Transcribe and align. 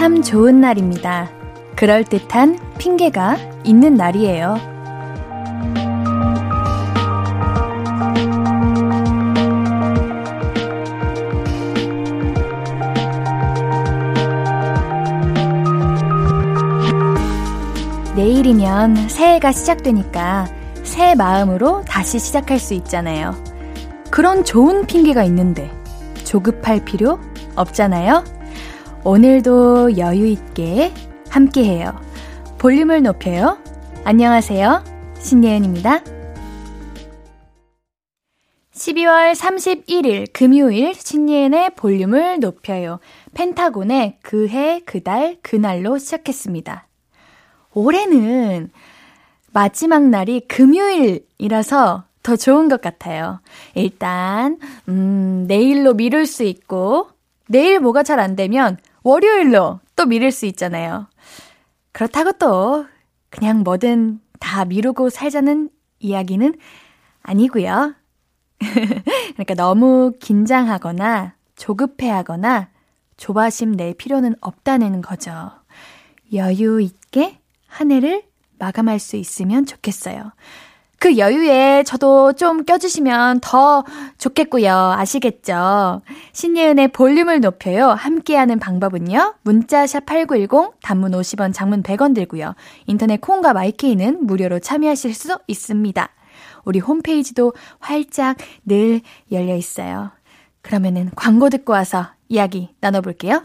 참 0.00 0.22
좋은 0.22 0.62
날입니다. 0.62 1.28
그럴듯한 1.76 2.58
핑계가 2.78 3.36
있는 3.64 3.96
날이에요. 3.96 4.56
내일이면 18.16 19.10
새해가 19.10 19.52
시작되니까 19.52 20.46
새 20.82 21.14
마음으로 21.14 21.82
다시 21.84 22.18
시작할 22.18 22.58
수 22.58 22.72
있잖아요. 22.72 23.34
그런 24.10 24.44
좋은 24.44 24.86
핑계가 24.86 25.24
있는데 25.24 25.70
조급할 26.24 26.86
필요 26.86 27.20
없잖아요. 27.54 28.39
오늘도 29.02 29.96
여유 29.96 30.26
있게 30.26 30.92
함께해요. 31.30 31.98
볼륨을 32.58 33.02
높여요. 33.02 33.58
안녕하세요. 34.04 34.84
신예은입니다. 35.18 36.02
12월 38.74 39.34
31일 39.34 40.26
금요일 40.34 40.94
신예은의 40.94 41.76
볼륨을 41.76 42.40
높여요. 42.40 43.00
펜타곤의 43.32 44.18
그해, 44.20 44.80
그달, 44.84 45.38
그날로 45.40 45.96
시작했습니다. 45.96 46.86
올해는 47.72 48.70
마지막 49.52 50.08
날이 50.08 50.40
금요일이라서 50.46 52.04
더 52.22 52.36
좋은 52.36 52.68
것 52.68 52.82
같아요. 52.82 53.40
일단, 53.74 54.58
음, 54.88 55.46
내일로 55.48 55.94
미룰 55.94 56.26
수 56.26 56.42
있고, 56.44 57.08
내일 57.48 57.80
뭐가 57.80 58.02
잘 58.02 58.20
안 58.20 58.36
되면 58.36 58.76
월요일로 59.02 59.80
또 59.96 60.06
미룰 60.06 60.30
수 60.30 60.46
있잖아요. 60.46 61.08
그렇다고 61.92 62.32
또 62.32 62.86
그냥 63.30 63.62
뭐든 63.62 64.20
다 64.38 64.64
미루고 64.64 65.10
살자는 65.10 65.70
이야기는 65.98 66.54
아니고요. 67.22 67.94
그러니까 68.58 69.54
너무 69.54 70.12
긴장하거나 70.20 71.34
조급해하거나 71.56 72.70
조바심 73.16 73.72
낼 73.72 73.94
필요는 73.94 74.34
없다는 74.40 75.02
거죠. 75.02 75.50
여유 76.32 76.80
있게 76.80 77.38
한 77.66 77.90
해를 77.90 78.22
마감할 78.58 78.98
수 78.98 79.16
있으면 79.16 79.66
좋겠어요. 79.66 80.32
그 81.00 81.16
여유에 81.16 81.82
저도 81.84 82.34
좀 82.34 82.64
껴주시면 82.64 83.40
더 83.40 83.84
좋겠고요. 84.18 84.70
아시겠죠? 84.70 86.02
신예은의 86.34 86.88
볼륨을 86.88 87.40
높여요. 87.40 87.88
함께하는 87.88 88.58
방법은요. 88.58 89.36
문자샵 89.40 90.04
8910, 90.04 90.74
단문 90.82 91.12
50원, 91.12 91.54
장문 91.54 91.82
100원 91.82 92.14
들고요. 92.14 92.54
인터넷 92.86 93.18
콩과 93.22 93.54
마이케이는 93.54 94.26
무료로 94.26 94.58
참여하실 94.58 95.14
수 95.14 95.38
있습니다. 95.46 96.08
우리 96.66 96.80
홈페이지도 96.80 97.54
활짝 97.78 98.36
늘 98.66 99.00
열려 99.32 99.56
있어요. 99.56 100.10
그러면은 100.60 101.10
광고 101.16 101.48
듣고 101.48 101.72
와서 101.72 102.08
이야기 102.28 102.74
나눠볼게요. 102.80 103.44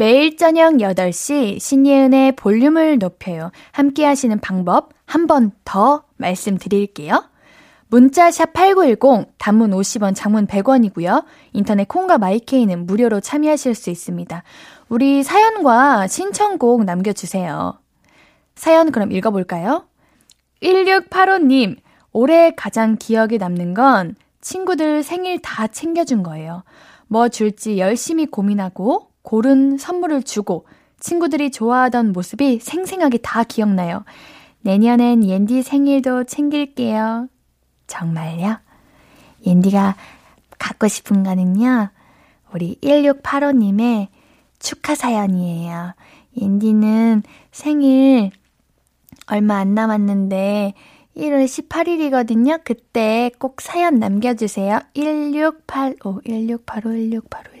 매일 0.00 0.38
저녁 0.38 0.76
8시 0.76 1.60
신예은의 1.60 2.32
볼륨을 2.36 2.96
높여요. 2.98 3.50
함께 3.70 4.06
하시는 4.06 4.40
방법 4.40 4.94
한 5.04 5.26
번 5.26 5.50
더 5.62 6.04
말씀드릴게요. 6.16 7.28
문자 7.88 8.30
샵 8.30 8.54
8910 8.54 9.34
단문 9.36 9.72
50원 9.72 10.14
장문 10.16 10.46
100원이고요. 10.46 11.26
인터넷 11.52 11.86
콩과 11.86 12.16
마이케이는 12.16 12.86
무료로 12.86 13.20
참여하실 13.20 13.74
수 13.74 13.90
있습니다. 13.90 14.42
우리 14.88 15.22
사연과 15.22 16.06
신청곡 16.06 16.84
남겨주세요. 16.84 17.78
사연 18.54 18.92
그럼 18.92 19.12
읽어볼까요? 19.12 19.84
1685님, 20.62 21.76
올해 22.14 22.52
가장 22.56 22.96
기억에 22.96 23.36
남는 23.36 23.74
건 23.74 24.14
친구들 24.40 25.02
생일 25.02 25.42
다 25.42 25.66
챙겨준 25.66 26.22
거예요. 26.22 26.64
뭐 27.06 27.28
줄지 27.28 27.76
열심히 27.78 28.24
고민하고 28.24 29.09
고른 29.22 29.78
선물을 29.78 30.22
주고 30.22 30.66
친구들이 30.98 31.50
좋아하던 31.50 32.12
모습이 32.12 32.60
생생하게 32.60 33.18
다 33.18 33.44
기억나요. 33.44 34.04
내년엔 34.60 35.24
옌디 35.24 35.62
생일도 35.62 36.24
챙길게요. 36.24 37.28
정말요? 37.86 38.58
옌디가 39.46 39.96
갖고 40.58 40.86
싶은 40.86 41.22
거는요, 41.22 41.88
우리 42.52 42.76
1685님의 42.82 44.08
축하 44.58 44.94
사연이에요. 44.94 45.94
옌디는 46.36 47.22
생일 47.50 48.30
얼마 49.26 49.56
안 49.56 49.74
남았는데 49.74 50.74
1월 51.16 51.44
18일이거든요. 51.44 52.60
그때 52.64 53.30
꼭 53.38 53.60
사연 53.60 53.98
남겨주세요. 53.98 54.80
1685, 54.94 56.20
1685, 56.24 56.90
1685, 56.90 56.90
1685. 56.92 57.59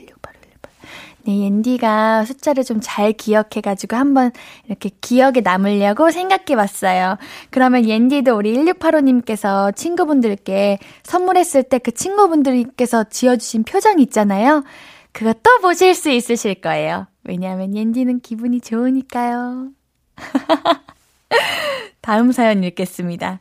네, 1.26 1.40
옌디가 1.44 2.24
숫자를 2.24 2.64
좀 2.64 2.80
잘 2.80 3.12
기억해가지고 3.12 3.96
한번 3.96 4.32
이렇게 4.66 4.90
기억에 5.00 5.40
남으려고 5.42 6.10
생각해 6.10 6.56
봤어요. 6.56 7.16
그러면 7.50 7.86
옌디도 7.86 8.36
우리 8.36 8.54
1685님께서 8.54 9.74
친구분들께 9.76 10.78
선물했을 11.02 11.64
때 11.64 11.78
그 11.78 11.92
친구분들께서 11.92 13.04
지어주신 13.04 13.64
표정 13.64 14.00
있잖아요. 14.00 14.64
또 15.12 15.58
보실 15.60 15.94
수 15.94 16.10
있으실 16.10 16.56
거예요. 16.56 17.06
왜냐하면 17.24 17.74
옌디는 17.74 18.20
기분이 18.20 18.60
좋으니까요. 18.60 19.68
다음 22.00 22.32
사연 22.32 22.64
읽겠습니다. 22.64 23.40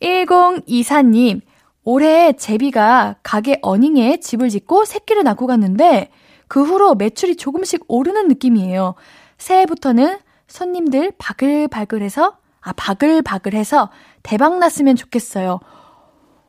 1024님, 0.00 1.40
올해 1.84 2.32
제비가 2.32 3.16
가게 3.22 3.58
어닝에 3.62 4.18
집을 4.18 4.48
짓고 4.48 4.84
새끼를 4.84 5.22
낳고 5.24 5.46
갔는데 5.46 6.10
그 6.52 6.62
후로 6.62 6.96
매출이 6.96 7.36
조금씩 7.36 7.86
오르는 7.88 8.28
느낌이에요. 8.28 8.94
새해부터는 9.38 10.18
손님들 10.48 11.14
바글바글해서, 11.16 12.36
아, 12.60 12.72
바글바글해서 12.74 13.90
대박 14.22 14.58
났으면 14.58 14.94
좋겠어요. 14.94 15.60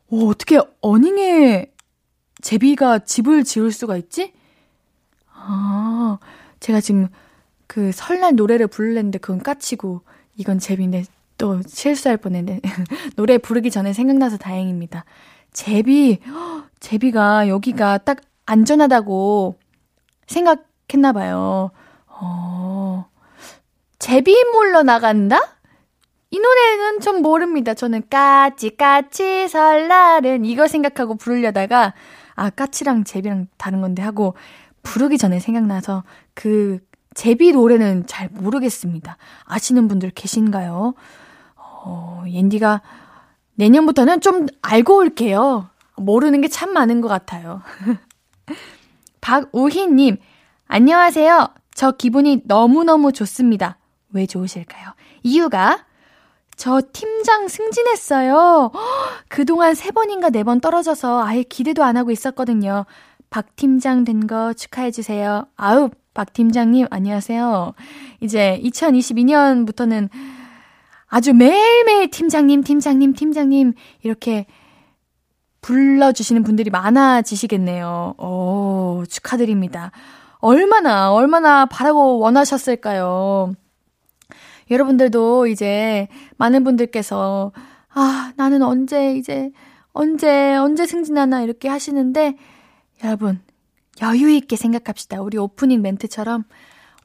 오, 0.10 0.28
어떻게 0.28 0.60
어닝에 0.82 1.72
제비가 2.42 3.00
집을 3.00 3.46
지을 3.46 3.72
수가 3.72 3.96
있지? 3.96 4.34
아, 5.32 6.18
제가 6.60 6.82
지금 6.82 7.08
그 7.68 7.94
설날 7.94 8.36
노래를 8.36 8.68
부르려는데 8.68 9.20
그건 9.20 9.42
까치고 9.42 10.02
이건 10.36 10.60
제비인데 10.60 11.06
또 11.38 11.62
실수할 11.66 12.18
뻔했네. 12.18 12.60
노래 13.16 13.38
부르기 13.38 13.72
전에 13.72 13.94
생각나서 13.94 14.36
다행입니다. 14.36 15.06
제비, 15.54 16.20
제비가 16.82 17.48
여기가 17.48 18.00
딱 18.00 18.18
안전하다고 18.46 19.63
생각했나 20.28 21.12
봐요. 21.14 21.72
어, 22.08 23.06
제비 24.00 24.36
몰러 24.54 24.84
나간다? 24.84 25.40
이 26.32 26.40
노래는 26.40 27.00
좀 27.02 27.22
모릅니다. 27.22 27.74
저는 27.74 28.04
까치 28.10 28.76
까치 28.76 29.48
설날은 29.48 30.46
이거 30.46 30.68
생각하고 30.68 31.16
부르려다가 31.16 31.94
아 32.36 32.50
까치랑 32.50 33.04
제비랑 33.04 33.48
다른 33.58 33.82
건데 33.82 34.02
하고 34.02 34.36
부르기 34.82 35.18
전에 35.20 35.40
생각나서 35.40 36.04
그 36.34 36.80
제비 37.14 37.52
노래는 37.52 38.08
잘 38.08 38.30
모르겠습니다. 38.32 39.18
아시는 39.46 39.88
분들 39.88 40.10
계신가요? 40.12 40.96
어, 41.56 42.24
옌디가 42.28 42.82
내년부터는 43.56 44.22
좀 44.22 44.48
알고 44.64 44.98
올게요. 44.98 45.70
모르는 45.96 46.42
게 46.42 46.48
참 46.48 46.74
많은 46.74 47.02
것 47.02 47.08
같아요. 47.08 47.62
박우희님, 49.24 50.18
안녕하세요. 50.68 51.48
저 51.74 51.92
기분이 51.94 52.42
너무너무 52.44 53.14
좋습니다. 53.14 53.78
왜 54.12 54.26
좋으실까요? 54.26 54.90
이유가 55.24 55.86
저 56.58 56.82
팀장 56.92 57.48
승진했어요. 57.48 58.72
그동안 59.30 59.76
세 59.76 59.92
번인가 59.92 60.30
네 60.30 60.44
번 60.44 60.60
떨어져서 60.60 61.24
아예 61.24 61.42
기대도 61.44 61.86
안 61.86 61.96
하고 61.96 62.12
있었거든요. 62.12 62.86
박 63.30 63.56
팀장 63.56 64.04
된 64.04 64.28
거 64.28 64.52
축하해주세요. 64.54 65.48
아우, 65.56 65.90
박 66.14 66.34
팀장님, 66.34 66.88
안녕하세요. 66.92 67.74
이제 68.20 68.60
2022년부터는 68.62 70.10
아주 71.08 71.34
매일매일 71.34 72.12
팀장님, 72.12 72.64
팀장님, 72.64 73.14
팀장님, 73.14 73.74
이렇게 74.02 74.48
불러주시는 75.64 76.44
분들이 76.44 76.70
많아지시겠네요. 76.70 78.16
오, 78.20 79.04
축하드립니다. 79.10 79.92
얼마나, 80.40 81.12
얼마나 81.12 81.66
바라고 81.66 82.20
원하셨을까요? 82.20 83.54
여러분들도 84.70 85.48
이제 85.48 86.08
많은 86.38 86.64
분들께서, 86.64 87.54
아, 87.90 88.34
나는 88.36 88.62
언제, 88.62 89.16
이제, 89.16 89.52
언제, 89.94 90.56
언제 90.56 90.86
승진하나 90.86 91.42
이렇게 91.42 91.70
하시는데, 91.70 92.36
여러분, 93.04 93.42
여유있게 94.02 94.56
생각합시다. 94.58 95.22
우리 95.22 95.38
오프닝 95.38 95.82
멘트처럼, 95.82 96.44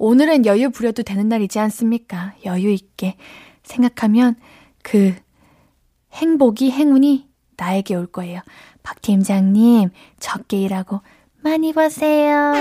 오늘은 0.00 0.46
여유 0.46 0.70
부려도 0.70 1.04
되는 1.04 1.28
날이지 1.28 1.58
않습니까? 1.60 2.34
여유있게 2.44 3.16
생각하면 3.62 4.34
그 4.82 5.14
행복이, 6.12 6.70
행운이 6.72 7.27
나에게 7.58 7.94
올 7.96 8.06
거예요. 8.06 8.40
박 8.82 9.02
팀장님, 9.02 9.90
적게 10.18 10.62
일하고 10.62 11.00
많이 11.42 11.72
버세요. 11.74 12.52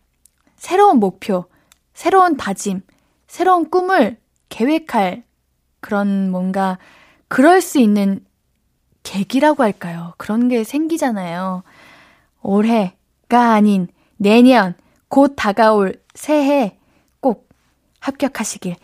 새로운 0.57 0.99
목표, 0.99 1.45
새로운 1.93 2.35
다짐, 2.35 2.81
새로운 3.27 3.69
꿈을 3.69 4.17
계획할 4.49 5.23
그런 5.79 6.31
뭔가 6.31 6.77
그럴 7.33 7.61
수 7.61 7.79
있는 7.79 8.23
계기라고 9.01 9.63
할까요? 9.63 10.13
그런 10.17 10.49
게 10.49 10.63
생기잖아요. 10.63 11.63
올해가 12.43 13.53
아닌 13.53 13.87
내년, 14.17 14.75
곧 15.07 15.33
다가올 15.35 15.99
새해 16.13 16.77
꼭 17.21 17.49
합격하시길 18.01 18.75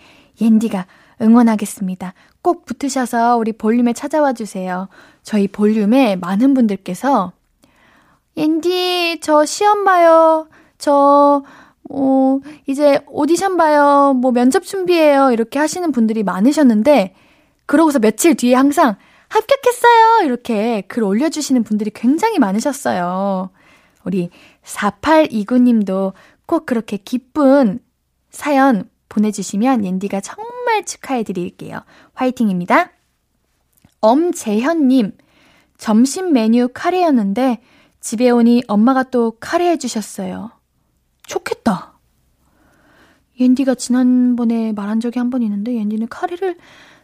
옌디가 0.42 0.88
응원하겠습니다. 1.22 2.16
꼭 2.42 2.66
붙으셔서 2.66 3.38
우리 3.38 3.52
볼륨에 3.52 3.94
찾아와 3.94 4.34
주세요. 4.34 4.90
저희 5.22 5.48
볼륨에 5.48 6.16
많은 6.16 6.56
분들께서 6.56 7.34
옌디 8.36 9.20
저 9.22 9.46
시험 9.46 9.86
봐요. 9.86 10.48
저 10.80 11.44
어, 11.92 12.40
이제 12.66 13.00
오디션 13.10 13.58
봐요. 13.58 14.16
뭐 14.20 14.32
면접 14.32 14.64
준비해요. 14.64 15.30
이렇게 15.34 15.60
하시는 15.60 15.92
분들이 15.92 16.24
많으셨는데 16.24 17.14
그러고서 17.70 18.00
며칠 18.00 18.34
뒤에 18.34 18.56
항상 18.56 18.96
합격했어요. 19.28 20.26
이렇게 20.26 20.82
글 20.88 21.04
올려주시는 21.04 21.64
분들이 21.64 21.92
굉장히 21.94 22.40
많으셨어요. 22.40 23.52
우리 24.04 24.32
4829님도 24.64 26.14
꼭 26.48 26.66
그렇게 26.66 26.98
기쁜 26.98 27.78
사연 28.32 28.90
보내주시면 29.08 29.86
옌디가 29.86 30.22
정말 30.22 30.84
축하해 30.84 31.22
드릴게요. 31.22 31.82
화이팅입니다. 32.16 32.90
엄재현님, 34.02 35.16
점심 35.78 36.34
메뉴 36.34 36.70
카레였는데 36.74 37.62
집에 38.00 38.32
오니 38.32 38.64
엄마가 38.68 39.04
또 39.04 39.38
카레 39.40 39.70
해주셨어요. 39.70 40.50
좋겠다. 41.28 42.00
옌디가 43.40 43.76
지난번에 43.76 44.74
말한 44.74 45.02
적이 45.02 45.20
한 45.20 45.30
번 45.30 45.44
있는데 45.44 45.76
옌디는 45.76 46.08
카레를 46.08 46.58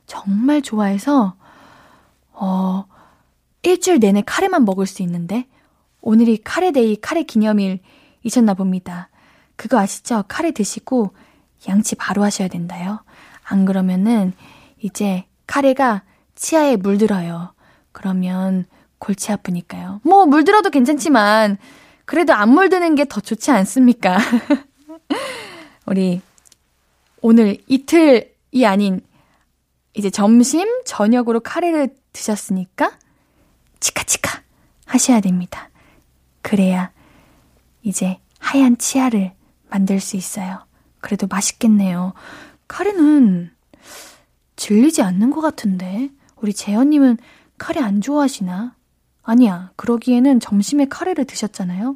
정말 0.08 0.62
좋아해서 0.62 1.36
어 2.32 2.86
일주일 3.64 4.00
내내 4.00 4.22
카레만 4.26 4.66
먹을 4.66 4.86
수 4.86 5.02
있는데 5.04 5.48
오늘이 6.02 6.38
카레데이 6.44 6.98
카레 7.02 7.24
기념일 7.24 7.80
이셨나 8.24 8.54
봅니다. 8.54 9.10
그거 9.56 9.80
아시죠? 9.80 10.24
카레 10.28 10.52
드시고 10.52 11.14
양치 11.68 11.96
바로 11.96 12.24
하셔야 12.24 12.48
된다요. 12.48 13.00
안 13.44 13.66
그러면은 13.66 14.34
이제 14.82 15.26
카레가 15.48 16.04
치아에 16.36 16.76
물들어요. 16.76 17.54
그러면 17.92 18.66
골치 19.00 19.32
아프니까요. 19.32 20.02
뭐 20.04 20.26
물들어도 20.26 20.70
괜찮지만 20.70 21.58
그래도 22.06 22.34
안 22.34 22.50
물드는 22.50 22.96
게 22.96 23.06
더 23.06 23.20
좋지 23.22 23.50
않습니까? 23.52 24.18
우리 25.88 26.22
오늘 27.22 27.58
이틀이 27.68 28.66
아닌 28.66 29.02
이제 29.96 30.10
점심, 30.10 30.84
저녁으로 30.84 31.40
카레를 31.40 31.96
드셨으니까 32.14 32.92
치카치카 33.80 34.42
하셔야 34.86 35.22
됩니다. 35.22 35.70
그래야 36.42 36.92
이제 37.82 38.20
하얀 38.40 38.78
치아를 38.78 39.34
만들 39.70 40.00
수 40.00 40.16
있어요. 40.18 40.66
그래도 41.00 41.28
맛있겠네요. 41.28 42.14
카레는 42.68 43.52
질리지 44.56 45.02
않는 45.02 45.32
것 45.32 45.42
같은데. 45.42 46.10
우리 46.36 46.54
재현님은 46.54 47.18
카레 47.58 47.82
안 47.82 48.02
좋아하시나? 48.02 48.76
아니야. 49.24 49.72
그러기에는 49.76 50.40
점심에 50.40 50.86
카레를 50.86 51.26
드셨잖아요. 51.26 51.96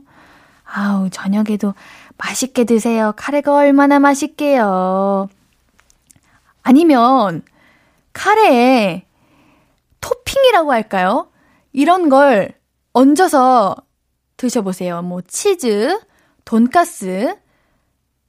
아우, 0.63 1.09
저녁에도 1.09 1.73
맛있게 2.17 2.63
드세요. 2.63 3.13
카레가 3.15 3.53
얼마나 3.55 3.99
맛있게요. 3.99 5.29
아니면, 6.61 7.41
카레에 8.19 9.05
토핑이라고 10.01 10.73
할까요? 10.73 11.31
이런 11.71 12.09
걸 12.09 12.53
얹어서 12.91 13.77
드셔보세요. 14.35 15.01
뭐, 15.03 15.21
치즈, 15.21 15.97
돈가스, 16.43 17.33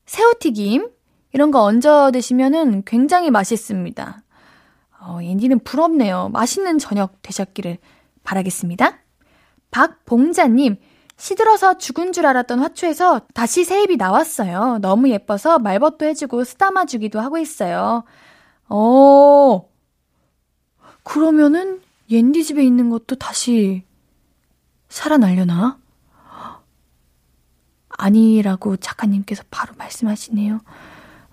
새우튀김, 0.06 0.88
이런 1.32 1.50
거 1.50 1.62
얹어 1.62 2.12
드시면은 2.12 2.84
굉장히 2.84 3.32
맛있습니다. 3.32 4.22
어, 5.00 5.18
앤디는 5.22 5.60
부럽네요. 5.64 6.28
맛있는 6.28 6.78
저녁 6.78 7.20
되셨기를 7.22 7.78
바라겠습니다. 8.22 8.96
박봉자님, 9.72 10.76
시들어서 11.16 11.78
죽은 11.78 12.12
줄 12.12 12.26
알았던 12.26 12.60
화초에서 12.60 13.22
다시 13.34 13.64
새입이 13.64 13.96
나왔어요. 13.96 14.78
너무 14.82 15.10
예뻐서 15.10 15.58
말벗도 15.58 16.06
해주고 16.06 16.44
쓰다마 16.44 16.84
주기도 16.84 17.20
하고 17.20 17.38
있어요. 17.38 18.04
어, 18.68 19.69
그러면은 21.02 21.80
옌디 22.10 22.44
집에 22.44 22.64
있는 22.64 22.90
것도 22.90 23.16
다시 23.16 23.84
살아나려나? 24.88 25.78
아니라고 27.88 28.76
작가님께서 28.76 29.42
바로 29.50 29.74
말씀하시네요. 29.76 30.60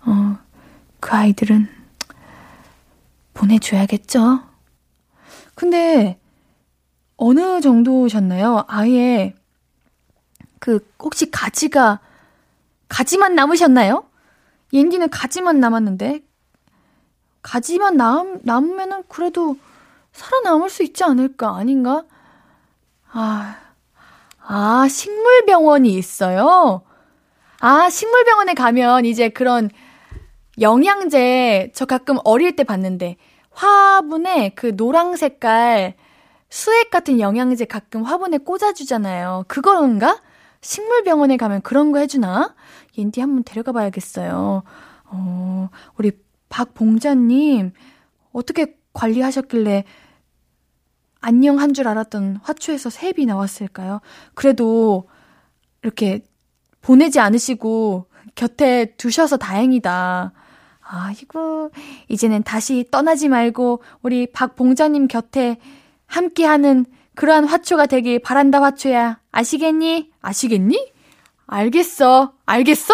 어, 0.05 0.37
그 0.99 1.15
아이들은 1.15 1.67
보내줘야겠죠? 3.33 4.41
근데 5.55 6.19
어느 7.15 7.61
정도셨나요? 7.61 8.65
아예 8.67 9.33
그 10.59 10.87
혹시 10.99 11.31
가지가 11.31 11.99
가지만 12.89 13.35
남으셨나요? 13.35 14.05
옌디는 14.73 15.09
가지만 15.09 15.59
남았는데 15.59 16.26
가지만 17.47 17.95
남, 17.95 18.41
남으면은 18.43 19.03
그래도 19.07 19.55
살아남을 20.11 20.69
수 20.69 20.83
있지 20.83 21.05
않을까? 21.05 21.55
아닌가? 21.55 22.03
아, 23.09 23.55
아, 24.45 24.87
식물병원이 24.89 25.93
있어요? 25.93 26.81
아, 27.61 27.89
식물병원에 27.89 28.53
가면 28.53 29.05
이제 29.05 29.29
그런 29.29 29.69
영양제, 30.59 31.71
저 31.73 31.85
가끔 31.85 32.17
어릴 32.25 32.57
때 32.57 32.65
봤는데, 32.65 33.15
화분에 33.51 34.49
그 34.49 34.73
노랑 34.75 35.15
색깔 35.15 35.95
수액 36.49 36.91
같은 36.91 37.21
영양제 37.21 37.63
가끔 37.63 38.03
화분에 38.03 38.39
꽂아주잖아요. 38.39 39.45
그건가? 39.47 40.21
식물병원에 40.59 41.37
가면 41.37 41.61
그런 41.61 41.93
거 41.93 41.99
해주나? 41.99 42.55
옌디 42.97 43.21
한번 43.21 43.45
데려가 43.45 43.71
봐야겠어요. 43.71 44.63
어, 45.05 45.69
우리 45.95 46.11
박봉자님, 46.49 47.71
어떻게 48.31 48.77
관리하셨길래 48.93 49.83
안녕 51.19 51.59
한 51.59 51.73
줄 51.73 51.87
알았던 51.87 52.39
화초에서 52.43 52.89
새비 52.89 53.25
나왔을까요? 53.25 54.01
그래도 54.33 55.07
이렇게 55.83 56.23
보내지 56.81 57.19
않으시고 57.19 58.07
곁에 58.35 58.93
두셔서 58.97 59.37
다행이다. 59.37 60.31
아이고, 60.79 61.71
이제는 62.07 62.43
다시 62.43 62.85
떠나지 62.89 63.27
말고 63.27 63.81
우리 64.03 64.31
박봉자님 64.31 65.07
곁에 65.07 65.57
함께하는 66.05 66.85
그러한 67.15 67.45
화초가 67.45 67.87
되길 67.87 68.19
바란다, 68.19 68.61
화초야. 68.61 69.19
아시겠니? 69.31 70.11
아시겠니? 70.21 70.93
알겠어. 71.47 72.33
알겠어? 72.45 72.93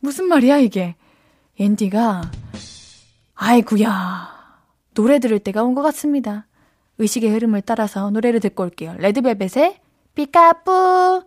무슨 0.00 0.26
말이야, 0.26 0.58
이게? 0.58 0.96
앤디가, 1.58 2.30
아이구야. 3.34 4.36
노래 4.94 5.18
들을 5.18 5.38
때가 5.38 5.62
온 5.62 5.74
것 5.74 5.82
같습니다. 5.82 6.46
의식의 6.98 7.30
흐름을 7.30 7.62
따라서 7.62 8.10
노래를 8.10 8.40
듣고 8.40 8.62
올게요. 8.64 8.94
레드벨벳의 8.98 9.78
피카뿌. 10.14 11.24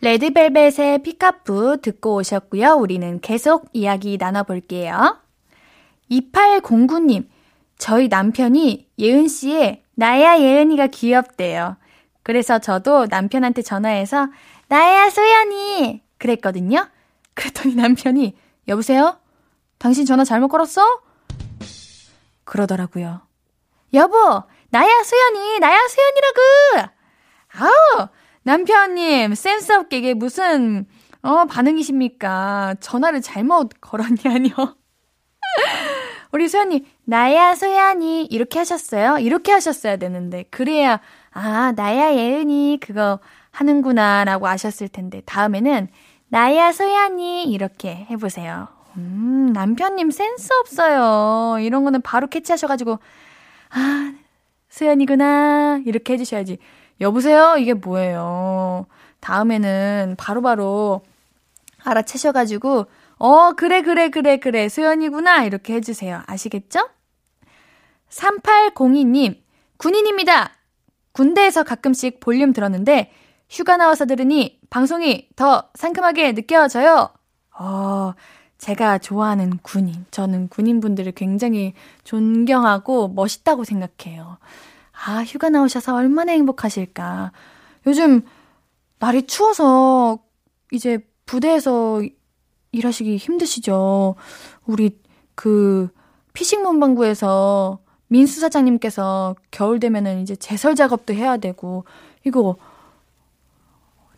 레드벨벳의 0.00 1.02
피카뿌 1.02 1.78
듣고 1.82 2.16
오셨고요. 2.16 2.74
우리는 2.74 3.20
계속 3.20 3.68
이야기 3.72 4.16
나눠볼게요. 4.18 5.18
2809님, 6.10 7.26
저희 7.78 8.08
남편이 8.08 8.88
예은 8.98 9.28
씨의 9.28 9.82
나야 9.94 10.38
예은이가 10.38 10.88
귀엽대요. 10.88 11.76
그래서 12.22 12.58
저도 12.58 13.06
남편한테 13.08 13.62
전화해서 13.62 14.28
나야 14.68 15.08
소연이 15.10 16.02
그랬거든요. 16.18 16.86
그랬더니 17.34 17.74
남편이 17.74 18.34
여보세요? 18.68 19.18
당신 19.84 20.06
전화 20.06 20.24
잘못 20.24 20.48
걸었어? 20.48 21.02
그러더라고요. 22.44 23.20
여보, 23.92 24.42
나야 24.70 25.02
수연이, 25.02 25.58
나야 25.58 25.78
수연이라고! 25.88 26.90
아우, 27.58 28.08
남편님, 28.44 29.34
센스 29.34 29.72
없게 29.72 29.98
이게 29.98 30.14
무슨, 30.14 30.86
어, 31.20 31.44
반응이십니까? 31.44 32.76
전화를 32.80 33.20
잘못 33.20 33.72
걸었냐뇨. 33.82 34.54
우리 36.32 36.48
소연이, 36.48 36.86
나야 37.04 37.54
소연이, 37.54 38.24
이렇게 38.24 38.60
하셨어요? 38.60 39.18
이렇게 39.18 39.52
하셨어야 39.52 39.98
되는데. 39.98 40.44
그래야, 40.44 40.98
아, 41.30 41.74
나야 41.76 42.14
예은이, 42.14 42.78
그거 42.80 43.18
하는구나, 43.50 44.24
라고 44.24 44.48
아셨을 44.48 44.88
텐데. 44.88 45.20
다음에는, 45.26 45.88
나야 46.28 46.72
소연이, 46.72 47.44
이렇게 47.44 48.06
해보세요. 48.08 48.68
음, 48.96 49.52
남편님 49.52 50.10
센스 50.10 50.52
없어요. 50.60 51.58
이런 51.60 51.84
거는 51.84 52.02
바로 52.02 52.26
캐치하셔가지고, 52.28 52.98
아, 53.70 54.14
수연이구나. 54.68 55.82
이렇게 55.86 56.14
해주셔야지. 56.14 56.58
여보세요? 57.00 57.56
이게 57.58 57.74
뭐예요? 57.74 58.86
다음에는 59.20 60.14
바로바로 60.18 61.02
바로 61.02 61.02
알아채셔가지고, 61.84 62.86
어, 63.18 63.52
그래, 63.52 63.82
그래, 63.82 64.10
그래, 64.10 64.38
그래. 64.38 64.68
수연이구나. 64.68 65.44
이렇게 65.44 65.74
해주세요. 65.74 66.22
아시겠죠? 66.26 66.88
3802님, 68.10 69.40
군인입니다. 69.76 70.52
군대에서 71.12 71.62
가끔씩 71.64 72.20
볼륨 72.20 72.52
들었는데, 72.52 73.12
휴가 73.50 73.76
나와서 73.76 74.06
들으니 74.06 74.58
방송이 74.70 75.28
더 75.36 75.70
상큼하게 75.74 76.34
느껴져요. 76.34 77.10
어, 77.56 78.14
제가 78.58 78.98
좋아하는 78.98 79.58
군인. 79.62 80.06
저는 80.10 80.48
군인분들을 80.48 81.12
굉장히 81.12 81.74
존경하고 82.04 83.08
멋있다고 83.08 83.64
생각해요. 83.64 84.38
아, 85.06 85.22
휴가 85.24 85.50
나오셔서 85.50 85.94
얼마나 85.94 86.32
행복하실까. 86.32 87.32
요즘 87.86 88.22
날이 88.98 89.26
추워서 89.26 90.18
이제 90.72 90.98
부대에서 91.26 92.02
일하시기 92.72 93.16
힘드시죠. 93.16 94.14
우리 94.66 94.98
그 95.34 95.88
피식 96.32 96.62
문방구에서 96.62 97.78
민수 98.08 98.40
사장님께서 98.40 99.36
겨울 99.50 99.80
되면은 99.80 100.20
이제 100.20 100.36
제설 100.36 100.74
작업도 100.74 101.14
해야 101.14 101.36
되고 101.36 101.84
이거 102.24 102.56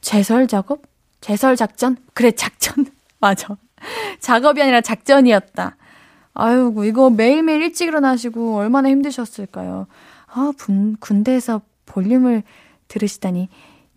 제설 0.00 0.47
작업? 0.47 0.83
제설 1.21 1.57
작전? 1.57 1.97
그래 2.14 2.31
작전 2.31 2.87
맞아. 3.19 3.57
작업이 4.21 4.62
아니라 4.62 4.81
작전이었다. 4.81 5.76
아유, 6.35 6.75
이거 6.85 7.11
매일매일 7.11 7.62
일찍 7.62 7.88
일어나시고 7.88 8.57
얼마나 8.57 8.88
힘드셨을까요? 8.90 9.87
아, 10.26 10.52
군, 10.59 10.97
군대에서 11.00 11.62
볼륨을 11.87 12.43
들으시다니, 12.88 13.49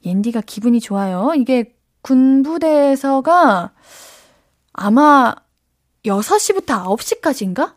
옌디가 0.05 0.41
기분이 0.45 0.79
좋아요. 0.79 1.33
이게 1.35 1.75
군부대에서가 2.01 3.71
아마 4.71 5.35
6시부터 6.05 6.85
9시까지인가? 6.85 7.73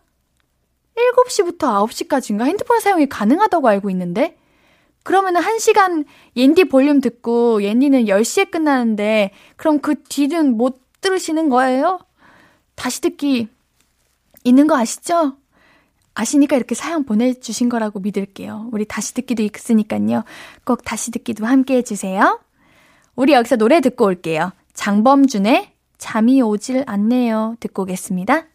7시부터 0.94 1.88
9시까지인가? 1.88 2.44
핸드폰 2.44 2.78
사용이 2.80 3.08
가능하다고 3.08 3.66
알고 3.66 3.90
있는데? 3.90 4.38
그러면 5.02 5.34
은 5.34 5.42
1시간 5.42 6.04
옌디 6.36 6.64
볼륨 6.64 7.00
듣고 7.00 7.62
옌디는 7.64 8.04
10시에 8.04 8.50
끝나는데, 8.52 9.32
그럼 9.56 9.80
그 9.80 10.00
뒤는 10.04 10.56
못 10.56 10.80
들으시는 11.02 11.50
거예요? 11.50 11.98
다시 12.74 13.02
듣기 13.02 13.48
있는 14.44 14.66
거 14.66 14.76
아시죠? 14.76 15.36
아시니까 16.14 16.56
이렇게 16.56 16.74
사연 16.74 17.04
보내주신 17.04 17.68
거라고 17.68 18.00
믿을게요. 18.00 18.68
우리 18.72 18.84
다시 18.84 19.14
듣기도 19.14 19.42
있으니까요. 19.42 20.24
꼭 20.64 20.84
다시 20.84 21.10
듣기도 21.10 21.46
함께 21.46 21.76
해주세요. 21.76 22.40
우리 23.14 23.32
여기서 23.34 23.56
노래 23.56 23.80
듣고 23.80 24.06
올게요. 24.06 24.52
장범준의 24.74 25.72
잠이 25.98 26.42
오질 26.42 26.84
않네요. 26.86 27.56
듣고 27.60 27.82
오겠습니다. 27.82 28.46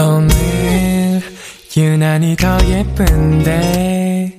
오늘 0.00 1.20
유난히 1.76 2.36
더 2.36 2.58
예쁜데 2.68 4.38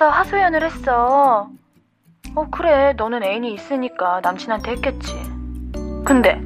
짜증나서 0.00 0.08
하소연을 0.08 0.62
했어. 0.64 1.50
어, 2.34 2.50
그래. 2.50 2.94
너는 2.94 3.22
애인이 3.22 3.52
있으니까 3.52 4.20
남친한테 4.22 4.72
했겠지. 4.72 5.14
근데, 6.04 6.40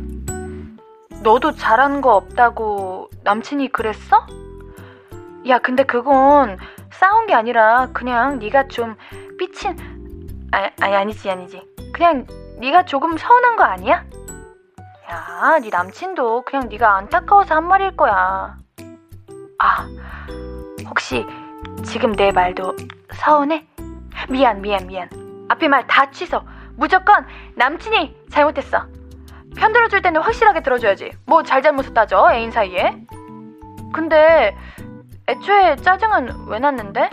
너도 1.22 1.52
잘한 1.52 2.00
거 2.00 2.16
없다고 2.16 3.08
남친이 3.22 3.68
그랬어? 3.70 4.26
야, 5.48 5.58
근데 5.60 5.84
그건 5.84 6.58
싸운 6.90 7.26
게 7.26 7.34
아니라 7.34 7.88
그냥 7.92 8.40
네가 8.40 8.68
좀 8.68 8.96
삐친 9.38 9.76
아, 10.52 10.70
아니 10.80 10.94
아니지 10.96 11.30
아니지. 11.30 11.62
그냥 11.94 12.26
네가 12.58 12.84
조금 12.84 13.16
서운한 13.16 13.56
거 13.56 13.62
아니야? 13.62 14.04
야, 15.10 15.58
네 15.60 15.68
남친도 15.70 16.42
그냥 16.42 16.68
네가 16.68 16.96
안타까워서 16.96 17.54
한 17.54 17.66
말일 17.68 17.96
거야. 17.96 18.56
아, 19.58 19.88
혹시 20.88 21.24
지금 21.84 22.12
내 22.12 22.30
말도 22.32 22.74
서운해? 23.12 23.66
미안, 24.28 24.60
미안, 24.62 24.86
미안. 24.86 25.08
앞에 25.48 25.68
말 25.68 25.86
다 25.86 26.10
취소. 26.10 26.40
무조건 26.76 27.26
남친이 27.56 28.16
잘못했어. 28.30 28.86
편 29.56 29.72
들어줄 29.72 30.02
때는 30.02 30.20
확실하게 30.22 30.62
들어줘야지. 30.62 31.12
뭐 31.26 31.42
잘잘못을 31.42 31.94
따져, 31.94 32.28
애인 32.32 32.50
사이에. 32.50 32.96
근데 33.92 34.56
애초에 35.28 35.76
짜증은 35.76 36.46
왜 36.48 36.58
났는데? 36.58 37.10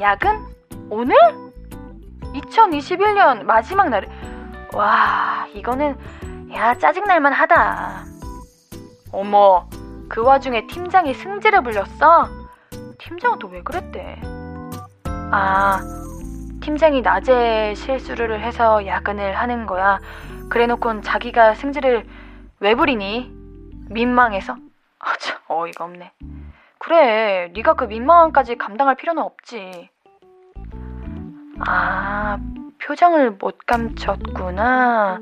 야근? 0.00 0.44
오늘? 0.90 1.16
2021년 2.34 3.44
마지막 3.44 3.88
날. 3.88 4.06
와, 4.74 5.46
이거는, 5.54 5.96
야, 6.52 6.74
짜증날만 6.74 7.32
하다. 7.32 8.04
어머, 9.12 9.66
그 10.08 10.22
와중에 10.22 10.66
팀장이 10.66 11.14
승질을 11.14 11.62
불렸어? 11.62 12.28
팀장은 12.98 13.38
또왜 13.38 13.62
그랬대? 13.62 14.20
아, 15.30 15.80
팀장이 16.60 17.00
낮에 17.00 17.74
실수를 17.74 18.40
해서 18.40 18.84
야근을 18.86 19.36
하는 19.36 19.66
거야. 19.66 19.98
그래 20.50 20.66
놓곤 20.66 21.02
자기가 21.02 21.54
승질을 21.54 22.06
왜 22.60 22.74
부리니? 22.74 23.30
민망해서? 23.88 24.56
아, 24.98 25.12
참, 25.18 25.38
어이가 25.46 25.84
없네. 25.84 26.12
그래, 26.78 27.50
네가 27.54 27.74
그 27.74 27.84
민망함까지 27.84 28.56
감당할 28.56 28.96
필요는 28.96 29.22
없지. 29.22 29.90
아, 31.60 32.38
표정을 32.82 33.32
못 33.32 33.58
감췄구나. 33.66 35.20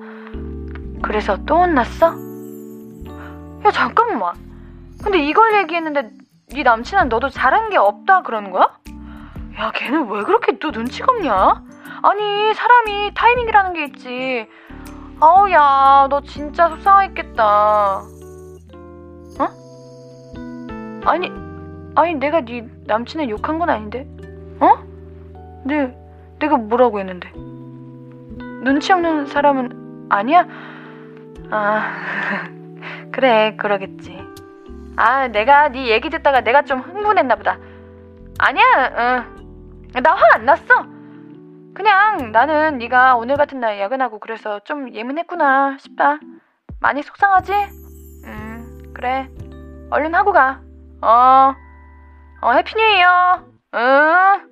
그래서 1.03 1.37
또 1.45 1.59
혼났어? 1.63 2.15
야, 3.65 3.71
잠깐만. 3.71 4.35
근데 5.03 5.19
이걸 5.19 5.55
얘기했는데 5.59 6.11
네 6.53 6.63
남친은 6.63 7.09
너도 7.09 7.29
잘한 7.29 7.71
게 7.71 7.77
없다 7.77 8.23
그러는 8.23 8.51
거야? 8.51 8.79
야, 9.59 9.73
걔는 9.75 10.09
왜 10.11 10.23
그렇게 10.23 10.59
또 10.59 10.71
눈치가 10.71 11.07
없냐? 11.11 11.33
아니, 12.03 12.55
사람이 12.55 13.13
타이밍이라는 13.15 13.73
게 13.73 13.85
있지. 13.87 14.49
아우, 15.19 15.51
야, 15.51 16.07
너 16.09 16.21
진짜 16.21 16.69
속상했겠다. 16.69 18.03
어? 19.39 19.49
아니, 21.05 21.33
아니, 21.97 22.15
내가 22.15 22.43
네 22.43 22.69
남친을 22.87 23.29
욕한 23.31 23.59
건 23.59 23.71
아닌데? 23.71 24.07
어? 24.61 24.79
네, 25.65 25.97
내가 26.39 26.59
뭐라고 26.59 27.01
했는데? 27.01 27.31
눈치 28.63 28.93
없는 28.93 29.27
사람은 29.27 30.07
아니야? 30.11 30.47
아, 31.51 31.93
그래, 33.11 33.57
그러겠지. 33.57 34.17
아, 34.97 35.29
내가 35.29 35.69
네 35.69 35.89
얘기 35.89 36.09
듣다가 36.11 36.41
내가 36.41 36.63
좀 36.63 36.81
흥분했나 36.81 37.37
보다. 37.37 37.59
아니야, 38.39 38.65
응. 38.99 40.03
나 40.03 40.15
화 40.15 40.35
안 40.35 40.45
났어. 40.45 40.65
그냥 41.75 42.33
나는 42.33 42.79
네가 42.79 43.17
오늘 43.17 43.37
같은 43.37 43.61
날 43.61 43.79
야근하고 43.81 44.19
그래서 44.19 44.61
좀 44.61 44.95
예민했구나 44.95 45.77
싶다. 45.79 46.19
많이 46.81 47.03
속상하지? 47.03 47.53
음, 48.25 48.93
그래. 48.95 49.29
얼른 49.91 50.15
하고 50.15 50.33
가. 50.33 50.61
어, 51.03 51.55
어, 52.43 52.53
Happy 52.53 52.75
New 52.77 52.83
Year. 52.83 53.45
응. 53.75 54.51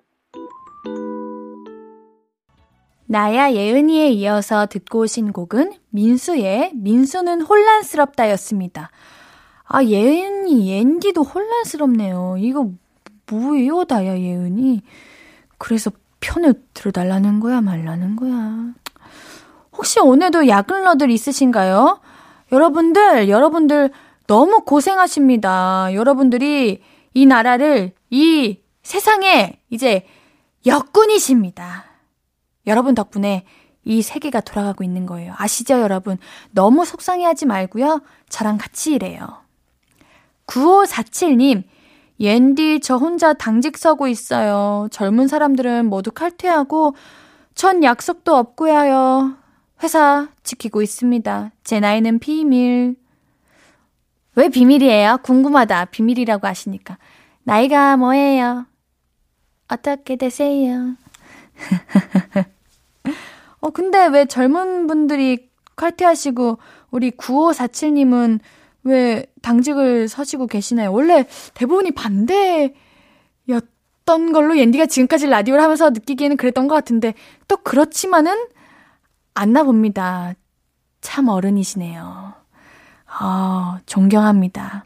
나야 3.07 3.53
예은이에 3.53 4.09
이어서 4.11 4.67
듣고 4.67 5.01
오신 5.01 5.33
곡은 5.33 5.73
민수의 5.91 6.73
민수는 6.75 7.43
혼란스럽다였습니다. 7.43 8.91
아, 9.67 9.83
예은이, 9.83 10.69
옌디도 10.71 11.23
혼란스럽네요. 11.23 12.37
이거 12.39 12.71
뭐예요, 13.31 13.85
나야 13.89 14.19
예은이? 14.19 14.83
그래서 15.59 15.91
편을 16.21 16.63
들어달라는 16.75 17.41
거야, 17.41 17.61
말라는 17.61 18.17
거야. 18.17 18.75
혹시 19.73 20.01
오늘도 20.01 20.49
야근러들 20.49 21.11
있으신가요? 21.11 22.01
여러분들, 22.53 23.29
여러분들 23.29 23.91
너무 24.27 24.65
고생하십니다. 24.65 25.93
여러분들이 25.95 26.83
이 27.15 27.27
나라를, 27.27 27.93
이 28.11 28.61
세상에 28.83 29.59
이제 29.71 30.07
역군이십니다. 30.67 31.85
여러분 32.67 32.95
덕분에 32.95 33.45
이 33.85 34.03
세계가 34.03 34.41
돌아가고 34.41 34.83
있는 34.85 35.05
거예요. 35.05 35.35
아시죠, 35.37 35.81
여러분? 35.81 36.17
너무 36.53 36.85
속상해 36.85 37.25
하지 37.25 37.45
말고요. 37.45 38.01
저랑 38.29 38.57
같이 38.57 38.95
일해요. 38.95 39.44
9547님, 40.47 41.65
옌디, 42.21 42.81
저 42.81 42.97
혼자 42.97 43.33
당직 43.33 43.77
서고 43.77 44.09
있어요. 44.09 44.89
젊은 44.91 45.29
사람들은 45.29 45.87
모두 45.87 46.13
칼퇴하고, 46.13 46.95
전 47.55 47.83
약속도 47.83 48.37
없고요. 48.37 49.37
회사 49.83 50.29
지키고 50.43 50.83
있습니다. 50.83 51.51
제 51.65 51.81
나이는 51.81 52.19
비밀. 52.19 52.97
왜 54.37 54.49
비밀이에요? 54.49 55.19
궁금하다. 55.23 55.87
비밀이라고 55.87 56.47
하시니까. 56.47 56.99
나이가 57.45 57.97
뭐예요? 57.97 58.67
어떻게 59.69 60.17
되세요? 60.17 60.97
어, 63.61 63.71
근데 63.71 64.07
왜 64.07 64.27
젊은 64.27 64.87
분들이 64.87 65.49
칼퇴하시고, 65.77 66.59
우리 66.91 67.11
9547님은 67.13 68.41
왜 68.85 69.27
당직을 69.43 70.09
서시고 70.09 70.47
계시나요? 70.47 70.93
원래 70.93 71.27
대부분이 71.55 71.91
반대였던 71.93 72.75
걸로 74.33 74.59
옌디가 74.59 74.87
지금까지 74.87 75.27
라디오를 75.27 75.63
하면서 75.63 75.91
느끼기에는 75.91 76.37
그랬던 76.37 76.69
것 76.69 76.75
같은데 76.75 77.15
또 77.49 77.57
그렇지만은 77.57 78.47
않나 79.35 79.65
봅니다. 79.65 80.35
참 81.01 81.29
어른이시네요. 81.29 82.35
아, 83.07 83.81
존경합니다. 83.87 84.85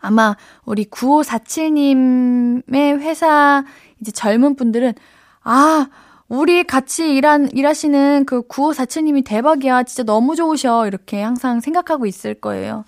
아마 0.00 0.36
우리 0.64 0.84
9547님의 0.84 3.00
회사 3.00 3.64
이제 4.00 4.12
젊은 4.12 4.54
분들은 4.54 4.94
아, 5.42 5.88
우리 6.34 6.64
같이 6.64 7.14
일한, 7.14 7.48
일하시는 7.52 8.24
그 8.26 8.42
9547님이 8.42 9.24
대박이야. 9.24 9.84
진짜 9.84 10.02
너무 10.02 10.36
좋으셔. 10.36 10.86
이렇게 10.86 11.22
항상 11.22 11.60
생각하고 11.60 12.06
있을 12.06 12.34
거예요. 12.34 12.84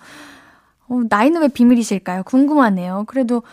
어, 0.87 1.01
나이는 1.09 1.41
왜 1.41 1.47
비밀이실까요? 1.47 2.23
궁금하네요. 2.23 3.05
그래도 3.07 3.43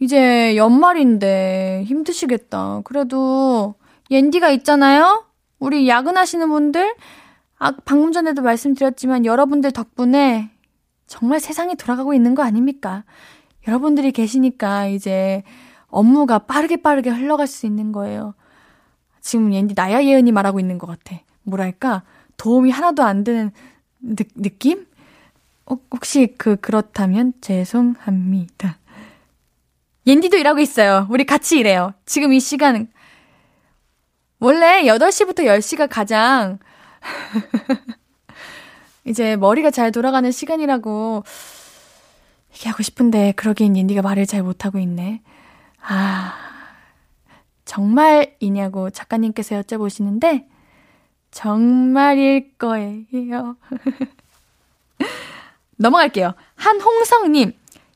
이제 0.00 0.56
연말인데 0.56 1.84
힘드시겠다. 1.86 2.80
그래도 2.84 3.74
옌디가 4.10 4.50
있잖아요? 4.50 5.24
우리 5.58 5.88
야근하시는 5.88 6.48
분들? 6.48 6.94
아, 7.58 7.72
방금 7.84 8.12
전에도 8.12 8.42
말씀드렸지만 8.42 9.24
여러분들 9.24 9.70
덕분에 9.70 10.50
정말 11.06 11.38
세상이 11.38 11.76
돌아가고 11.76 12.14
있는 12.14 12.34
거 12.34 12.42
아닙니까? 12.42 13.04
여러분들이 13.68 14.10
계시니까 14.10 14.86
이제 14.86 15.44
업무가 15.86 16.40
빠르게 16.40 16.82
빠르게 16.82 17.10
흘러갈 17.10 17.46
수 17.46 17.66
있는 17.66 17.92
거예요. 17.92 18.34
지금 19.22 19.54
옌디 19.54 19.72
나야 19.74 20.04
예은이 20.04 20.32
말하고 20.32 20.60
있는 20.60 20.76
것 20.76 20.86
같아. 20.86 21.18
뭐랄까 21.44 22.02
도움이 22.36 22.70
하나도 22.70 23.02
안 23.02 23.24
되는 23.24 23.52
느, 24.00 24.22
느낌? 24.34 24.86
어, 25.64 25.76
혹시 25.92 26.34
그 26.36 26.56
그렇다면 26.56 27.32
죄송합니다. 27.40 28.78
옌디도 30.06 30.36
일하고 30.36 30.60
있어요. 30.60 31.06
우리 31.10 31.24
같이 31.24 31.58
일해요. 31.58 31.94
지금 32.04 32.32
이 32.32 32.40
시간은 32.40 32.88
원래 34.40 34.82
8시부터 34.82 35.44
10시가 35.44 35.86
가장 35.88 36.58
이제 39.04 39.36
머리가 39.36 39.70
잘 39.70 39.92
돌아가는 39.92 40.30
시간이라고 40.30 41.22
얘기하고 42.54 42.82
싶은데 42.82 43.32
그러기엔 43.36 43.76
옌디가 43.76 44.02
말을 44.02 44.26
잘 44.26 44.42
못하고 44.42 44.80
있네. 44.80 45.22
아, 45.80 46.34
정말이냐고 47.72 48.90
작가님께서 48.90 49.62
여쭤보시는데, 49.62 50.44
정말일 51.30 52.52
거예요. 52.58 53.56
넘어갈게요. 55.78 56.34
한홍성님, 56.56 57.52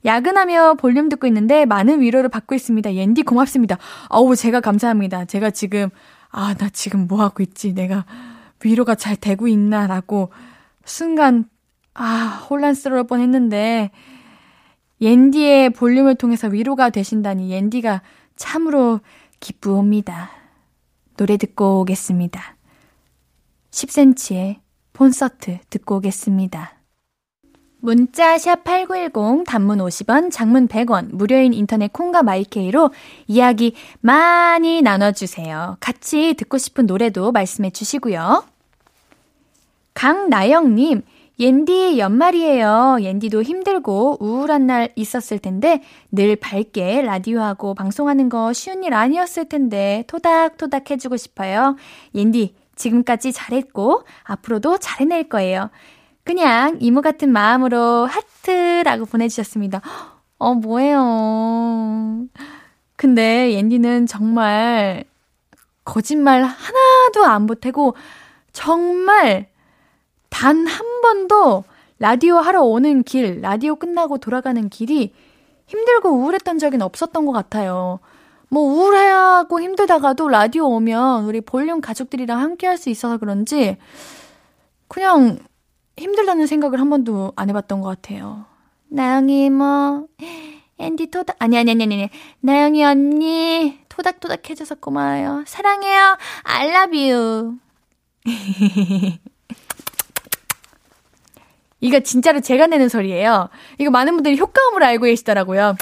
야근하며 0.07 0.75
볼륨 0.75 1.11
듣고 1.11 1.27
있는데 1.27 1.67
많은 1.67 2.01
위로를 2.01 2.31
받고 2.31 2.55
있습니다. 2.55 2.95
옌디 2.95 3.25
고맙습니다. 3.25 3.77
어우, 4.09 4.35
제가 4.35 4.61
감사합니다. 4.61 5.27
제가 5.27 5.51
지금, 5.51 5.91
아, 6.31 6.55
나 6.55 6.71
지금 6.71 7.07
뭐 7.07 7.21
하고 7.21 7.43
있지? 7.43 7.75
내가 7.75 8.07
위로가 8.65 8.95
잘 8.95 9.15
되고 9.15 9.47
있나? 9.47 9.87
라고 9.87 10.31
순간, 10.87 11.45
아, 11.93 12.47
혼란스러울 12.49 13.07
뻔 13.07 13.21
했는데, 13.21 13.91
옌디의 15.03 15.71
볼륨을 15.71 16.15
통해서 16.15 16.49
위로가 16.49 16.89
되신다니 16.89 17.51
옌디가 17.51 18.01
참으로 18.37 19.01
기쁘옵니다. 19.41 20.31
노래 21.17 21.37
듣고 21.37 21.81
오겠습니다. 21.81 22.57
10cm의 23.71 24.57
콘서트 24.97 25.59
듣고 25.71 25.97
오겠습니다. 25.97 26.73
문자 27.81 28.37
샵 28.39 28.65
8910 28.65 29.45
단문 29.47 29.79
50원, 29.79 30.33
장문 30.33 30.67
100원, 30.67 31.15
무료인 31.15 31.53
인터넷 31.53 31.93
콩과 31.93 32.23
마이케이로 32.23 32.91
이야기 33.27 33.75
많이 34.01 34.83
나눠 34.83 35.13
주세요. 35.13 35.77
같이 35.79 36.35
듣고 36.35 36.59
싶은 36.59 36.87
노래도 36.87 37.31
말씀해 37.33 37.71
주시고요. 37.71 38.45
강나영 39.95 40.75
님, 40.75 41.03
옌디 41.39 41.99
연말이에요. 41.99 42.99
옌디도 43.01 43.43
힘들고 43.43 44.19
우울한 44.21 44.67
날 44.67 44.93
있었을 44.97 45.39
텐데 45.39 45.83
늘 46.11 46.37
밝게 46.37 47.03
라디오하고 47.03 47.75
방송하는 47.75 48.29
거 48.31 48.53
쉬운 48.55 48.85
일 48.85 48.95
아니었을 48.95 49.49
텐데 49.49 50.05
토닥토닥 50.07 50.91
해주고 50.91 51.19
싶어요. 51.19 51.77
옌디 52.15 52.55
지금까지 52.75 53.33
잘했고 53.33 54.05
앞으로도 54.23 54.79
잘해낼 54.79 55.29
거예요. 55.29 55.71
그냥 56.25 56.79
이모 56.81 57.03
같은 57.03 57.31
마음으로 57.31 58.07
하트라고 58.07 59.05
보내주셨습니다. 59.05 59.83
어, 60.39 60.55
뭐예요. 60.55 62.27
근데 62.97 63.53
옌디는 63.53 64.07
정말 64.07 65.05
거짓말 65.85 66.43
하나도 66.43 67.25
안 67.25 67.47
보태고 67.47 67.95
정말 68.53 69.49
단 70.37 70.67
한 70.67 71.01
번도 71.01 71.65
라디오 71.99 72.37
하러 72.37 72.63
오는 72.63 73.03
길, 73.05 73.41
라디오 73.41 73.77
끝나고 73.77 74.19
돌아가는 74.19 74.69
길이 74.69 75.15
힘들고 75.67 76.11
우울했던 76.11 76.59
적은 76.59 76.83
없었던 76.83 77.25
것 77.25 77.33
같아요. 77.33 78.01
뭐 78.51 78.63
우울하고 78.63 79.61
힘들다가도 79.63 80.29
라디오 80.29 80.67
오면 80.69 81.25
우리 81.25 81.41
볼륨 81.41 81.81
가족들이랑 81.81 82.39
함께 82.39 82.67
할 82.67 82.77
수 82.77 82.91
있어서 82.91 83.17
그런지 83.17 83.79
그냥 84.89 85.39
힘들다는 85.97 86.47
생각을 86.47 86.81
한 86.81 86.91
번도 86.91 87.33
안 87.35 87.49
해봤던 87.49 87.81
것 87.81 87.89
같아요. 87.89 88.45
나영이 88.89 89.49
뭐 89.51 90.07
앤디 90.79 91.07
토닥 91.11 91.37
아니 91.39 91.57
아니 91.57 91.71
아니 91.71 91.83
아니 91.85 92.11
나영이 92.41 92.85
언니 92.85 93.79
토닥토닥 93.89 94.51
해줘서 94.51 94.75
고마워요. 94.75 95.45
사랑해요. 95.47 96.19
I 96.45 96.69
love 96.69 97.11
you. 97.11 97.59
이거 101.81 102.01
진짜로 102.01 102.41
제가 102.41 102.67
내는 102.67 102.89
소리예요. 102.89 103.49
이거 103.79 103.91
많은 103.91 104.15
분들이 104.15 104.39
효과음으로 104.39 104.85
알고 104.85 105.05
계시더라고요. 105.07 105.77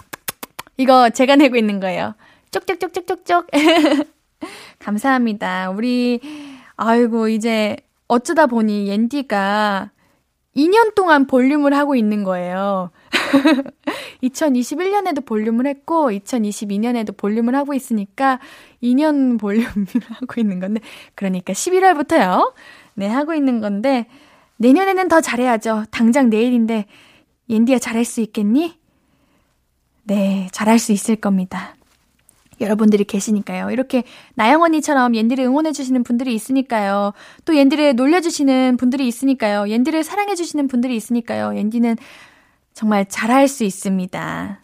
이거 0.76 1.10
제가 1.10 1.36
내고 1.36 1.56
있는 1.56 1.80
거예요. 1.80 2.14
쪽쪽쪽쪽쪽쪽. 2.50 3.46
감사합니다. 4.78 5.70
우리, 5.70 6.20
아이고, 6.76 7.28
이제 7.28 7.76
어쩌다 8.08 8.46
보니 8.46 8.88
옌디가 8.88 9.90
2년 10.56 10.94
동안 10.94 11.26
볼륨을 11.26 11.74
하고 11.74 11.96
있는 11.96 12.22
거예요. 12.24 12.90
2021년에도 14.22 15.24
볼륨을 15.24 15.66
했고, 15.66 16.10
2022년에도 16.10 17.16
볼륨을 17.16 17.54
하고 17.54 17.74
있으니까 17.74 18.40
2년 18.82 19.38
볼륨을 19.38 19.86
하고 20.10 20.40
있는 20.40 20.60
건데, 20.60 20.80
그러니까 21.14 21.52
11월부터요. 21.52 22.52
네, 22.94 23.08
하고 23.08 23.34
있는 23.34 23.60
건데, 23.60 24.06
내년에는 24.64 25.08
더 25.08 25.20
잘해야죠. 25.20 25.84
당장 25.90 26.30
내일인데, 26.30 26.86
옌디야 27.50 27.78
잘할 27.78 28.06
수 28.06 28.22
있겠니? 28.22 28.78
네, 30.04 30.48
잘할 30.52 30.78
수 30.78 30.92
있을 30.92 31.16
겁니다. 31.16 31.76
여러분들이 32.60 33.04
계시니까요. 33.04 33.70
이렇게 33.70 34.04
나영 34.36 34.62
언니처럼 34.62 35.14
옌디를 35.14 35.44
응원해주시는 35.44 36.02
분들이 36.02 36.34
있으니까요. 36.34 37.12
또 37.44 37.56
옌디를 37.56 37.96
놀려주시는 37.96 38.78
분들이 38.78 39.06
있으니까요. 39.06 39.68
옌디를 39.68 40.02
사랑해주시는 40.02 40.68
분들이 40.68 40.96
있으니까요. 40.96 41.56
옌디는 41.56 41.96
정말 42.72 43.06
잘할 43.06 43.48
수 43.48 43.64
있습니다. 43.64 44.60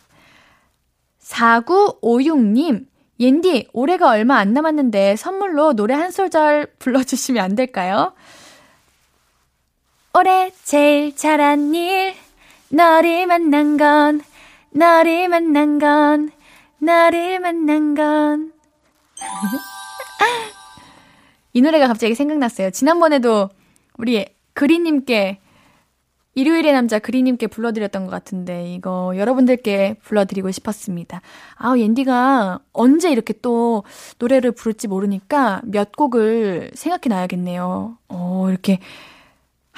4956님, 1.21 2.87
옌디, 3.19 3.69
올해가 3.75 4.09
얼마 4.09 4.37
안 4.39 4.55
남았는데 4.55 5.17
선물로 5.17 5.75
노래 5.75 5.93
한 5.93 6.11
소절 6.11 6.69
불러주시면 6.79 7.45
안 7.45 7.55
될까요? 7.55 8.15
올해 10.13 10.51
제일 10.65 11.15
잘한 11.15 11.73
일, 11.73 12.15
너를 12.69 13.29
만난 13.29 13.77
건, 13.77 14.21
너를 14.71 15.29
만난 15.29 15.79
건, 15.79 16.33
너를 16.79 17.39
만난 17.39 17.95
건. 17.95 18.53
이 21.53 21.63
노래가 21.63 21.87
갑자기 21.87 22.17
생각났어요. 22.17 22.71
지난번에도 22.71 23.51
우리 23.99 24.27
그리님께 24.55 25.39
일요일의 26.35 26.73
남자 26.73 26.99
그리님께 26.99 27.47
불러드렸던 27.49 28.05
것 28.05 28.11
같은데 28.11 28.73
이거 28.73 29.13
여러분들께 29.17 29.97
불러드리고 30.03 30.51
싶었습니다. 30.51 31.21
아우 31.57 31.79
옌디가 31.79 32.61
언제 32.73 33.13
이렇게 33.13 33.35
또 33.43 33.85
노래를 34.19 34.53
부를지 34.53 34.89
모르니까 34.89 35.61
몇 35.65 35.93
곡을 35.93 36.71
생각해 36.75 37.15
놔야겠네요. 37.15 37.99
어 38.09 38.47
이렇게 38.49 38.79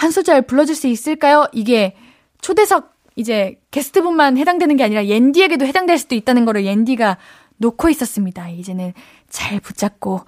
한 0.03 0.11
소절 0.11 0.43
불러줄 0.43 0.75
수 0.75 0.88
있을까요? 0.88 1.47
이게 1.53 1.95
초대석 2.41 2.93
이제 3.15 3.61
게스트분만 3.71 4.37
해당되는 4.37 4.77
게 4.77 4.83
아니라 4.83 5.07
옌디에게도 5.07 5.65
해당될 5.65 5.97
수도 5.97 6.17
있다는 6.17 6.45
거를 6.45 6.65
옌디가 6.65 7.19
놓고 7.59 7.88
있었습니다. 7.91 8.49
이제는 8.49 8.95
잘 9.29 9.61
붙잡고 9.61 10.23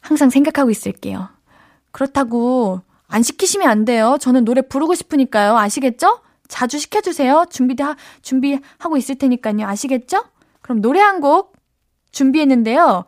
항상 0.00 0.28
생각하고 0.28 0.70
있을게요. 0.70 1.28
그렇다고 1.92 2.80
안 3.06 3.22
시키시면 3.22 3.68
안 3.68 3.84
돼요. 3.84 4.16
저는 4.20 4.44
노래 4.44 4.60
부르고 4.60 4.96
싶으니까요. 4.96 5.56
아시겠죠? 5.56 6.18
자주 6.48 6.76
시켜주세요. 6.80 7.46
준비, 7.48 7.76
준비하고 8.22 8.96
있을 8.96 9.14
테니까요. 9.14 9.68
아시겠죠? 9.68 10.24
그럼 10.62 10.80
노래 10.80 11.00
한 11.00 11.20
곡 11.20 11.54
준비했는데요. 12.10 13.04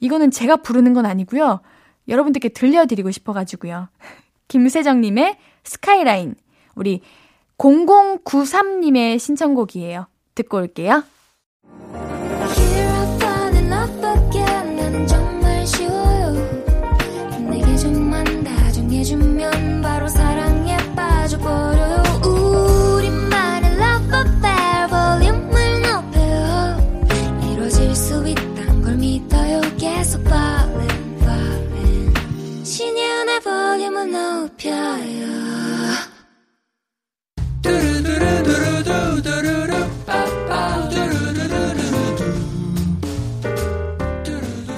이거는 0.00 0.32
제가 0.32 0.56
부르는 0.56 0.92
건 0.92 1.06
아니고요. 1.06 1.60
여러분들께 2.08 2.48
들려드리고 2.48 3.12
싶어가지고요. 3.12 3.88
김세정님의 4.48 5.36
스카이라인. 5.64 6.34
우리 6.74 7.00
0093님의 7.58 9.18
신청곡이에요. 9.18 10.06
듣고 10.34 10.58
올게요. 10.58 11.02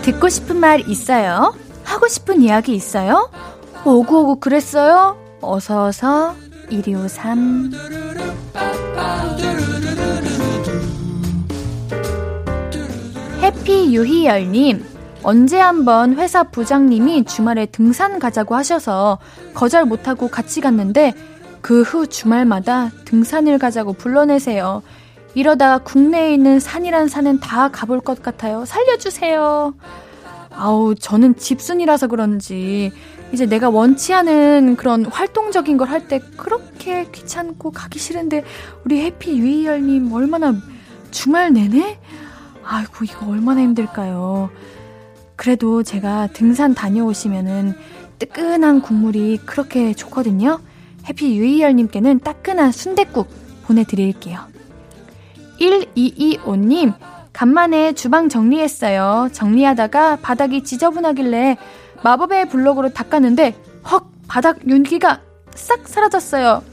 듣고 0.08 0.30
싶은 0.30 0.56
말 0.56 0.80
있어요? 0.88 1.54
하고 1.84 2.08
싶은 2.08 2.40
이야기 2.42 2.74
있어요? 2.74 3.30
오구오구 3.84 4.40
그랬어요? 4.40 5.18
어서어서 5.42 6.34
1253 6.70 7.72
해피 13.42 13.94
유희열님 13.94 14.97
언제 15.22 15.58
한번 15.58 16.14
회사 16.16 16.44
부장님이 16.44 17.24
주말에 17.24 17.66
등산 17.66 18.18
가자고 18.18 18.54
하셔서 18.54 19.18
거절 19.54 19.84
못하고 19.84 20.28
같이 20.28 20.60
갔는데 20.60 21.12
그 21.60 21.82
후 21.82 22.06
주말마다 22.06 22.90
등산을 23.04 23.58
가자고 23.58 23.92
불러내세요. 23.92 24.82
이러다 25.34 25.78
국내에 25.78 26.32
있는 26.34 26.60
산이란 26.60 27.08
산은 27.08 27.40
다 27.40 27.68
가볼 27.68 28.00
것 28.00 28.22
같아요. 28.22 28.64
살려주세요. 28.64 29.74
아우, 30.50 30.94
저는 30.94 31.36
집순이라서 31.36 32.06
그런지 32.06 32.90
이제 33.32 33.44
내가 33.46 33.68
원치 33.68 34.14
않은 34.14 34.76
그런 34.76 35.04
활동적인 35.04 35.76
걸 35.76 35.88
할 35.90 36.08
때 36.08 36.20
그렇게 36.36 37.06
귀찮고 37.12 37.72
가기 37.72 37.98
싫은데 37.98 38.44
우리 38.84 39.02
해피 39.02 39.38
유이열님 39.38 40.10
얼마나 40.12 40.54
주말 41.10 41.52
내내? 41.52 41.98
아이고, 42.64 43.04
이거 43.04 43.26
얼마나 43.28 43.60
힘들까요? 43.60 44.50
그래도 45.38 45.84
제가 45.84 46.26
등산 46.32 46.74
다녀오시면은 46.74 47.72
뜨끈한 48.18 48.82
국물이 48.82 49.38
그렇게 49.46 49.94
좋거든요. 49.94 50.58
해피 51.08 51.38
유이열님께는 51.38 52.18
따끈한 52.18 52.72
순댓국 52.72 53.28
보내드릴게요. 53.62 54.40
1225님, 55.60 56.92
간만에 57.32 57.92
주방 57.92 58.28
정리했어요. 58.28 59.28
정리하다가 59.32 60.16
바닥이 60.16 60.64
지저분하길래 60.64 61.56
마법의 62.02 62.48
블록으로 62.48 62.92
닦았는데 62.92 63.54
헉 63.92 64.10
바닥 64.26 64.66
윤기가 64.66 65.20
싹 65.54 65.86
사라졌어요. 65.86 66.64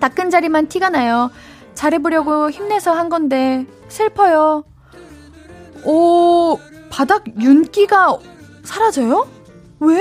닦은 0.00 0.30
자리만 0.30 0.66
티가 0.66 0.90
나요. 0.90 1.30
잘해보려고 1.74 2.50
힘내서 2.50 2.92
한 2.92 3.08
건데 3.08 3.64
슬퍼요. 3.88 4.64
오 5.84 6.58
바닥 6.94 7.24
윤기가 7.40 8.16
사라져요? 8.62 9.26
왜? 9.80 10.00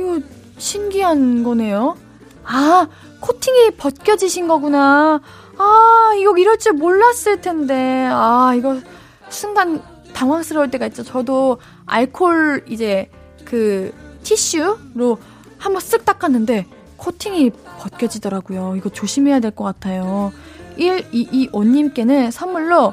이거 0.00 0.18
신기한 0.58 1.44
거네요. 1.44 1.96
아 2.42 2.88
코팅이 3.20 3.76
벗겨지신 3.76 4.48
거구나. 4.48 5.20
아 5.56 6.12
이거 6.18 6.36
이럴 6.36 6.58
줄 6.58 6.72
몰랐을 6.72 7.40
텐데. 7.40 8.08
아 8.10 8.52
이거 8.56 8.80
순간 9.28 9.80
당황스러울 10.12 10.72
때가 10.72 10.86
있죠. 10.88 11.04
저도 11.04 11.58
알콜 11.86 12.64
이제 12.68 13.08
그 13.44 13.94
티슈로 14.24 15.18
한번 15.58 15.80
쓱 15.80 16.04
닦았는데 16.04 16.66
코팅이 16.96 17.52
벗겨지더라고요. 17.78 18.74
이거 18.76 18.88
조심해야 18.88 19.38
될 19.38 19.52
것 19.52 19.62
같아요. 19.62 20.32
1225님께는 20.78 22.32
선물로 22.32 22.92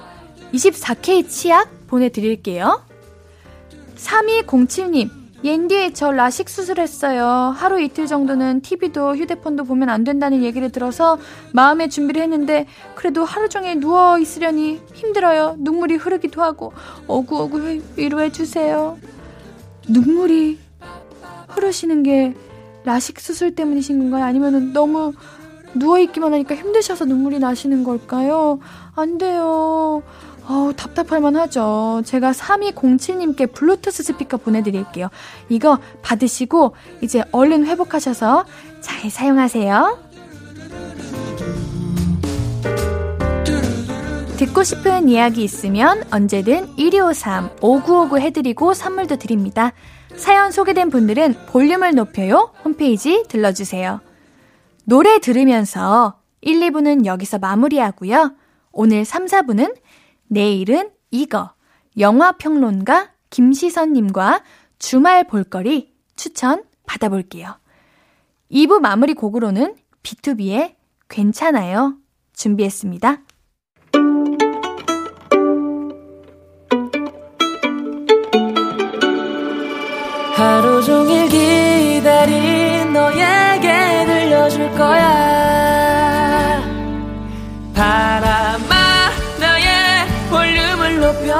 24K 0.53 1.27
치약 1.27 1.80
보내드릴게요. 1.91 2.81
3207님, 3.95 5.09
옌디, 5.43 5.93
저 5.93 6.11
라식 6.11 6.49
수술했어요. 6.49 7.25
하루 7.55 7.81
이틀 7.81 8.07
정도는 8.07 8.61
TV도 8.61 9.15
휴대폰도 9.15 9.65
보면 9.65 9.89
안 9.89 10.03
된다는 10.03 10.43
얘기를 10.43 10.71
들어서 10.71 11.17
마음의 11.53 11.89
준비를 11.89 12.21
했는데 12.21 12.67
그래도 12.95 13.23
하루 13.25 13.49
종일 13.49 13.79
누워 13.79 14.17
있으려니 14.17 14.81
힘들어요. 14.93 15.55
눈물이 15.59 15.95
흐르기도 15.95 16.41
하고 16.41 16.73
어구어구 17.07 17.81
위로해 17.95 18.31
주세요. 18.31 18.97
눈물이 19.87 20.59
흐르시는 21.49 22.03
게 22.03 22.33
라식 22.85 23.19
수술 23.19 23.53
때문이신 23.53 23.99
건가요? 23.99 24.23
아니면 24.23 24.73
너무 24.73 25.13
누워 25.73 25.99
있기만 25.99 26.33
하니까 26.33 26.55
힘드셔서 26.55 27.05
눈물이 27.05 27.39
나시는 27.39 27.83
걸까요? 27.83 28.59
안 28.95 29.17
돼요. 29.17 30.03
어우, 30.51 30.73
답답할만 30.73 31.37
하죠. 31.37 32.01
제가 32.03 32.33
3207님께 32.33 33.53
블루투스 33.53 34.03
스피커 34.03 34.37
보내드릴게요. 34.37 35.07
이거 35.47 35.79
받으시고 36.01 36.75
이제 36.99 37.23
얼른 37.31 37.65
회복하셔서 37.65 38.43
잘 38.81 39.09
사용하세요. 39.09 39.97
듣고 44.35 44.63
싶은 44.63 45.07
이야기 45.07 45.43
있으면 45.43 46.03
언제든 46.11 46.75
1253 46.75 47.51
5959 47.61 48.19
해드리고 48.19 48.73
선물도 48.73 49.17
드립니다. 49.17 49.71
사연 50.17 50.51
소개된 50.51 50.89
분들은 50.89 51.45
볼륨을 51.47 51.95
높여요 51.95 52.51
홈페이지 52.65 53.23
들러주세요. 53.29 54.01
노래 54.83 55.19
들으면서 55.19 56.15
1, 56.41 56.59
2부는 56.59 57.05
여기서 57.05 57.39
마무리하고요. 57.39 58.33
오늘 58.73 59.05
3, 59.05 59.27
4부는 59.27 59.75
내일은 60.31 60.89
이거 61.11 61.51
영화평론가 61.99 63.11
김시선님과 63.29 64.41
주말 64.79 65.27
볼거리 65.27 65.93
추천 66.15 66.63
받아볼게요. 66.87 67.57
2부 68.49 68.79
마무리 68.79 69.13
곡으로는 69.13 69.75
B2B의 70.03 70.75
괜찮아요 71.09 71.97
준비했습니다. 72.33 73.23
하루 80.35 80.81
종일 80.81 81.27
기다린 81.27 82.93
너에게 82.93 84.05
들려줄 84.05 84.71
거야 84.71 85.30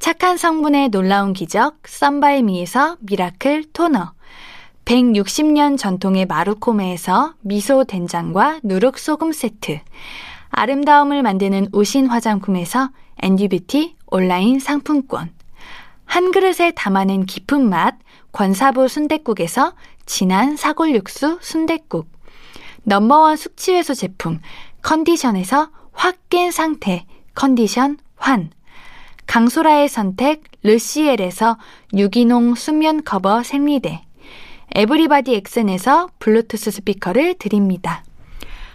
착한 0.00 0.38
성분의 0.38 0.88
놀라운 0.88 1.34
기적 1.34 1.86
썬바이미에서 1.86 2.96
미라클 3.00 3.64
토너, 3.74 4.12
160년 4.86 5.76
전통의 5.76 6.24
마루코메에서 6.24 7.34
미소 7.42 7.84
된장과 7.84 8.60
누룩 8.62 8.98
소금 8.98 9.30
세트, 9.30 9.78
아름다움을 10.48 11.22
만드는 11.22 11.68
우신 11.72 12.06
화장품에서 12.06 12.88
앤듀뷰티 13.22 13.96
온라인 14.06 14.58
상품권, 14.58 15.34
한 16.06 16.32
그릇에 16.32 16.72
담아낸 16.74 17.26
깊은 17.26 17.68
맛 17.68 17.98
권사부 18.32 18.88
순댓국에서 18.88 19.74
진한 20.06 20.56
사골 20.56 20.94
육수 20.94 21.38
순댓국. 21.42 22.08
넘버원 22.84 23.36
숙취해소 23.36 23.92
제품 23.92 24.40
컨디션에서 24.80 25.68
확 25.92 26.16
깬 26.30 26.50
상태 26.50 27.04
컨디션 27.34 27.98
환 28.16 28.50
강소라의 29.30 29.88
선택 29.88 30.42
르시엘에서 30.64 31.56
유기농 31.94 32.56
수면 32.56 33.04
커버 33.04 33.44
생리대 33.44 34.02
에브리바디 34.74 35.36
엑센에서 35.36 36.08
블루투스 36.18 36.72
스피커를 36.72 37.34
드립니다. 37.34 38.02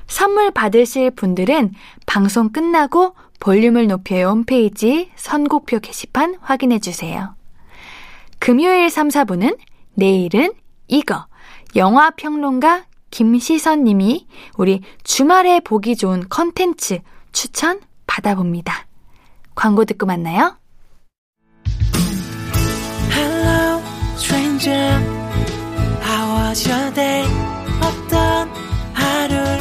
선물 0.07 0.51
받으실 0.51 1.11
분들은 1.11 1.73
방송 2.05 2.53
끝나고 2.53 3.15
볼륨을 3.41 3.87
높여요 3.87 4.29
홈페이지 4.29 5.11
선곡표 5.17 5.79
게시판 5.81 6.37
확인해 6.39 6.79
주세요. 6.79 7.35
금요일 8.39 8.89
3, 8.89 9.09
4부는 9.09 9.57
내일은 9.95 10.53
이거 10.87 11.25
영화 11.75 12.11
평론가 12.11 12.85
김시선 13.11 13.83
님이 13.83 14.25
우리 14.57 14.79
주말에 15.03 15.59
보기 15.59 15.97
좋은 15.97 16.23
컨텐츠 16.29 16.99
추천 17.33 17.81
받아봅니다. 18.07 18.87
광고 19.55 19.85
듣고 19.85 20.05
만나요. 20.05 20.57
Hello, 23.11 23.81
stranger. 24.17 25.01
How 26.03 26.49
was 26.49 26.69
your 26.69 26.93
day? 26.93 27.25
어떤 27.81 28.49
하루를 28.93 29.59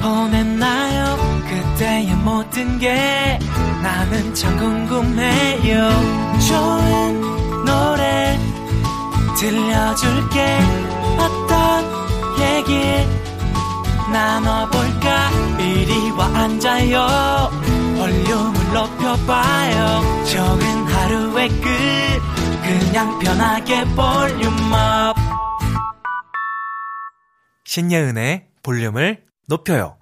보냈나요? 0.00 1.16
그때의 1.48 2.06
모든 2.16 2.78
게 2.78 3.38
나는 3.82 4.34
참 4.34 4.56
궁금해요. 4.56 5.90
좋은 6.48 7.64
노래 7.64 8.38
들려줄게. 9.38 10.58
어떤 11.18 11.84
얘기 12.40 12.80
나눠볼까? 14.12 15.30
이리 15.58 16.10
와 16.12 16.26
앉아요. 16.26 17.50
볼륨을 17.96 18.59
높여봐요. 18.72 20.24
적은 20.24 20.64
하루의 20.84 21.48
끝. 21.48 21.70
그냥 22.62 23.18
편하게 23.18 23.84
볼륨업. 23.96 25.16
신예은의 27.64 28.48
볼륨을 28.62 29.24
높여요. 29.46 29.99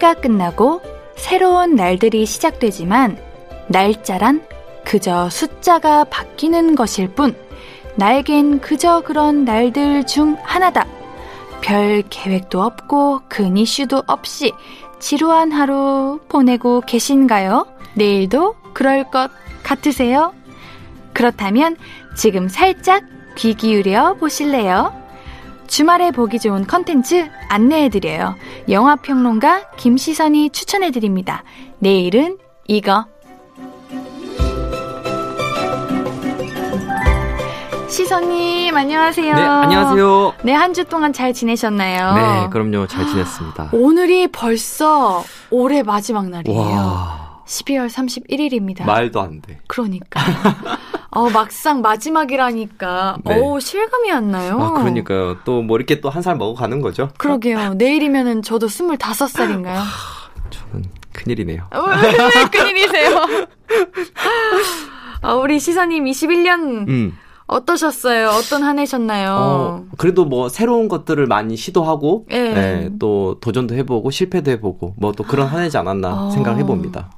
해가 0.00 0.14
끝나고 0.14 0.80
새로운 1.14 1.76
날들이 1.76 2.24
시작되지만 2.24 3.18
날짜란 3.68 4.42
그저 4.84 5.28
숫자가 5.28 6.04
바뀌는 6.04 6.74
것일 6.74 7.08
뿐 7.08 7.36
나에겐 7.96 8.60
그저 8.60 9.02
그런 9.02 9.44
날들 9.44 10.06
중 10.06 10.38
하나다. 10.42 10.86
별 11.60 12.02
계획도 12.08 12.62
없고 12.62 13.20
근 13.28 13.58
이슈도 13.58 14.02
없이 14.06 14.52
지루한 14.98 15.52
하루 15.52 16.18
보내고 16.28 16.80
계신가요? 16.80 17.66
내일도 17.94 18.56
그럴 18.72 19.04
것 19.04 19.30
같으세요? 19.62 20.32
그렇다면 21.12 21.76
지금 22.16 22.48
살짝 22.48 23.04
귀 23.36 23.54
기울여 23.54 24.14
보실래요? 24.14 24.99
주말에 25.74 26.10
보기 26.10 26.40
좋은 26.40 26.66
컨텐츠 26.66 27.30
안내해드려요. 27.48 28.34
영화평론가 28.68 29.70
김시선이 29.76 30.50
추천해드립니다. 30.50 31.44
내일은 31.78 32.38
이거. 32.66 33.06
시선님, 37.88 38.76
안녕하세요. 38.76 39.34
네, 39.34 39.42
안녕하세요. 39.42 40.32
네, 40.44 40.52
한 40.52 40.72
주 40.74 40.84
동안 40.84 41.12
잘 41.12 41.32
지내셨나요? 41.32 42.14
네, 42.14 42.48
그럼요. 42.50 42.86
잘 42.86 43.06
지냈습니다. 43.06 43.70
오늘이 43.74 44.28
벌써 44.28 45.22
올해 45.50 45.82
마지막 45.82 46.28
날이에요. 46.28 46.58
와, 46.58 47.42
12월 47.46 47.88
31일입니다. 47.88 48.84
말도 48.84 49.20
안 49.20 49.40
돼. 49.42 49.58
그러니까. 49.68 50.20
어, 51.12 51.28
막상 51.30 51.80
마지막이라니까. 51.82 53.18
네. 53.24 53.40
어 53.40 53.58
실감이 53.60 54.10
안 54.12 54.30
나요. 54.30 54.58
아, 54.60 54.72
그러니까요. 54.80 55.38
또 55.44 55.62
뭐 55.62 55.76
이렇게 55.76 56.00
또 56.00 56.08
한 56.10 56.22
살 56.22 56.36
먹어가는 56.36 56.80
거죠. 56.80 57.08
그러게요. 57.18 57.74
내일이면은 57.78 58.42
저도 58.42 58.66
25살인가요? 58.68 59.80
저는 60.50 60.84
큰일이네요. 61.12 61.68
왜 61.72 62.44
큰일이세요? 62.58 63.26
아, 65.22 65.34
우리 65.34 65.58
시선님 65.60 66.04
21년 66.04 66.88
음. 66.88 67.16
어떠셨어요? 67.46 68.28
어떤 68.28 68.62
한 68.62 68.78
해셨나요? 68.78 69.36
어, 69.38 69.84
그래도 69.98 70.24
뭐 70.24 70.48
새로운 70.48 70.86
것들을 70.88 71.26
많이 71.26 71.56
시도하고, 71.56 72.26
예. 72.30 72.38
네, 72.52 72.90
또 73.00 73.38
도전도 73.40 73.74
해보고 73.74 74.12
실패도 74.12 74.52
해보고, 74.52 74.94
뭐 74.96 75.10
또 75.12 75.24
그런 75.24 75.48
한 75.48 75.62
해지 75.64 75.76
않았나 75.76 76.26
어. 76.26 76.30
생각을 76.30 76.60
해봅니다. 76.60 77.10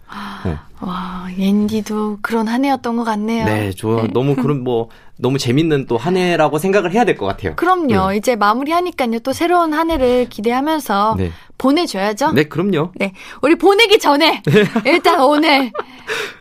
네. 0.45 0.57
와, 0.81 1.27
옌디도 1.39 2.19
그런 2.23 2.49
한 2.49 2.65
해였던 2.65 2.97
것 2.97 3.05
같네요. 3.05 3.45
네, 3.45 3.71
좋아. 3.71 4.05
너무 4.13 4.35
그런 4.35 4.63
뭐 4.65 4.89
너무 5.17 5.39
재밌는 5.39 5.87
또 5.87 5.97
한 5.97 6.17
해라고 6.17 6.59
생각을 6.59 6.93
해야 6.93 7.05
될 7.05 7.17
것 7.17 7.27
같아요. 7.27 7.55
그럼요. 7.55 8.11
네. 8.11 8.17
이제 8.17 8.35
마무리하니까요. 8.35 9.21
또 9.21 9.33
새로운 9.33 9.73
한 9.73 9.91
해를 9.91 10.29
기대하면서 10.29 11.15
네. 11.19 11.31
보내줘야죠. 11.59 12.33
네, 12.33 12.45
그럼요. 12.45 12.91
네. 12.97 13.13
우리 13.41 13.55
보내기 13.55 14.01
전에 14.01 14.43
일단 14.85 15.21
오늘 15.21 15.71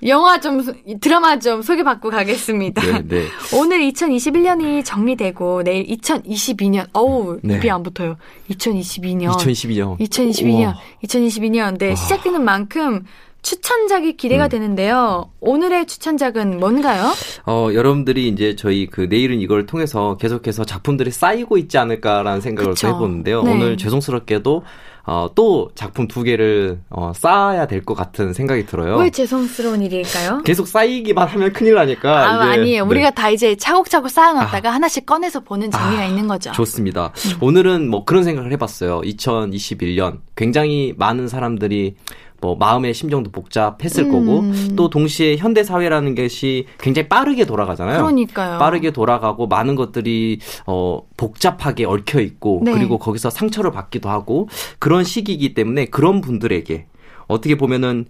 영화 0.07 0.39
좀 0.39 0.63
소- 0.63 0.73
드라마 0.99 1.37
좀 1.37 1.61
소개받고 1.61 2.09
가겠습니다. 2.09 2.81
네, 2.81 3.03
네. 3.07 3.25
오늘 3.55 3.81
2021년이 3.91 4.83
정리되고 4.83 5.61
내일 5.63 5.85
2022년 5.85 6.87
어우 6.93 7.37
네. 7.43 7.57
입이 7.57 7.69
안 7.69 7.83
붙어요. 7.83 8.15
2022년 8.49 9.29
2012년. 9.37 9.97
2022년 9.99 10.73
2022년 11.03 11.77
네 11.77 11.93
시작되는 11.95 12.43
만큼 12.43 13.05
추천작이 13.41 14.17
기대가 14.17 14.45
음. 14.45 14.49
되는데요. 14.49 15.31
오늘의 15.39 15.87
추천작은 15.87 16.59
뭔가요? 16.59 17.11
어, 17.45 17.69
여러분들이 17.73 18.27
이제 18.27 18.55
저희 18.55 18.85
그 18.85 19.01
내일은 19.09 19.39
이걸 19.41 19.65
통해서 19.65 20.15
계속해서 20.17 20.63
작품들이 20.65 21.09
쌓이고 21.11 21.57
있지 21.57 21.77
않을까라는 21.77 22.41
생각을. 22.41 22.75
또 22.79 22.87
해보는데요. 22.87 23.43
네. 23.43 23.53
오늘 23.53 23.77
죄송스럽게도 23.77 24.63
어, 25.03 25.29
또 25.33 25.71
작품 25.73 26.07
두 26.07 26.21
개를 26.21 26.79
어, 26.91 27.11
쌓아야 27.15 27.65
될 27.65 27.81
것 27.83 27.95
같은 27.95 28.33
생각이 28.33 28.67
들어요. 28.67 28.97
왜 28.97 29.09
죄송스러운 29.09 29.81
일일까요? 29.81 30.43
계속 30.43 30.67
쌓이기만 30.67 31.27
하면 31.27 31.51
큰일 31.51 31.73
나니까. 31.73 32.29
아, 32.41 32.43
이제- 32.53 32.61
아니에요. 32.61 32.83
네. 32.83 32.89
우리가 32.89 33.09
다 33.09 33.31
이제 33.31 33.55
차곡차곡 33.55 34.11
쌓아놨다가 34.11 34.69
하나씩 34.69 35.07
꺼내서 35.07 35.39
보는 35.39 35.71
재미가 35.71 36.01
아, 36.01 36.05
있는 36.05 36.27
거죠. 36.27 36.51
좋습니다. 36.51 37.11
음. 37.25 37.37
오늘은 37.41 37.89
뭐 37.89 38.05
그런 38.05 38.23
생각을 38.23 38.51
해봤어요. 38.51 39.01
2021년 39.01 40.19
굉장히 40.35 40.93
많은 40.95 41.27
사람들이 41.27 41.95
뭐 42.41 42.55
마음의 42.55 42.93
심정도 42.93 43.31
복잡했을 43.31 44.05
음. 44.05 44.11
거고 44.11 44.75
또 44.75 44.89
동시에 44.89 45.37
현대 45.37 45.63
사회라는 45.63 46.15
것이 46.15 46.65
굉장히 46.79 47.07
빠르게 47.07 47.45
돌아가잖아요. 47.45 47.99
그러니까요. 47.99 48.57
빠르게 48.57 48.91
돌아가고 48.91 49.47
많은 49.47 49.75
것들이 49.75 50.39
어 50.65 51.01
복잡하게 51.15 51.85
얽혀 51.85 52.19
있고 52.19 52.61
네. 52.65 52.73
그리고 52.73 52.97
거기서 52.97 53.29
상처를 53.29 53.71
받기도 53.71 54.09
하고 54.09 54.49
그런 54.79 55.03
시기이기 55.03 55.53
때문에 55.53 55.85
그런 55.85 56.19
분들에게 56.19 56.87
어떻게 57.27 57.55
보면은 57.55 58.05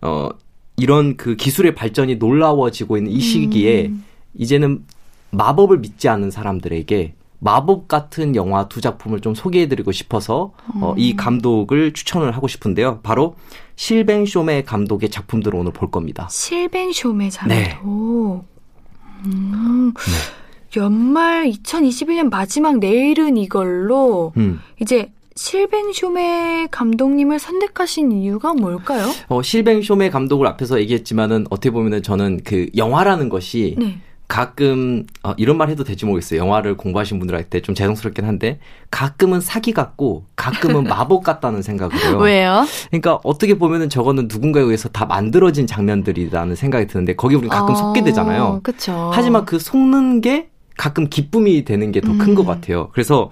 어 0.00 0.28
이런 0.76 1.16
그 1.16 1.34
기술의 1.34 1.74
발전이 1.74 2.16
놀라워지고 2.16 2.96
있는 2.96 3.10
이 3.10 3.20
시기에 3.20 3.86
음. 3.86 4.04
이제는 4.34 4.84
마법을 5.30 5.78
믿지 5.78 6.08
않는 6.08 6.30
사람들에게 6.30 7.14
마법 7.44 7.88
같은 7.88 8.36
영화 8.36 8.68
두 8.68 8.80
작품을 8.80 9.20
좀 9.20 9.34
소개해드리고 9.34 9.90
싶어서 9.90 10.52
어, 10.80 10.92
음. 10.92 10.94
이 10.96 11.16
감독을 11.16 11.92
추천을 11.92 12.30
하고 12.36 12.46
싶은데요. 12.46 13.00
바로 13.02 13.34
실뱅 13.74 14.24
쇼메 14.24 14.62
감독의 14.62 15.10
작품들을 15.10 15.58
오늘 15.58 15.72
볼 15.72 15.90
겁니다. 15.90 16.28
실뱅 16.30 16.92
쇼메 16.92 17.30
네. 17.48 17.70
잘도 17.70 18.44
음, 19.26 19.92
연말 20.76 21.50
2021년 21.50 22.30
마지막 22.30 22.78
내일은 22.78 23.36
이걸로 23.36 24.32
음. 24.36 24.60
이제 24.80 25.10
실뱅 25.34 25.92
쇼메 25.92 26.68
감독님을 26.70 27.40
선택하신 27.40 28.12
이유가 28.12 28.54
뭘까요? 28.54 29.10
어, 29.28 29.42
실뱅 29.42 29.82
쇼메 29.82 30.10
감독을 30.10 30.46
앞에서 30.46 30.78
얘기했지만은 30.80 31.46
어떻게 31.50 31.70
보면은 31.70 32.04
저는 32.04 32.42
그 32.44 32.68
영화라는 32.76 33.28
것이 33.28 33.74
네. 33.78 33.98
가끔 34.32 35.04
어, 35.22 35.34
이런 35.36 35.58
말 35.58 35.68
해도 35.68 35.84
될지 35.84 36.06
모르겠어요. 36.06 36.40
영화를 36.40 36.78
공부하신 36.78 37.18
분들한테 37.18 37.60
좀 37.60 37.74
죄송스럽긴 37.74 38.24
한데 38.24 38.60
가끔은 38.90 39.42
사기 39.42 39.72
같고 39.72 40.24
가끔은 40.36 40.84
마법 40.84 41.22
같다는 41.22 41.60
생각을 41.60 41.94
해요. 42.02 42.16
왜요? 42.24 42.64
그러니까 42.88 43.20
어떻게 43.24 43.58
보면은 43.58 43.90
저거는 43.90 44.28
누군가에 44.28 44.62
의해서 44.62 44.88
다 44.88 45.04
만들어진 45.04 45.66
장면들이라는 45.66 46.54
생각이 46.54 46.86
드는데 46.86 47.14
거기 47.14 47.34
우리 47.34 47.48
가끔 47.48 47.74
어, 47.74 47.76
속게 47.76 48.04
되잖아요. 48.04 48.60
그쵸. 48.62 49.10
하지만 49.12 49.44
그 49.44 49.58
속는 49.58 50.22
게 50.22 50.48
가끔 50.78 51.10
기쁨이 51.10 51.66
되는 51.66 51.92
게 51.92 52.00
더큰 52.00 52.30
음. 52.30 52.34
것 52.34 52.46
같아요. 52.46 52.88
그래서 52.94 53.30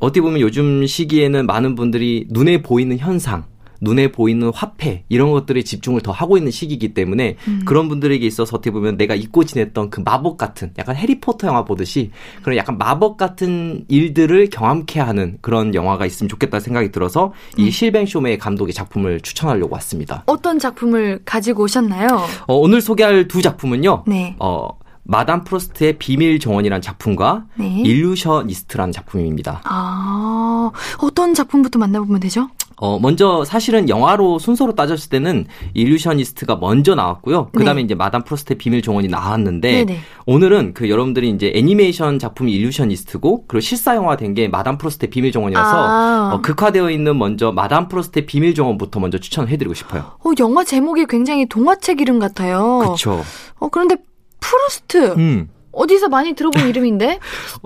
어떻게 0.00 0.20
보면 0.20 0.40
요즘 0.40 0.86
시기에는 0.86 1.46
많은 1.46 1.74
분들이 1.74 2.26
눈에 2.28 2.60
보이는 2.60 2.98
현상, 2.98 3.44
눈에 3.80 4.12
보이는 4.12 4.50
화폐 4.54 5.04
이런 5.08 5.30
것들에 5.32 5.62
집중을 5.62 6.00
더 6.00 6.12
하고 6.12 6.36
있는 6.36 6.50
시기이기 6.50 6.94
때문에 6.94 7.36
음. 7.48 7.62
그런 7.64 7.88
분들에게 7.88 8.24
있어서 8.26 8.56
어떻게 8.56 8.70
보면 8.70 8.96
내가 8.96 9.14
잊고 9.14 9.44
지냈던 9.44 9.90
그 9.90 10.00
마법 10.00 10.36
같은 10.36 10.72
약간 10.78 10.96
해리포터 10.96 11.46
영화 11.46 11.64
보듯이 11.64 12.10
그런 12.42 12.56
약간 12.56 12.78
마법 12.78 13.16
같은 13.16 13.84
일들을 13.88 14.50
경험케 14.50 15.00
하는 15.00 15.38
그런 15.40 15.74
영화가 15.74 16.06
있으면 16.06 16.28
좋겠다 16.28 16.60
생각이 16.60 16.92
들어서 16.92 17.32
음. 17.58 17.60
이 17.60 17.70
실뱅 17.70 18.06
쇼메의 18.06 18.38
감독의 18.38 18.74
작품을 18.74 19.20
추천하려고 19.20 19.74
왔습니다. 19.74 20.24
어떤 20.26 20.58
작품을 20.58 21.20
가지고 21.24 21.64
오셨나요? 21.64 22.08
어, 22.46 22.54
오늘 22.54 22.80
소개할 22.80 23.28
두 23.28 23.42
작품은요. 23.42 24.04
네. 24.06 24.36
어, 24.38 24.68
마담 25.04 25.44
프로스트의 25.44 25.98
비밀 25.98 26.40
정원이라는 26.40 26.80
작품과 26.80 27.44
네. 27.56 27.82
일루셔니스트라는 27.84 28.92
작품입니다. 28.92 29.60
아, 29.64 30.70
어떤 31.02 31.34
작품부터 31.34 31.78
만나보면 31.78 32.20
되죠? 32.20 32.48
어, 32.76 32.98
먼저 32.98 33.44
사실은 33.44 33.88
영화로 33.88 34.38
순서로 34.38 34.74
따졌을 34.74 35.08
때는 35.08 35.46
일루셔니스트가 35.74 36.56
먼저 36.56 36.94
나왔고요. 36.94 37.50
그 37.54 37.64
다음에 37.64 37.80
네. 37.82 37.84
이제 37.86 37.94
마담 37.94 38.24
프로스트의 38.24 38.58
비밀 38.58 38.82
정원이 38.82 39.08
나왔는데 39.08 39.84
네네. 39.84 40.00
오늘은 40.26 40.74
그 40.74 40.90
여러분들이 40.90 41.30
이제 41.30 41.52
애니메이션 41.54 42.18
작품이 42.18 42.52
일루셔니스트고 42.52 43.44
그리고 43.46 43.60
실사 43.60 43.94
영화 43.96 44.16
된 44.16 44.34
게 44.34 44.48
마담 44.48 44.78
프루스트의 44.78 45.10
비밀 45.10 45.30
정원이어서 45.30 45.70
아. 45.70 46.30
어, 46.34 46.40
극화되어 46.40 46.90
있는 46.90 47.16
먼저 47.18 47.52
마담 47.52 47.86
프루스트의 47.86 48.26
비밀 48.26 48.52
정원부터 48.54 48.98
먼저 48.98 49.18
추천해드리고 49.18 49.72
싶어요. 49.74 50.12
어, 50.24 50.30
영화 50.40 50.64
제목이 50.64 51.06
굉장히 51.08 51.46
동화책 51.46 52.00
이름 52.00 52.18
같아요. 52.18 52.80
그렇죠. 52.82 53.22
어, 53.60 53.68
그런데 53.68 53.96
프루스트. 54.40 55.14
음. 55.16 55.48
어디서 55.74 56.08
많이 56.08 56.34
들어본 56.34 56.68
이름인데? 56.68 57.18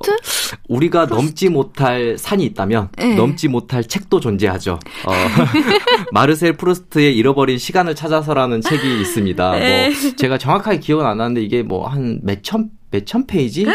프루스트? 0.03 0.59
우리가 0.69 1.07
넘지 1.07 1.49
못할 1.49 2.17
산이 2.19 2.45
있다면 2.45 2.91
네. 2.97 3.15
넘지 3.17 3.49
못할 3.49 3.83
책도 3.85 4.21
존재하죠. 4.21 4.79
어, 5.07 5.13
마르셀 6.13 6.53
프루스트의 6.55 7.17
잃어버린 7.17 7.59
시간을 7.59 7.95
찾아서라는 7.95 8.61
책이 8.61 9.01
있습니다. 9.01 9.51
네. 9.53 9.89
뭐 9.91 10.13
제가 10.17 10.39
정확하게 10.39 10.79
기억은 10.81 11.05
안 11.07 11.19
나는데 11.19 11.43
이게 11.43 11.63
뭐 11.63 11.89
한 11.89 12.21
몇천 12.23 12.71
몇천 12.91 13.27
페이지 13.27 13.67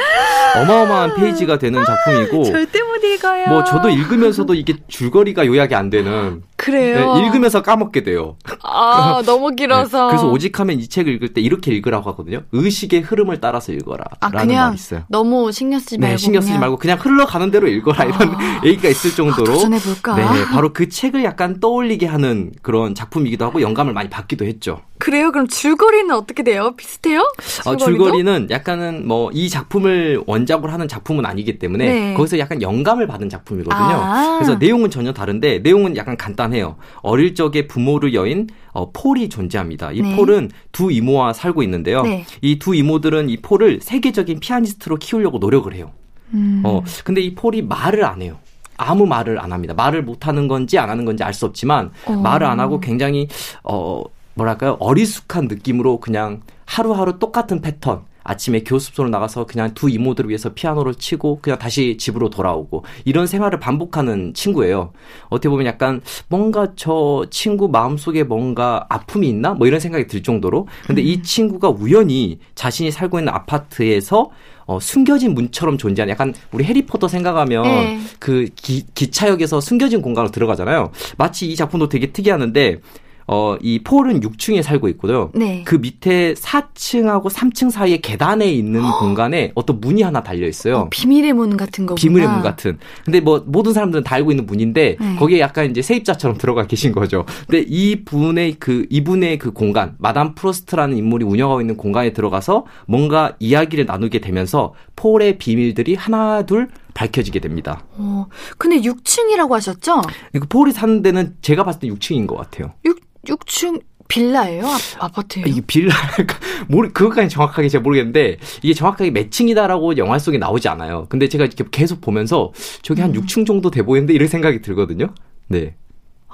어마어마한 0.56 1.16
페이지가 1.18 1.60
되는 1.60 1.84
작품이고 1.84 2.44
절대 2.46 2.82
못 2.82 3.04
읽어요. 3.04 3.48
뭐 3.50 3.64
저도 3.64 3.90
읽으면서도 3.90 4.54
이게 4.54 4.76
줄거리가 4.88 5.46
요약이 5.46 5.76
안 5.76 5.90
되는 5.90 6.44
그래요. 6.64 7.16
네, 7.16 7.26
읽으면서 7.26 7.62
까먹게 7.62 8.04
돼요. 8.04 8.38
아, 8.64 9.22
너무 9.28 9.54
길어서. 9.54 10.08
네, 10.08 10.08
그래서 10.12 10.30
오직하면 10.30 10.80
이 10.80 10.88
책을 10.88 11.14
읽을 11.16 11.34
때 11.34 11.42
이렇게 11.42 11.74
읽으라고 11.74 12.10
하거든요. 12.12 12.44
의식의 12.54 13.02
흐름을 13.02 13.42
따라서 13.42 13.74
읽어라. 13.74 14.06
아, 14.22 14.30
라는 14.30 14.56
말이 14.56 14.76
있어요. 14.76 15.04
너무 15.10 15.52
신경 15.52 15.80
쓰지 15.80 15.98
말고. 15.98 16.12
네, 16.12 16.18
신경 16.18 16.42
쓰지 16.42 16.52
그냥. 16.52 16.60
말고 16.62 16.78
그냥 16.78 16.98
흘러가는 17.02 17.52
대로 17.52 17.68
읽어라. 17.68 18.06
이런 18.06 18.36
아. 18.36 18.62
얘기가 18.64 18.88
있을 18.88 19.12
정도로. 19.12 19.52
아, 19.52 19.56
도전해 19.56 19.80
볼까? 19.80 20.16
네, 20.16 20.46
바로 20.46 20.72
그 20.72 20.88
책을 20.88 21.26
약간 21.26 21.60
떠올리게 21.60 22.06
하는 22.06 22.52
그런 22.62 22.96
작품이기도 22.96 23.44
하고 23.44 23.62
영감을 23.62 23.92
많이 23.92 24.10
받기도 24.10 24.46
했죠. 24.46 24.82
그래요? 25.04 25.34
그럼 25.34 25.50
줄거리는 25.50 26.16
어떻게 26.16 26.44
돼요? 26.44 26.76
비슷해요? 26.78 27.30
어? 27.66 27.76
줄거리는 27.76 28.48
약간은 28.50 29.06
뭐 29.06 29.32
이 29.34 29.50
작품을 29.50 30.24
원작으로 30.28 30.72
하는 30.72 30.88
작품은 30.88 31.26
아니기 31.26 31.60
때문에 31.60 31.86
네. 31.92 32.14
거기서 32.14 32.40
약간 32.40 32.62
영감을 32.62 33.06
받은 33.08 33.28
작품이거든요. 33.30 33.82
아. 33.82 34.38
그래서 34.40 34.56
내용은 34.56 34.90
전혀 34.90 35.12
다른데 35.12 35.60
내용은 35.60 35.98
약간 35.98 36.16
간단해요. 36.16 36.78
어릴 37.02 37.36
적에 37.36 37.68
부모를 37.68 38.14
여인 38.14 38.48
어, 38.72 38.92
폴이 38.92 39.28
존재합니다. 39.28 39.92
이 39.92 40.02
네. 40.02 40.16
폴은 40.16 40.52
두 40.72 40.90
이모와 40.90 41.34
살고 41.34 41.64
있는데요. 41.64 42.04
네. 42.04 42.26
이두 42.42 42.74
이모들은 42.74 43.28
이 43.30 43.38
폴을 43.42 43.80
세계적인 43.82 44.40
피아니스트로 44.40 44.96
키우려고 44.98 45.40
노력을 45.40 45.74
해요. 45.74 45.92
음. 46.34 46.62
어, 46.64 46.82
근데 47.04 47.20
이 47.20 47.36
폴이 47.36 47.64
말을 47.64 48.06
안 48.06 48.22
해요. 48.22 48.38
아무 48.78 49.06
말을 49.06 49.40
안 49.40 49.52
합니다. 49.52 49.74
말을 49.74 50.04
못 50.04 50.28
하는 50.28 50.48
건지 50.48 50.78
안 50.80 50.90
하는 50.90 51.04
건지 51.06 51.24
알 51.24 51.34
수 51.34 51.46
없지만 51.46 51.92
어. 52.06 52.14
말을 52.14 52.48
안 52.48 52.60
하고 52.62 52.80
굉장히 52.80 53.28
어 53.64 54.04
뭐랄까요? 54.36 54.78
어리숙한 54.80 55.48
느낌으로 55.48 56.00
그냥 56.00 56.42
하루하루 56.66 57.20
똑같은 57.20 57.62
패턴 57.62 58.06
아침에 58.24 58.64
교습소로 58.64 59.10
나가서 59.10 59.46
그냥 59.46 59.74
두 59.74 59.90
이모들을 59.90 60.30
위해서 60.30 60.54
피아노를 60.54 60.96
치고 60.96 61.40
그냥 61.42 61.60
다시 61.60 61.98
집으로 61.98 62.30
돌아오고 62.30 62.86
이런 63.06 63.28
생활을 63.28 63.60
반복하는 63.60 64.34
친구예요. 64.34 64.94
어떻게 65.30 65.50
보면 65.50 65.66
약간 65.66 66.02
뭔가 66.30 66.72
저 66.76 67.26
친구 67.30 67.68
마음속에 67.68 68.24
뭔가 68.24 68.86
아픔이 68.90 69.28
있나? 69.28 69.54
뭐 69.54 69.68
이런 69.68 69.80
생각이 69.80 70.08
들 70.08 70.24
정도로. 70.24 70.68
근데 70.88 71.02
이 71.02 71.22
친구가 71.22 71.70
우연히 71.70 72.40
자신이 72.56 72.92
살고 72.92 73.20
있는 73.20 73.34
아파트에서 73.34 74.32
어, 74.66 74.80
숨겨진 74.80 75.34
문처럼 75.34 75.78
존재하는 75.78 76.14
약간 76.14 76.34
우리 76.54 76.64
해리포터 76.64 77.10
생각하면 77.10 77.64
네. 77.64 78.00
그 78.20 78.48
기, 78.56 78.86
기차역에서 78.94 79.60
숨겨진 79.60 80.02
공간으로 80.02 80.32
들어가잖아요. 80.32 80.92
마치 81.18 81.48
이 81.48 81.56
작품도 81.58 81.90
되게 81.90 82.14
특이하는데 82.14 82.80
어, 83.28 83.56
이 83.62 83.80
폴은 83.84 84.22
6층에 84.22 84.62
살고 84.62 84.88
있고요. 84.90 85.32
네. 85.34 85.64
그 85.66 85.76
밑에 85.76 86.34
4층하고 86.34 87.30
3층 87.30 87.72
사이에 87.72 87.98
계단에 87.98 88.52
있는 88.52 88.82
공간에 89.00 89.52
어떤 89.56 89.80
문이 89.80 90.02
하나 90.02 90.24
달려 90.24 90.48
있어요. 90.48 90.78
어, 90.78 90.90
비밀의 90.90 91.34
문 91.34 91.58
같은 91.58 91.86
거구나. 91.86 92.02
비밀의 92.02 92.28
문 92.28 92.42
같은. 92.42 92.78
근데 93.06 93.20
뭐 93.20 93.44
모든 93.46 93.74
사람들은 93.74 94.04
다 94.04 94.16
알고 94.16 94.32
있는 94.32 94.46
문인데 94.46 94.98
네. 95.00 95.16
거기에 95.16 95.40
약간 95.40 95.70
이제 95.70 95.82
세입자처럼 95.82 96.38
들어가 96.38 96.68
계신 96.68 96.92
거죠. 96.92 97.26
근데 97.48 97.66
이 97.68 98.04
분의 98.04 98.56
그 98.60 98.86
이분의 98.90 99.38
그 99.38 99.52
공간, 99.52 99.96
마담 99.98 100.36
프로스트라는 100.36 100.98
인물이 100.98 101.26
운영하고 101.26 101.62
있는 101.62 101.78
공간에 101.78 102.14
들어가서 102.14 102.66
뭔가 102.88 103.36
이야기를 103.40 103.86
나누게 103.86 104.20
되면서 104.20 104.74
폴의 105.04 105.38
비밀들이 105.38 105.96
하나 105.96 106.46
둘 106.46 106.70
밝혀지게 106.94 107.40
됩니다. 107.40 107.84
어, 107.98 108.28
근데 108.58 108.78
6층이라고 108.78 109.52
하셨죠? 109.52 110.02
그 110.32 110.48
폴이 110.48 110.72
사는 110.72 111.02
데는 111.02 111.36
제가 111.42 111.66
봤을 111.66 111.82
때 111.82 111.88
6층인 111.90 112.26
것 112.26 112.38
같아요. 112.38 112.72
6, 112.86 113.00
6층 113.26 113.82
빌라예요? 114.08 114.66
아파트예요 115.00 115.48
이게 115.48 115.60
빌라 115.60 115.94
모르 116.70 116.90
그것까지 116.94 117.28
정확하게 117.30 117.68
제가 117.68 117.82
모르겠는데 117.82 118.38
이게 118.62 118.74
정확하게 118.74 119.12
몇 119.12 119.30
층이다라고 119.30 119.98
영화 119.98 120.18
속에 120.20 120.38
나오지 120.38 120.70
않아요. 120.70 121.08
근데 121.10 121.28
제가 121.28 121.46
이렇게 121.46 121.66
계속 121.70 122.00
보면서 122.00 122.54
저기 122.82 123.02
한 123.02 123.12
6층 123.12 123.46
정도 123.46 123.72
돼 123.72 123.82
보이는데 123.82 124.14
이런 124.14 124.30
생각이 124.30 124.62
들거든요. 124.62 125.14
네. 125.48 125.76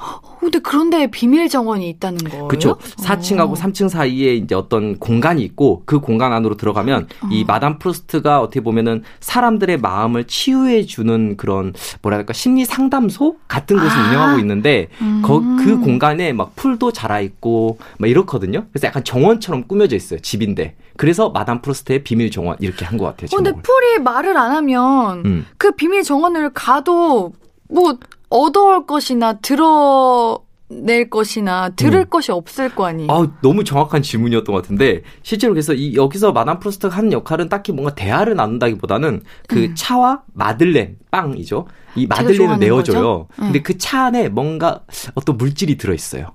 어, 0.02 0.38
근데 0.40 0.60
그런데 0.60 1.08
비밀 1.08 1.50
정원이 1.50 1.90
있다는 1.90 2.20
거예요? 2.20 2.48
그렇죠. 2.48 2.78
4층하고 2.78 3.56
3층 3.58 3.90
사이에 3.90 4.34
이제 4.36 4.56
어떤 4.56 4.98
공간이 4.98 5.44
있고 5.44 5.84
그 5.86 6.00
공간 6.00 6.32
안으로 6.32 6.56
들어가면 6.56 7.08
이 7.30 7.44
마담 7.44 7.78
프루스트가 7.80 8.40
어떻게 8.40 8.62
보면은 8.62 9.04
사람들의 9.20 9.78
마음을 9.80 10.24
치유해 10.24 10.86
주는 10.86 11.36
그런 11.36 11.74
뭐랄까 12.02 12.32
심리 12.32 12.64
상담소 12.64 13.36
같은 13.50 13.78
곳을 13.78 13.92
아. 13.92 14.08
운영하고 14.10 14.40
있는데 14.40 14.88
음. 15.02 15.22
거, 15.24 15.42
그 15.42 15.78
공간에 15.80 16.32
막 16.32 16.56
풀도 16.56 16.94
자라 16.94 17.20
있고 17.20 17.78
막 17.98 18.08
이렇거든요. 18.10 18.66
그래서 18.72 18.88
약간 18.88 19.04
정원처럼 19.04 19.66
꾸며져 19.68 19.98
있어요. 19.98 20.20
집인데. 20.22 20.76
그래서 20.96 21.30
마담 21.30 21.62
프루스트의 21.62 22.04
비밀 22.04 22.32
정원 22.32 22.56
이렇게 22.60 22.86
한 22.86 22.98
것 22.98 23.06
같아요. 23.06 23.28
어, 23.32 23.36
근데 23.36 23.52
제목을. 23.52 23.62
폴이 23.64 24.00
말을 24.04 24.38
안 24.38 24.52
하면 24.52 25.24
음. 25.26 25.46
그 25.58 25.72
비밀 25.72 26.04
정원을 26.04 26.52
가도 26.54 27.34
뭐 27.70 27.98
얻어올 28.30 28.86
것이나 28.86 29.34
드러낼 29.34 31.10
것이나 31.10 31.70
들을 31.70 32.02
음. 32.02 32.10
것이 32.10 32.32
없을 32.32 32.70
거 32.74 32.86
아니에요. 32.86 33.12
아, 33.12 33.28
너무 33.42 33.64
정확한 33.64 34.02
질문이었던 34.02 34.54
것 34.54 34.62
같은데 34.62 35.02
실제로 35.24 35.54
그래서 35.54 35.74
이 35.74 35.96
여기서 35.96 36.32
마담 36.32 36.60
프루스트가 36.60 36.96
하는 36.96 37.12
역할은 37.12 37.50
딱히 37.50 37.72
뭔가 37.72 37.96
대화를 37.96 38.36
나눈다기보다는 38.36 39.24
그 39.48 39.74
차와 39.74 40.24
마들렌 40.34 40.98
빵이죠. 41.12 41.68
이 41.96 42.06
마들렌을 42.08 42.56
음. 42.56 42.60
내어줘요. 42.60 43.28
음. 43.40 43.44
근데 43.46 43.62
그 43.62 43.78
차 43.78 44.06
안에 44.06 44.30
뭔가 44.30 44.82
어떤 45.16 45.38
물질이 45.38 45.78
들어 45.78 45.94
있어요. 45.94 46.28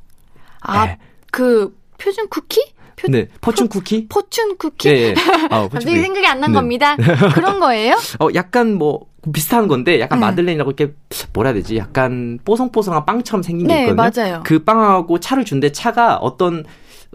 아, 0.61 0.87
네. 0.87 0.99
그 1.31 1.77
표준 1.99 2.29
쿠키? 2.29 2.61
표, 2.97 3.09
네, 3.09 3.29
퍼춘 3.41 3.69
쿠키. 3.69 4.07
포춘 4.09 4.57
쿠키? 4.57 4.89
예, 4.89 4.93
예. 4.93 5.15
아, 5.51 5.69
갑자기. 5.69 6.01
생각이 6.01 6.27
안난 6.27 6.53
네. 6.53 6.55
겁니다. 6.57 6.97
그런 7.35 7.61
거예요? 7.61 7.95
어, 8.21 8.29
약간 8.35 8.75
뭐 8.75 9.07
비슷한 9.33 9.69
건데 9.69 10.01
약간 10.01 10.21
네. 10.21 10.27
마들렌이라고 10.27 10.73
이렇게 10.73 10.95
뭐라 11.33 11.49
해야 11.51 11.55
되지? 11.55 11.77
약간 11.77 12.39
뽀송뽀송한 12.45 13.05
빵처럼 13.07 13.43
생긴 13.43 13.67
게 13.67 13.75
네, 13.75 13.81
있거든요. 13.89 14.11
맞아요. 14.29 14.43
그 14.45 14.63
빵하고 14.63 15.19
차를 15.21 15.45
준데 15.45 15.73
차가 15.73 16.17
어떤 16.17 16.65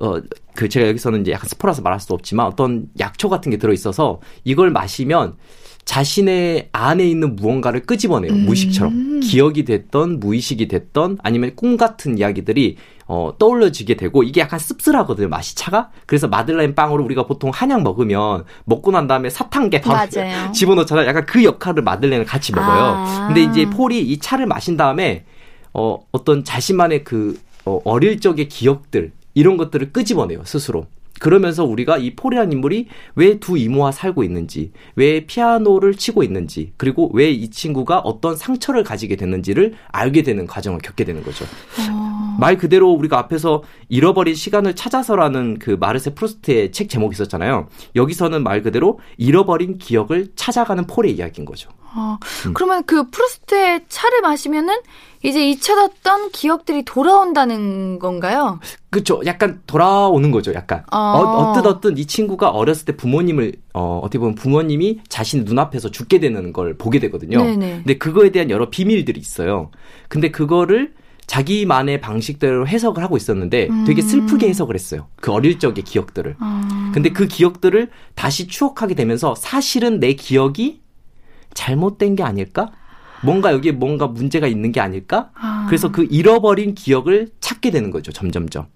어, 0.01 0.15
그 0.55 0.69
제가 0.69 0.87
여기서는 0.87 1.21
이제 1.21 1.31
약간 1.31 1.47
스포라서 1.47 1.81
말할 1.81 1.99
수도 1.99 2.13
없지만 2.15 2.45
어떤 2.45 2.87
약초 2.99 3.29
같은 3.29 3.51
게 3.51 3.57
들어 3.57 3.73
있어서 3.73 4.19
이걸 4.43 4.71
마시면 4.71 5.35
자신의 5.89 6.69
안에 6.71 7.03
있는 7.03 7.35
무언가를 7.35 7.87
끄집어내요. 7.87 8.31
음. 8.31 8.45
무의식처럼. 8.45 9.21
기억이 9.21 9.65
됐던, 9.65 10.19
무의식이 10.19 10.67
됐던, 10.67 11.17
아니면 11.23 11.53
꿈 11.55 11.77
같은 11.77 12.19
이야기들이, 12.19 12.77
어, 13.07 13.33
떠올려지게 13.39 13.95
되고, 13.95 14.21
이게 14.21 14.41
약간 14.41 14.59
씁쓸하거든요, 14.59 15.29
맛이 15.29 15.55
차가? 15.55 15.89
그래서 16.05 16.27
마들렌 16.27 16.75
빵으로 16.75 17.03
우리가 17.05 17.25
보통 17.25 17.49
한약 17.51 17.81
먹으면, 17.81 18.45
먹고 18.65 18.91
난 18.91 19.07
다음에 19.07 19.31
사탕게 19.31 19.81
바로. 19.81 19.97
집어넣잖아요. 20.53 21.07
약간 21.07 21.25
그 21.25 21.43
역할을 21.43 21.81
마들렌을 21.81 22.23
같이 22.23 22.53
먹어요. 22.53 22.83
아. 22.95 23.25
근데 23.25 23.41
이제 23.41 23.67
폴이 23.67 23.99
이 23.99 24.19
차를 24.19 24.45
마신 24.45 24.77
다음에, 24.77 25.25
어, 25.73 25.97
어떤 26.11 26.43
자신만의 26.43 27.03
그, 27.03 27.39
어, 27.65 27.81
어릴 27.83 28.19
적의 28.19 28.47
기억들, 28.47 29.11
이런 29.33 29.57
것들을 29.57 29.91
끄집어내요, 29.91 30.43
스스로. 30.45 30.85
그러면서 31.19 31.63
우리가 31.65 31.97
이 31.97 32.15
폴이라는 32.15 32.51
인물이 32.51 32.87
왜 33.15 33.39
두 33.39 33.57
이모와 33.57 33.91
살고 33.91 34.23
있는지, 34.23 34.71
왜 34.95 35.25
피아노를 35.25 35.95
치고 35.95 36.23
있는지, 36.23 36.73
그리고 36.77 37.09
왜 37.13 37.29
이 37.31 37.49
친구가 37.51 37.99
어떤 37.99 38.35
상처를 38.35 38.83
가지게 38.83 39.15
됐는지를 39.15 39.75
알게 39.89 40.23
되는 40.23 40.47
과정을 40.47 40.79
겪게 40.79 41.03
되는 41.03 41.23
거죠. 41.23 41.45
어. 41.89 42.37
말 42.39 42.57
그대로 42.57 42.89
우리가 42.91 43.17
앞에서 43.19 43.63
잃어버린 43.89 44.33
시간을 44.33 44.75
찾아서라는 44.75 45.59
그 45.59 45.71
마르셀 45.79 46.13
프루스트의 46.15 46.71
책 46.71 46.89
제목이 46.89 47.13
있었잖아요. 47.13 47.67
여기서는 47.95 48.43
말 48.43 48.61
그대로 48.61 48.99
잃어버린 49.17 49.77
기억을 49.77 50.29
찾아가는 50.35 50.85
폴의 50.87 51.13
이야기인 51.13 51.45
거죠. 51.45 51.69
어, 51.95 52.17
음. 52.45 52.53
그러면 52.53 52.83
그 52.85 53.09
프루스트의 53.09 53.81
차를 53.89 54.21
마시면은 54.21 54.75
이제 55.21 55.49
잊혀졌던 55.49 56.31
기억들이 56.31 56.83
돌아온다는 56.83 57.99
건가요? 57.99 58.59
그쵸. 58.89 59.21
약간 59.25 59.61
돌아오는 59.67 60.31
거죠. 60.31 60.53
약간. 60.53 60.83
어. 60.91 60.97
어, 60.97 61.51
어뜻 61.51 61.65
어뜻 61.65 61.99
이 61.99 62.05
친구가 62.05 62.49
어렸을 62.49 62.85
때 62.85 62.95
부모님을, 62.95 63.53
어, 63.73 63.99
어떻게 64.01 64.19
보면 64.19 64.35
부모님이 64.35 64.99
자신 65.09 65.43
눈앞에서 65.43 65.91
죽게 65.91 66.19
되는 66.19 66.53
걸 66.53 66.77
보게 66.77 66.99
되거든요. 66.99 67.43
네네. 67.43 67.75
근데 67.77 67.97
그거에 67.97 68.29
대한 68.31 68.49
여러 68.49 68.69
비밀들이 68.69 69.19
있어요. 69.19 69.71
근데 70.07 70.31
그거를 70.31 70.93
자기만의 71.27 72.01
방식대로 72.01 72.67
해석을 72.67 73.03
하고 73.03 73.15
있었는데 73.15 73.69
되게 73.85 74.01
슬프게 74.01 74.49
해석을 74.49 74.73
했어요. 74.73 75.07
그 75.17 75.31
어릴 75.31 75.59
적의 75.59 75.83
기억들을. 75.83 76.37
아, 76.39 76.91
근데 76.91 77.09
그 77.09 77.27
기억들을 77.27 77.89
다시 78.15 78.47
추억하게 78.47 78.95
되면서 78.95 79.35
사실은 79.35 79.99
내 79.99 80.13
기억이 80.13 80.81
잘못된 81.53 82.15
게 82.15 82.23
아닐까? 82.23 82.71
뭔가 83.23 83.53
여기에 83.53 83.73
뭔가 83.73 84.07
문제가 84.07 84.47
있는 84.47 84.71
게 84.71 84.79
아닐까? 84.79 85.31
아. 85.35 85.65
그래서 85.67 85.91
그 85.91 86.07
잃어버린 86.09 86.75
기억을 86.75 87.29
찾게 87.39 87.71
되는 87.71 87.91
거죠, 87.91 88.11
점점점. 88.11 88.67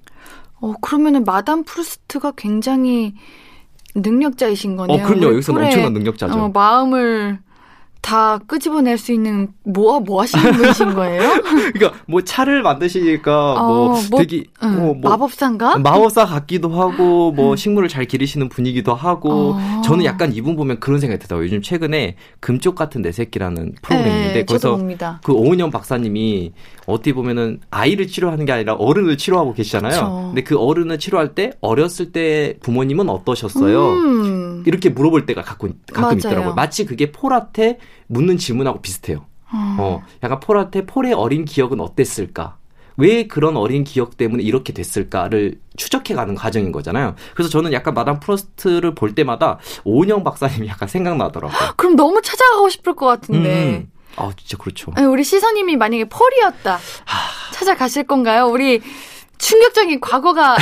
어, 0.60 0.74
그러면은 0.82 1.24
마담 1.24 1.64
프루스트가 1.64 2.34
굉장히 2.38 3.14
능력자이신 3.96 4.76
거네요. 4.76 5.04
어, 5.04 5.08
그럼요. 5.08 5.40
폴의, 5.42 5.66
엄청난 5.66 5.94
능력자죠. 5.94 6.34
어, 6.34 6.50
마음을 6.50 7.40
다 8.04 8.38
끄집어낼 8.38 8.98
수 8.98 9.14
있는 9.14 9.48
뭐, 9.64 10.02
뭐 10.02 10.22
하시는 10.22 10.44
분이신 10.52 10.94
거예요? 10.94 11.22
그러니까 11.74 11.94
뭐 12.06 12.22
차를 12.22 12.62
만드시니까 12.62 13.54
어, 13.54 13.66
뭐, 13.66 14.02
뭐, 14.12 14.20
되게 14.20 14.44
응, 14.62 14.70
어, 14.70 14.94
뭐 14.94 15.12
마법사인가? 15.12 15.78
마법사 15.78 16.26
같기도 16.26 16.70
하고 16.70 17.32
뭐 17.32 17.56
식물을 17.56 17.88
잘 17.88 18.04
기르시는 18.04 18.50
분이기도 18.50 18.94
하고 18.94 19.54
어. 19.56 19.82
저는 19.86 20.04
약간 20.04 20.34
이분 20.34 20.58
보면 20.58 20.82
그런 20.82 21.00
생각이 21.00 21.18
들더라고요. 21.22 21.46
요즘 21.46 21.62
최근에 21.62 22.18
금쪽 22.42 22.76
같은 22.76 23.02
내 23.02 23.14
새끼라는 23.14 23.74
프로그램이 23.82 24.16
있는데 24.16 24.34
네, 24.34 24.46
거기서. 24.46 24.80
그 25.24 25.32
오은영 25.32 25.72
박사님이 25.72 26.52
어떻게 26.86 27.14
보면은 27.14 27.62
아이를 27.72 28.08
치료하는 28.08 28.44
게 28.46 28.52
아니라 28.52 28.74
어른을 28.74 29.18
치료하고 29.18 29.54
계시잖아요. 29.54 29.92
그쵸. 29.92 30.24
근데 30.28 30.44
그 30.44 30.58
어른을 30.60 31.00
치료할 31.00 31.36
때 31.36 31.52
어렸을 31.62 32.12
때 32.12 32.58
부모님은 32.62 33.08
어떠셨어요? 33.08 33.88
음. 33.92 34.64
이렇게 34.66 34.90
물어볼 34.90 35.26
때가 35.26 35.42
가끔, 35.42 35.74
가끔. 35.94 36.18
있더라고요. 36.18 36.54
마치 36.54 36.86
그게 36.86 37.14
폴한테 37.14 37.78
묻는 38.08 38.38
질문하고 38.38 38.82
비슷해요. 38.82 39.26
어. 39.52 39.76
어, 39.80 40.04
약간 40.24 40.40
폴한테 40.40 40.86
폴의 40.86 41.14
어린 41.14 41.46
기억은 41.46 41.80
어땠을까? 41.80 42.58
왜 42.98 43.26
그런 43.28 43.58
어린 43.58 43.84
기억 43.84 44.18
때문에 44.18 44.44
이렇게 44.44 44.72
됐을까를 44.74 45.60
추적해가는 45.78 46.36
과정인 46.36 46.72
거잖아요. 46.72 47.16
그래서 47.34 47.50
저는 47.50 47.74
약간 47.74 47.94
마담 47.94 48.20
프로스트를 48.20 48.94
볼 48.94 49.16
때마다 49.16 49.58
오은영 49.84 50.24
박사님이 50.24 50.68
약간 50.68 50.88
생각나더라고요. 50.88 51.74
그럼 51.78 51.96
너무 51.96 52.22
찾아가고 52.22 52.70
싶을 52.70 52.96
것 52.96 53.06
같은데. 53.08 53.78
음. 53.80 53.92
아, 54.16 54.32
진짜 54.38 54.58
그렇죠. 54.58 54.92
아니, 54.96 55.08
우리 55.08 55.24
시선님이 55.24 55.76
만약에 55.76 56.06
폴이었다. 56.06 56.78
찾아가실 57.54 58.04
건가요? 58.04 58.46
우리 58.46 58.80
충격적인 59.40 60.00
과거가 60.00 60.56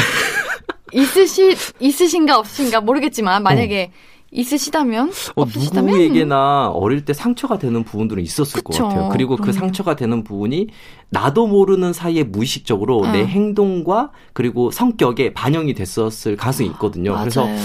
있으시, 0.94 1.58
있으신가 1.82 2.38
없으신가 2.40 2.80
모르겠지만, 2.80 3.44
만약에 3.44 3.92
있으시다면? 4.32 5.10
어, 5.36 5.42
없으시다면? 5.42 5.92
누구에게나 5.92 6.70
어릴 6.70 7.04
때 7.04 7.14
상처가 7.14 7.60
되는 7.60 7.84
부분들은 7.84 8.24
있었을 8.24 8.64
그쵸, 8.64 8.84
것 8.84 8.90
같아요. 8.90 9.10
그리고 9.10 9.36
그 9.36 9.44
그럼요. 9.44 9.60
상처가 9.60 9.96
되는 9.96 10.24
부분이 10.24 10.68
나도 11.10 11.48
모르는 11.48 11.92
사이에 11.94 12.24
무의식적으로 12.24 13.00
어. 13.00 13.12
내 13.12 13.26
행동과 13.26 14.12
그리고 14.34 14.72
성격에 14.72 15.34
반영이 15.34 15.74
됐었을 15.74 16.38
가능성이 16.38 16.70
있거든요. 16.70 17.18
그래서 17.20 17.46
맞아요. 17.46 17.58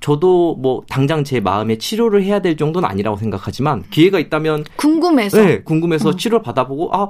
저도 0.00 0.54
뭐 0.56 0.82
당장 0.88 1.24
제 1.24 1.40
마음에 1.40 1.76
치료를 1.76 2.22
해야 2.22 2.40
될 2.40 2.56
정도는 2.56 2.88
아니라고 2.88 3.16
생각하지만 3.16 3.82
기회가 3.90 4.18
있다면 4.18 4.64
궁금해서. 4.76 5.40
네, 5.44 5.62
궁금해서 5.62 6.10
어. 6.10 6.16
치료를 6.16 6.42
받아보고 6.42 6.90
아 6.94 7.08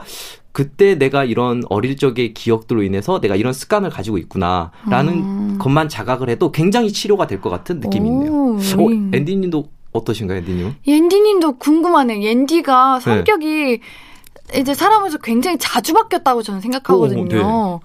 그때 0.52 0.94
내가 0.96 1.24
이런 1.24 1.62
어릴 1.68 1.96
적의 1.96 2.32
기억들로 2.34 2.82
인해서 2.82 3.20
내가 3.20 3.36
이런 3.36 3.52
습관을 3.52 3.90
가지고 3.90 4.18
있구나라는 4.18 5.12
음. 5.12 5.56
것만 5.58 5.88
자각을 5.88 6.30
해도 6.30 6.50
굉장히 6.50 6.90
치료가 6.92 7.26
될 7.26 7.40
것 7.40 7.50
같은 7.50 7.78
느낌이 7.80 8.08
있네요. 8.08 8.32
오, 8.32 8.56
어, 8.56 8.90
앤디님도 9.12 9.68
어떠신가요, 9.92 10.38
앤디님? 10.38 10.74
옌디님도 10.86 11.58
궁금하네. 11.58 12.22
옌디가 12.22 12.98
네. 12.98 13.04
성격이 13.04 13.80
이제 14.56 14.74
살아면서 14.74 15.18
굉장히 15.18 15.56
자주 15.60 15.92
바뀌었다고 15.92 16.42
저는 16.42 16.60
생각하거든요. 16.62 17.36
오, 17.36 17.80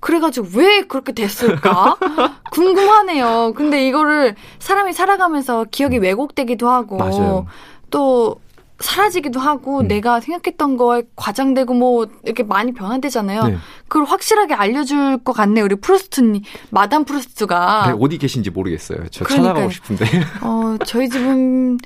그래가지고 0.00 0.48
왜 0.54 0.82
그렇게 0.82 1.12
됐을까? 1.12 1.96
궁금하네요. 2.52 3.52
근데 3.56 3.86
이거를 3.86 4.36
사람이 4.58 4.92
살아가면서 4.92 5.66
기억이 5.70 5.98
왜곡되기도 5.98 6.68
하고 6.68 6.96
맞아요. 6.96 7.46
또 7.90 8.36
사라지기도 8.80 9.40
하고 9.40 9.80
음. 9.80 9.88
내가 9.88 10.20
생각했던 10.20 10.76
거에 10.76 11.02
과장되고 11.16 11.74
뭐 11.74 12.06
이렇게 12.24 12.44
많이 12.44 12.72
변화되잖아요. 12.72 13.42
네. 13.44 13.56
그걸 13.88 14.06
확실하게 14.06 14.54
알려줄 14.54 15.18
것 15.24 15.32
같네요. 15.32 15.64
우리 15.64 15.74
프루스트님, 15.74 16.42
마담 16.70 17.04
프루스트가. 17.04 17.88
네, 17.88 17.96
어디 18.00 18.18
계신지 18.18 18.50
모르겠어요. 18.50 19.08
저 19.10 19.24
아. 19.24 19.26
그러니까요. 19.26 19.54
찾아가고 19.54 19.70
싶은데. 19.70 20.04
어, 20.42 20.76
저희 20.86 21.08
집은 21.08 21.78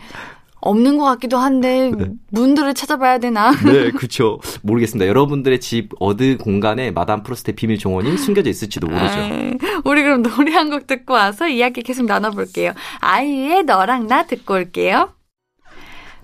없는 0.63 0.97
것 0.97 1.05
같기도 1.05 1.37
한데 1.39 1.91
네. 1.97 2.07
문들을 2.31 2.73
찾아봐야 2.75 3.19
되나? 3.19 3.51
네, 3.67 3.91
그렇죠. 3.91 4.39
모르겠습니다. 4.63 5.07
여러분들의 5.09 5.61
집 5.61 5.91
어느 5.99 6.37
공간에 6.39 6.91
마담 6.91 7.23
프로스트의 7.23 7.55
비밀 7.57 7.79
정원이 7.79 8.17
숨겨져 8.17 8.49
있을지도 8.49 8.87
모르죠. 8.87 9.19
에이, 9.19 9.59
우리 9.85 10.03
그럼 10.03 10.23
노래 10.23 10.53
한 10.55 10.71
곡 10.71 10.87
듣고 10.87 11.13
와서 11.13 11.49
이야기 11.49 11.83
계속 11.83 12.07
나눠볼게요. 12.07 12.73
아이유의 13.01 13.65
너랑 13.65 14.07
나 14.07 14.27
듣고 14.27 14.55
올게요. 14.55 15.11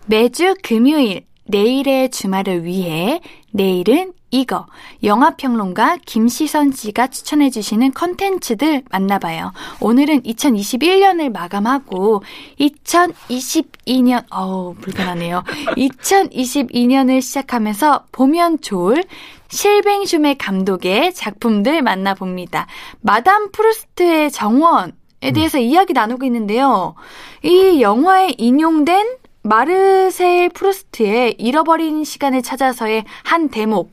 매주 0.07 0.55
금요일 0.63 1.27
내일의 1.47 2.11
주말을 2.11 2.65
위해 2.65 3.21
내일은 3.53 4.13
이거 4.31 4.67
영화평론가 5.03 5.99
김시선 6.05 6.73
씨가 6.73 7.09
추천해 7.09 7.51
주시는 7.51 7.93
컨텐츠들 7.93 8.83
만나봐요. 8.91 9.53
오늘은 9.81 10.23
2021년을 10.23 11.31
마감하고 11.33 12.23
2022년 12.61 14.25
어우 14.31 14.75
불편하네요. 14.75 15.45
2022년을 15.77 17.23
시작하면서 17.23 18.05
보면 18.13 18.61
좋을 18.61 19.05
실뱅 19.49 20.02
쇼메 20.02 20.35
감독의 20.35 21.15
작품들 21.15 21.81
만나봅니다. 21.83 22.67
마담 23.01 23.51
프루스트의 23.51 24.31
정원 24.31 24.93
에 25.21 25.33
대해서 25.33 25.59
이야기 25.59 25.95
나누고 25.95 26.25
있는데요. 26.27 26.95
이 27.43 27.83
영화에 27.83 28.35
인용된 28.39 29.17
마르셀 29.49 30.51
프루스트의 30.51 31.37
잃어버린 31.39 32.05
시간을 32.05 32.43
찾아서의 32.43 33.05
한 33.25 33.49
대목. 33.49 33.93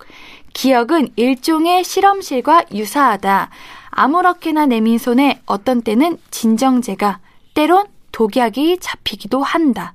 기억은 0.53 1.09
일종의 1.15 1.85
실험실과 1.85 2.65
유사하다. 2.73 3.49
아무렇게나 3.89 4.65
내민 4.65 4.97
손에 4.97 5.41
어떤 5.45 5.81
때는 5.81 6.17
진정제가, 6.29 7.19
때론 7.53 7.85
독약이 8.11 8.79
잡히기도 8.81 9.43
한다. 9.43 9.93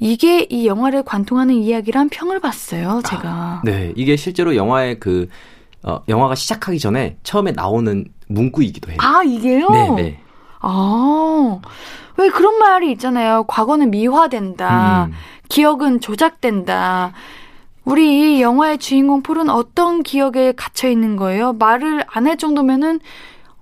이게 0.00 0.46
이 0.50 0.66
영화를 0.66 1.04
관통하는 1.04 1.54
이야기란 1.54 2.08
평을 2.08 2.40
봤어요, 2.40 3.00
제가. 3.06 3.62
네, 3.64 3.92
이게 3.94 4.16
실제로 4.16 4.56
영화의 4.56 4.98
그, 4.98 5.28
어, 5.84 6.00
영화가 6.08 6.34
시작하기 6.34 6.80
전에 6.80 7.16
처음에 7.22 7.52
나오는 7.52 8.06
문구이기도 8.26 8.90
해요. 8.90 8.98
아, 9.00 9.22
이게요? 9.22 9.68
네, 9.70 9.90
네. 9.90 10.23
아, 10.66 11.58
왜 12.16 12.28
그런 12.30 12.58
말이 12.58 12.90
있잖아요. 12.92 13.44
과거는 13.46 13.90
미화된다. 13.90 15.06
음. 15.06 15.12
기억은 15.48 16.00
조작된다. 16.00 17.12
우리 17.84 18.38
이 18.38 18.42
영화의 18.42 18.78
주인공 18.78 19.22
폴은 19.22 19.50
어떤 19.50 20.02
기억에 20.02 20.52
갇혀 20.56 20.88
있는 20.88 21.16
거예요? 21.16 21.52
말을 21.52 22.04
안 22.08 22.26
할 22.26 22.38
정도면은 22.38 23.00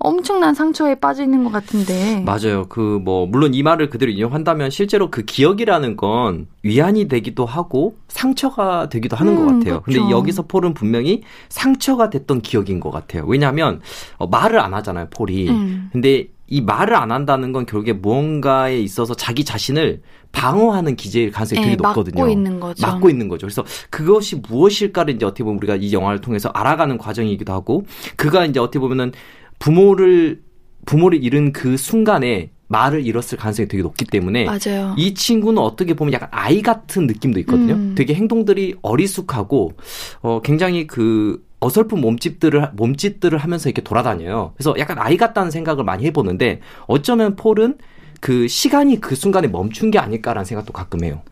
엄청난 0.05 0.53
상처에 0.55 0.97
빠져 0.97 1.23
있는 1.23 1.45
것 1.45 1.53
같은데. 1.53 2.23
맞아요. 2.27 2.67
그, 2.69 3.01
뭐, 3.05 3.25
물론 3.27 3.55
이 3.55 3.63
말을 3.63 3.89
그대로 3.89 4.11
인용한다면 4.11 4.71
실제로 4.71 5.11
그 5.13 5.23
기억이라는 5.25 5.97
건 5.97 6.49
위안이 6.65 7.07
되기도 7.07 7.47
하고 7.47 7.97
상처가 8.09 8.89
되기도 8.89 9.17
하는 9.17 9.37
것 9.37 9.43
음, 9.43 9.59
같아요. 9.61 9.81
그렇죠. 9.83 10.01
근데 10.01 10.11
여기서 10.13 10.43
폴은 10.49 10.75
분명히 10.75 11.23
상처가 11.49 12.11
됐던 12.11 12.41
기억인 12.43 12.81
것 12.81 12.91
같아요. 12.91 13.25
왜냐하면 13.27 13.81
어, 14.19 14.27
말을 14.27 14.59
안 14.59 14.75
하잖아요, 14.75 15.07
폴이. 15.11 15.49
음. 15.51 15.89
근데 15.93 16.27
이 16.53 16.61
말을 16.61 16.95
안 16.95 17.11
한다는 17.11 17.51
건 17.53 17.65
결국에 17.65 17.95
무언가에 17.95 18.79
있어서 18.79 19.15
자기 19.15 19.43
자신을 19.43 20.03
방어하는 20.33 20.97
기제일 20.97 21.31
가능성이 21.31 21.63
예, 21.63 21.65
되게 21.65 21.77
높거든요. 21.77 22.21
막고 22.21 22.31
있는 22.31 22.61
거죠. 22.61 22.87
막고 22.87 23.09
있는 23.09 23.29
거죠. 23.29 23.47
그래서 23.47 23.65
그것이 23.89 24.37
무엇일까를 24.37 25.15
이제 25.15 25.25
어떻게 25.25 25.45
보면 25.45 25.57
우리가 25.57 25.77
이 25.77 25.95
영화를 25.95 26.21
통해서 26.21 26.51
알아가는 26.51 26.99
과정이기도 26.99 27.55
하고 27.55 27.87
그가 28.17 28.45
이제 28.45 28.61
어떻게 28.61 28.81
보면은 28.81 29.13
부모를 29.61 30.43
부모를 30.85 31.25
잃은 31.25 31.55
그 31.55 31.79
순간에 31.79 32.51
말을 32.69 33.07
잃었을 33.07 33.39
가능성이 33.39 33.67
되게 33.67 33.83
높기 33.83 34.05
때문에 34.05 34.45
맞아요. 34.45 34.95
이 34.99 35.15
친구는 35.15 35.63
어떻게 35.63 35.95
보면 35.95 36.13
약간 36.13 36.29
아이 36.33 36.61
같은 36.61 37.07
느낌도 37.07 37.41
있거든요. 37.41 37.75
음. 37.75 37.95
되게 37.97 38.13
행동들이 38.13 38.75
어리숙하고 38.83 39.73
어 40.21 40.43
굉장히 40.43 40.87
그 40.87 41.43
어설픈 41.63 42.01
몸짓들을 42.01 42.71
몸짓들을 42.75 43.39
하면서 43.39 43.69
이렇게 43.69 43.83
돌아다녀요. 43.83 44.53
그래서 44.57 44.75
약간 44.79 44.99
아이 44.99 45.17
같다는 45.17 45.51
생각을 45.51 45.85
많이 45.85 46.05
해보는데 46.07 46.61
어쩌면 46.87 47.37
폴은 47.37 47.79
그 48.21 48.49
시간이 48.49 49.01
그 49.01 49.15
순간에 49.15 49.49
멈춘 49.49 49.91
게 49.91 49.99
아닐까라는 49.99 50.45
생각도 50.45 50.73
가끔 50.73 51.05
해요. 51.05 51.23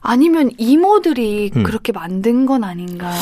아니면 0.00 0.50
이모들이 0.56 1.50
음. 1.56 1.62
그렇게 1.62 1.92
만든 1.92 2.46
건 2.46 2.64
아닌가. 2.64 3.12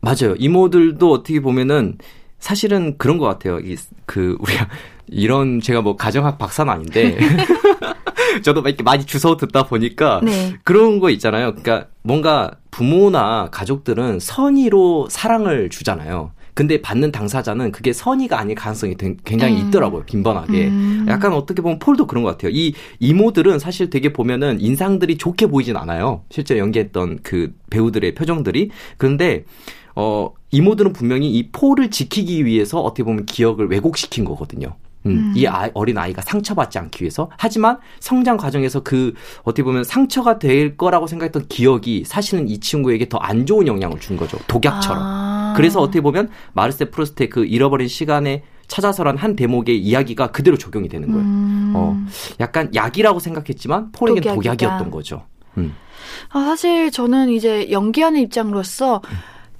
맞아요. 0.00 0.34
이모들도 0.38 1.10
어떻게 1.10 1.40
보면은 1.40 1.98
사실은 2.38 2.96
그런 2.98 3.18
것 3.18 3.26
같아요. 3.26 3.58
이, 3.58 3.76
그, 4.06 4.36
우리가, 4.40 4.68
이런, 5.08 5.60
제가 5.60 5.82
뭐 5.82 5.96
가정학 5.96 6.38
박사는 6.38 6.72
아닌데, 6.72 7.18
저도 8.42 8.62
막 8.62 8.68
이렇게 8.68 8.82
많이 8.82 9.04
주워 9.04 9.36
듣다 9.36 9.64
보니까, 9.66 10.20
네. 10.22 10.54
그런 10.64 10.98
거 11.00 11.10
있잖아요. 11.10 11.54
그러니까 11.54 11.88
뭔가 12.02 12.52
부모나 12.70 13.48
가족들은 13.50 14.20
선의로 14.20 15.08
사랑을 15.10 15.68
주잖아요. 15.70 16.32
근데 16.54 16.82
받는 16.82 17.12
당사자는 17.12 17.70
그게 17.70 17.92
선의가 17.92 18.40
아닐 18.40 18.56
가능성이 18.56 18.96
되- 18.96 19.14
굉장히 19.24 19.60
음. 19.62 19.68
있더라고요. 19.68 20.02
빈번하게. 20.06 20.66
음. 20.66 21.06
약간 21.08 21.32
어떻게 21.32 21.62
보면 21.62 21.78
폴도 21.78 22.08
그런 22.08 22.24
것 22.24 22.30
같아요. 22.30 22.50
이 22.52 22.74
이모들은 22.98 23.60
사실 23.60 23.90
되게 23.90 24.12
보면은 24.12 24.60
인상들이 24.60 25.18
좋게 25.18 25.46
보이진 25.46 25.76
않아요. 25.76 26.22
실제 26.30 26.58
연기했던 26.58 27.20
그 27.22 27.54
배우들의 27.70 28.14
표정들이. 28.16 28.70
그런데 28.96 29.44
어 29.94 30.32
이모들은 30.50 30.94
분명히 30.94 31.30
이 31.30 31.48
폴을 31.52 31.90
지키기 31.92 32.44
위해서 32.44 32.80
어떻게 32.80 33.04
보면 33.04 33.24
기억을 33.26 33.68
왜곡시킨 33.70 34.24
거거든요. 34.24 34.74
음, 35.08 35.12
음. 35.18 35.32
이 35.36 35.46
아이, 35.46 35.70
어린 35.74 35.96
아이가 35.98 36.22
상처받지 36.22 36.78
않기 36.78 37.02
위해서. 37.02 37.30
하지만 37.38 37.78
성장 38.00 38.36
과정에서 38.36 38.80
그 38.80 39.14
어떻게 39.42 39.62
보면 39.62 39.84
상처가 39.84 40.38
될 40.38 40.76
거라고 40.76 41.06
생각했던 41.06 41.46
기억이 41.48 42.04
사실은 42.06 42.48
이 42.48 42.58
친구에게 42.58 43.08
더 43.08 43.18
안 43.20 43.44
좋은 43.46 43.66
영향을 43.66 44.00
준 44.00 44.16
거죠. 44.16 44.38
독약처럼. 44.46 45.02
아. 45.02 45.54
그래서 45.56 45.80
어떻게 45.80 46.00
보면 46.00 46.28
마르셀 46.54 46.86
프루스트의 46.86 47.28
그 47.28 47.44
잃어버린 47.44 47.88
시간을 47.88 48.42
찾아서란 48.68 49.16
한 49.16 49.34
대목의 49.34 49.78
이야기가 49.78 50.28
그대로 50.30 50.56
적용이 50.56 50.88
되는 50.88 51.08
거예요. 51.10 51.24
음. 51.24 51.72
어, 51.74 51.98
약간 52.40 52.70
약이라고 52.74 53.18
생각했지만 53.18 53.92
폴에겐. 53.92 54.34
독약이었던 54.34 54.90
거죠. 54.90 55.24
음. 55.56 55.74
아, 56.30 56.40
사실 56.40 56.90
저는 56.90 57.30
이제 57.30 57.70
연기하는 57.70 58.20
입장으로서 58.20 59.02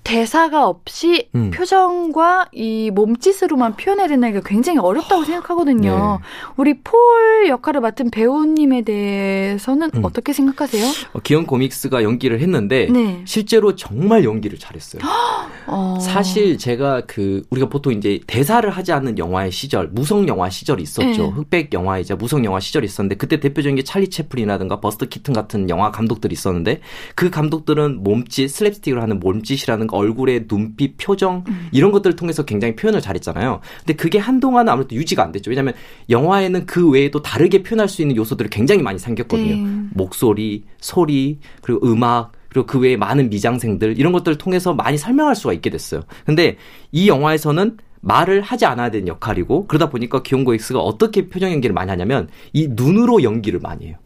대사가 0.09 0.67
없이 0.67 1.29
음. 1.35 1.51
표정과 1.51 2.49
이 2.53 2.91
몸짓으로만 2.91 3.77
표현해야 3.77 4.09
된다는 4.09 4.41
게 4.41 4.49
굉장히 4.49 4.79
어렵다고 4.79 5.23
생각하거든요. 5.25 6.19
네. 6.19 6.27
우리 6.57 6.81
폴 6.81 7.47
역할을 7.47 7.83
맡은 7.83 8.11
배우님에 8.11 8.83
대해서는 8.85 9.91
음. 9.95 10.05
어떻게 10.07 10.33
생각하세요? 10.33 10.83
어, 11.13 11.19
귀욤 11.21 11.45
고익스가 11.45 12.03
연기를 12.03 12.41
했는데 12.41 12.89
네. 12.91 13.21
실제로 13.27 13.77
정말 13.77 14.25
연기를 14.25 14.59
잘했어요. 14.59 15.03
어. 15.69 15.99
사실 16.01 16.57
제가 16.57 17.03
그 17.07 17.43
우리가 17.51 17.69
보통 17.69 17.93
이제 17.93 18.19
대사를 18.27 18.69
하지 18.71 18.93
않는 18.93 19.19
영화의 19.19 19.53
시절, 19.53 19.89
무성 19.89 20.27
영화 20.27 20.49
시절이 20.49 20.83
있었죠. 20.83 21.23
네. 21.23 21.29
흑백 21.29 21.75
영화이자 21.75 22.17
무성 22.17 22.47
영화 22.47 22.61
시절이 22.61 22.87
있었는데 22.87 23.17
그때 23.17 23.41
대표적인 23.41 23.77
게 23.77 23.85
찰리 23.85 24.09
채플린이라든가 24.09 24.81
버스터 24.81 25.07
키튼 25.11 25.35
같은 25.35 25.69
영화 25.69 25.91
감독들이 25.91 26.33
있었는데 26.33 26.81
그 27.15 27.29
감독들은 27.29 28.03
몸짓, 28.03 28.49
슬랩스틱을 28.49 29.01
하는 29.01 29.21
몸짓이라든가 29.21 29.98
얼굴의 29.99 30.47
눈빛, 30.49 30.97
표정 30.97 31.45
음. 31.49 31.69
이런 31.73 31.93
것들을 31.93 32.17
통해서 32.17 32.45
굉장히 32.45 32.75
표현을 32.77 33.01
잘했잖아요. 33.01 33.61
근데 33.81 33.95
그게 33.95 34.19
한동안은 34.19 34.73
아무래도 34.73 34.95
유지가 34.95 35.23
안 35.23 35.33
됐죠. 35.33 35.51
왜냐하면 35.51 35.75
영화에는 36.11 36.67
그 36.67 36.89
외에도 36.89 37.23
다르게 37.23 37.63
표현할 37.63 37.89
수 37.89 38.03
있는 38.03 38.17
요소들이 38.17 38.49
굉장히 38.51 38.83
많이 38.83 38.99
생겼거든요. 38.99 39.55
네. 39.55 39.89
목소리, 39.93 40.65
소리, 40.81 41.39
그리고 41.63 41.87
음악, 41.87 42.33
그리고 42.49 42.67
그 42.67 42.79
외에 42.79 42.97
많은 42.97 43.31
미장생들 43.31 43.99
이런 43.99 44.13
것들을 44.13 44.39
통해서 44.39 44.75
많이 44.75 44.97
설명할 44.97 45.37
수가 45.37 45.53
있게 45.53 45.71
됐어요. 45.71 46.03
근데 46.25 46.57
이 46.93 47.09
영화에서는 47.09 47.77
말을 48.01 48.43
하지 48.43 48.65
않아야 48.65 48.91
되는 48.91 49.09
역할이고 49.09 49.67
그러다 49.67 49.91
보니까 49.91 50.23
기용고 50.23 50.55
X가 50.55 50.79
어떻게 50.79 51.29
표정 51.29 51.51
연기를 51.53 51.75
많이 51.75 51.91
하냐면 51.91 52.29
이 52.53 52.69
눈으로 52.71 53.23
연기를 53.23 53.61
많이 53.61 53.87
해요. 53.87 53.97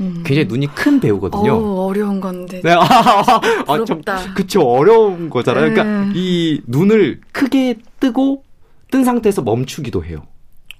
음. 0.00 0.22
굉장히 0.24 0.46
눈이 0.46 0.66
큰 0.74 1.00
배우거든요. 1.00 1.52
어우, 1.52 1.88
어려운 1.88 2.20
건데. 2.20 2.60
네, 2.62 2.72
아, 2.72 2.82
아. 3.66 4.34
그쵸, 4.34 4.60
어려운 4.62 5.30
거잖아요. 5.30 5.70
그러니까 5.70 5.82
음. 5.82 6.12
이 6.14 6.60
눈을 6.66 7.20
크게 7.32 7.78
뜨고 8.00 8.44
뜬 8.90 9.04
상태에서 9.04 9.42
멈추기도 9.42 10.04
해요. 10.04 10.22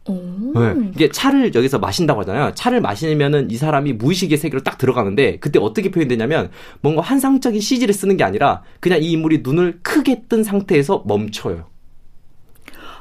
오. 0.09 0.59
네. 0.59 0.91
이게 0.95 1.11
차를 1.11 1.55
여기서 1.55 1.79
마신다고 1.79 2.21
하잖아요. 2.21 2.53
차를 2.55 2.81
마시면은 2.81 3.51
이 3.51 3.57
사람이 3.57 3.93
무의식의 3.95 4.39
세계로 4.39 4.63
딱 4.63 4.79
들어가는데 4.79 5.39
그때 5.39 5.59
어떻게 5.59 5.91
표현되냐면 5.91 6.51
뭔가 6.81 7.03
환상적인 7.03 7.61
CG를 7.61 7.93
쓰는 7.93 8.17
게 8.17 8.25
아니라 8.25 8.63
그냥 8.81 9.03
이 9.03 9.13
인물이 9.13 9.41
눈을 9.43 9.81
크게 9.83 10.23
뜬 10.29 10.43
상태에서 10.43 11.05
멈춰요. 11.07 11.67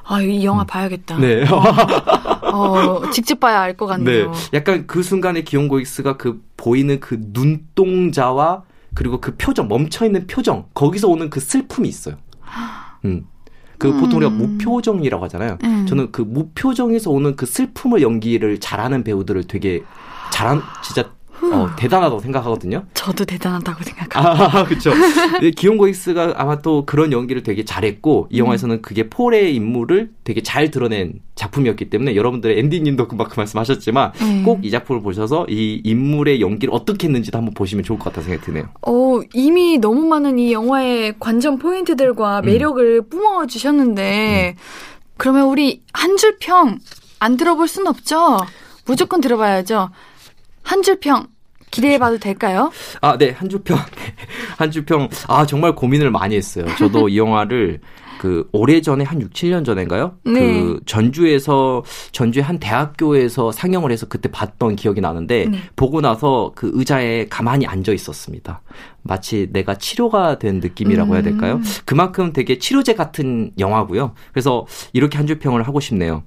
아, 0.08 0.22
이 0.22 0.44
영화 0.46 0.64
봐야겠다. 0.64 1.18
네. 1.18 1.44
어, 2.54 3.10
직접 3.12 3.40
봐야 3.40 3.62
알것 3.62 3.90
네. 3.90 4.22
같네요. 4.24 4.32
약간 4.54 4.88
그 4.88 5.04
순간에 5.04 5.42
귀욤 5.42 5.80
고익스가 5.80 6.18
그 6.18 6.42
보이는 6.56 7.00
그 7.00 7.20
눈동자와 7.34 8.64
그리고 8.94 9.20
그 9.20 9.36
표정, 9.36 9.68
멈춰있는 9.68 10.28
표정, 10.28 10.66
거기서 10.74 11.08
오는 11.08 11.30
그 11.30 11.40
슬픔이 11.40 11.88
있어요. 11.88 12.16
음. 13.06 13.26
그 13.78 13.90
음. 13.90 14.00
보통 14.00 14.18
우리가 14.18 14.32
무표정이라고 14.32 15.24
하잖아요. 15.26 15.58
음. 15.64 15.86
저는 15.88 16.12
그 16.12 16.22
무표정에서 16.22 17.12
오는 17.12 17.36
그 17.36 17.46
슬픔을 17.46 18.02
연기를 18.02 18.60
잘하는 18.60 19.04
배우들을 19.04 19.44
되게 19.44 19.84
잘한, 20.32 20.62
진짜 20.84 21.12
어, 21.42 21.70
대단하다고 21.78 22.20
생각하거든요. 22.22 22.86
저도 22.94 23.24
대단하다고 23.26 23.84
생각합니다. 23.84 24.60
아, 24.60 24.64
그쵸. 24.68 24.92
근데 25.32 25.52
귀욤 25.52 25.88
고익스가 25.88 26.34
아마 26.38 26.60
또 26.62 26.86
그런 26.86 27.12
연기를 27.12 27.44
되게 27.44 27.64
잘했고, 27.64 28.28
이 28.32 28.40
영화에서는 28.40 28.82
그게 28.82 29.10
폴의 29.10 29.56
인물을 29.56 30.10
되게 30.24 30.42
잘 30.42 30.72
드러낸 30.72 31.14
작품이었기 31.36 31.90
때문에 31.90 32.16
여러분들의 32.16 32.58
앤디님도 32.60 33.08
그만큼 33.08 33.36
말씀하셨지만, 33.38 34.12
네. 34.20 34.44
꼭 34.44 34.66
이 34.66 34.72
작품을 34.72 35.02
보셔서 35.02 35.46
이 35.50 35.82
인물의 35.84 36.42
연기를 36.42 36.74
어떻게 36.74 37.08
했는지도 37.08 37.38
한번 37.38 37.54
보시면 37.54 37.84
좋을 37.84 38.00
것 38.00 38.06
같다는 38.06 38.26
생각이 38.30 38.46
드네요. 38.46 38.70
어, 38.88 39.20
이미 39.34 39.78
너무 39.78 40.06
많은 40.08 40.40
이 40.40 40.52
영화의 40.54 41.14
관전 41.20 41.60
포인트들과 41.60 42.42
매력을 42.42 43.04
뿜어주셨는데, 43.10 44.56
그러면 45.18 45.46
우리 45.48 45.82
한 45.94 46.16
줄 46.18 46.38
평 46.40 46.80
안 47.20 47.36
들어볼 47.38 47.68
순 47.68 47.88
없죠? 47.88 48.38
무조건 48.86 49.22
들어봐야죠. 49.22 49.90
한 50.68 50.84
줄평 50.84 51.28
기대해봐도 51.72 52.18
될까요? 52.18 52.72
아, 53.02 53.18
네, 53.18 53.32
한 53.32 53.48
줄평. 53.48 53.78
한 54.58 54.70
줄평. 54.70 55.08
아, 55.28 55.46
정말 55.46 55.76
고민을 55.76 56.12
많이 56.12 56.36
했어요. 56.36 56.66
저도 56.78 57.08
이 57.10 57.18
영화를 57.18 57.80
그 58.20 58.50
오래 58.52 58.82
전에 58.82 59.04
한 59.06 59.22
6, 59.22 59.32
7년 59.32 59.64
전인가요? 59.64 60.16
네. 60.26 60.34
그 60.34 60.80
전주에서 60.86 61.84
전주의 62.12 62.44
한 62.44 62.60
대학교에서 62.60 63.52
상영을 63.52 63.92
해서 63.92 64.08
그때 64.08 64.30
봤던 64.30 64.76
기억이 64.76 65.00
나는데 65.00 65.46
네. 65.50 65.60
보고 65.76 66.02
나서 66.02 66.52
그 66.56 66.72
의자에 66.74 67.28
가만히 67.30 67.66
앉아 67.66 67.94
있었습니다. 67.94 68.62
마치 69.04 69.48
내가 69.52 69.76
치료가 69.76 70.40
된 70.40 70.60
느낌이라고 70.60 71.14
해야 71.14 71.22
될까요? 71.22 71.56
음. 71.56 71.64
그만큼 71.86 72.34
되게 72.34 72.58
치료제 72.58 72.94
같은 72.94 73.52
영화고요. 73.58 74.14
그래서 74.34 74.66
이렇게 74.94 75.18
한 75.18 75.28
줄평을 75.28 75.66
하고 75.66 75.80
싶네요. 75.80 76.24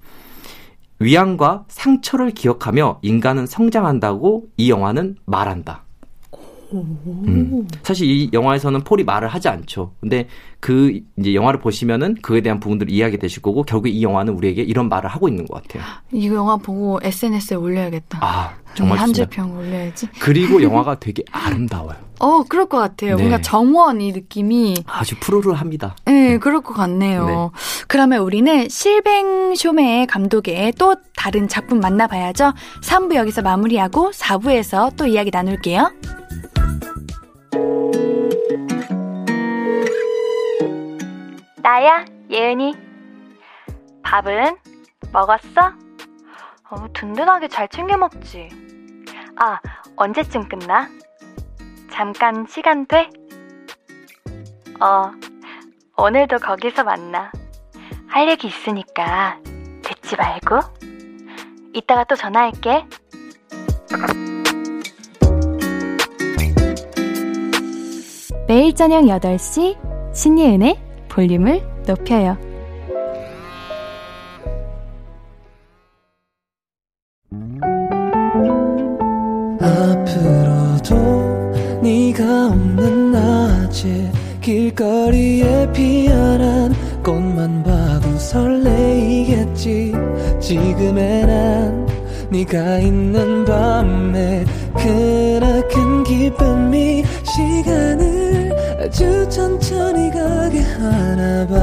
위안과 1.00 1.64
상처를 1.68 2.30
기억하며 2.32 2.98
인간은 3.00 3.46
성장한다고 3.46 4.44
이 4.58 4.70
영화는 4.70 5.16
말한다. 5.24 5.84
음. 6.78 7.66
사실 7.82 8.08
이 8.08 8.30
영화에서는 8.32 8.80
폴이 8.82 9.04
말을 9.04 9.28
하지 9.28 9.48
않죠. 9.48 9.92
근데 10.00 10.28
그 10.60 11.00
이제 11.18 11.34
영화를 11.34 11.60
보시면은 11.60 12.16
그에 12.22 12.40
대한 12.40 12.60
부분들을 12.60 12.92
이해하게 12.92 13.18
되실 13.18 13.42
거고 13.42 13.62
결국 13.62 13.88
이 13.88 14.02
영화는 14.02 14.34
우리에게 14.34 14.62
이런 14.62 14.88
말을 14.88 15.10
하고 15.10 15.28
있는 15.28 15.46
것 15.46 15.62
같아요. 15.62 15.82
이 16.12 16.26
영화 16.28 16.56
보고 16.56 17.00
SNS에 17.02 17.56
올려야겠다. 17.56 18.18
아 18.20 18.54
정말 18.74 18.98
한줄 18.98 19.26
좋습니다. 19.26 19.34
평 19.34 19.56
올려야지. 19.58 20.08
그리고 20.20 20.62
영화가 20.62 21.00
되게 21.00 21.22
아름다워요. 21.32 21.96
어, 22.20 22.42
그럴 22.46 22.66
것 22.66 22.78
같아요. 22.78 23.16
네. 23.16 23.22
뭔가 23.22 23.40
정원 23.40 24.00
이 24.02 24.12
느낌이 24.12 24.76
아주 24.86 25.18
푸르르합니다. 25.18 25.96
네, 26.04 26.36
그럴 26.38 26.60
것 26.60 26.74
같네요. 26.74 27.26
네. 27.26 27.60
그러면 27.88 28.20
우리는 28.20 28.68
실뱅 28.68 29.54
쇼메 29.54 30.06
감독의 30.06 30.74
또 30.78 30.96
다른 31.16 31.48
작품 31.48 31.80
만나봐야죠. 31.80 32.52
3부 32.82 33.14
여기서 33.14 33.40
마무리하고 33.40 34.10
4부에서 34.10 34.94
또 34.96 35.06
이야기 35.06 35.30
나눌게요. 35.32 35.90
나야, 41.62 42.04
예은이. 42.30 42.74
밥은 44.02 44.56
먹었어? 45.12 45.72
어, 46.70 46.92
든든하게 46.92 47.48
잘 47.48 47.68
챙겨 47.68 47.96
먹지. 47.96 48.48
아, 49.36 49.60
언제쯤 49.96 50.48
끝나? 50.48 50.88
잠깐 51.90 52.46
시간 52.48 52.86
돼? 52.86 53.10
어, 54.80 55.12
오늘도 55.96 56.38
거기서 56.38 56.84
만나. 56.84 57.30
할 58.08 58.28
얘기 58.28 58.48
있으니까 58.48 59.38
듣지 59.82 60.16
말고. 60.16 60.60
이따가 61.72 62.04
또 62.04 62.16
전화할게. 62.16 62.84
매일 68.50 68.74
저녁 68.74 69.04
8시 69.04 69.76
신예은의 70.12 70.76
볼륨을 71.08 71.62
높여요. 71.86 72.36
앞으로도 79.60 80.96
네가 81.80 82.48
없는 82.48 83.12
낮에 83.12 84.10
길거리에 84.40 85.70
피어난 85.70 86.74
꽃만 87.04 87.62
봐도 87.62 88.18
설레이겠지 88.18 89.92
지금의 90.40 91.24
난 91.24 91.86
네가 92.32 92.78
있는 92.80 93.44
밤에 93.44 94.44
그나큰 94.74 96.02
기쁨이 96.02 97.04
시간을 97.22 98.39
아주 98.80 99.28
천천히 99.28 100.10
가게 100.10 100.60
하나 100.60 101.46
봐 101.46 101.54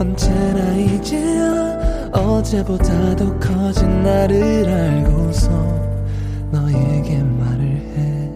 언제나 0.00 0.74
이제야 0.76 2.10
어제보다 2.10 3.14
더 3.14 3.38
커진 3.38 4.02
나를 4.02 4.66
알고서 4.66 5.50
너에게 6.50 7.22
말을 7.22 7.64
해 7.66 8.30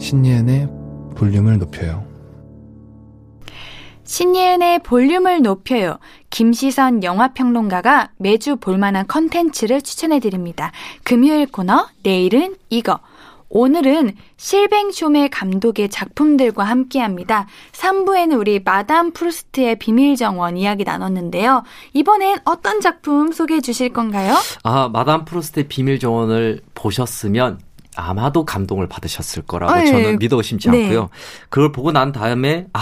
신예은의 0.00 0.68
볼륨을 1.14 1.58
높여요. 1.58 2.04
신예은의 4.02 4.80
볼륨을 4.80 5.42
높여요. 5.42 5.98
김시선 6.30 7.04
영화평론가가 7.04 8.10
매주 8.18 8.56
볼만한 8.56 9.06
컨텐츠를 9.06 9.80
추천해드립니다. 9.82 10.72
금요일 11.04 11.46
코너, 11.46 11.86
내일은 12.02 12.56
이거. 12.68 12.98
오늘은 13.58 14.16
실뱅쇼메 14.36 15.28
감독의 15.28 15.88
작품들과 15.88 16.64
함께 16.64 16.98
합니다. 16.98 17.46
3부에는 17.70 18.36
우리 18.36 18.58
마담 18.58 19.12
프루스트의 19.12 19.78
비밀정원 19.78 20.56
이야기 20.56 20.82
나눴는데요. 20.82 21.62
이번엔 21.92 22.38
어떤 22.44 22.80
작품 22.80 23.30
소개해 23.30 23.60
주실 23.60 23.92
건가요? 23.92 24.34
아, 24.64 24.88
마담 24.92 25.24
프루스트의 25.24 25.68
비밀정원을 25.68 26.62
보셨으면 26.74 27.60
아마도 27.94 28.44
감동을 28.44 28.88
받으셨을 28.88 29.44
거라고 29.44 29.72
아, 29.72 29.82
예. 29.82 29.86
저는 29.86 30.18
믿어 30.18 30.36
의심치 30.36 30.68
네. 30.70 30.82
않고요. 30.86 31.10
그걸 31.48 31.70
보고 31.70 31.92
난 31.92 32.10
다음에 32.10 32.66
아, 32.72 32.80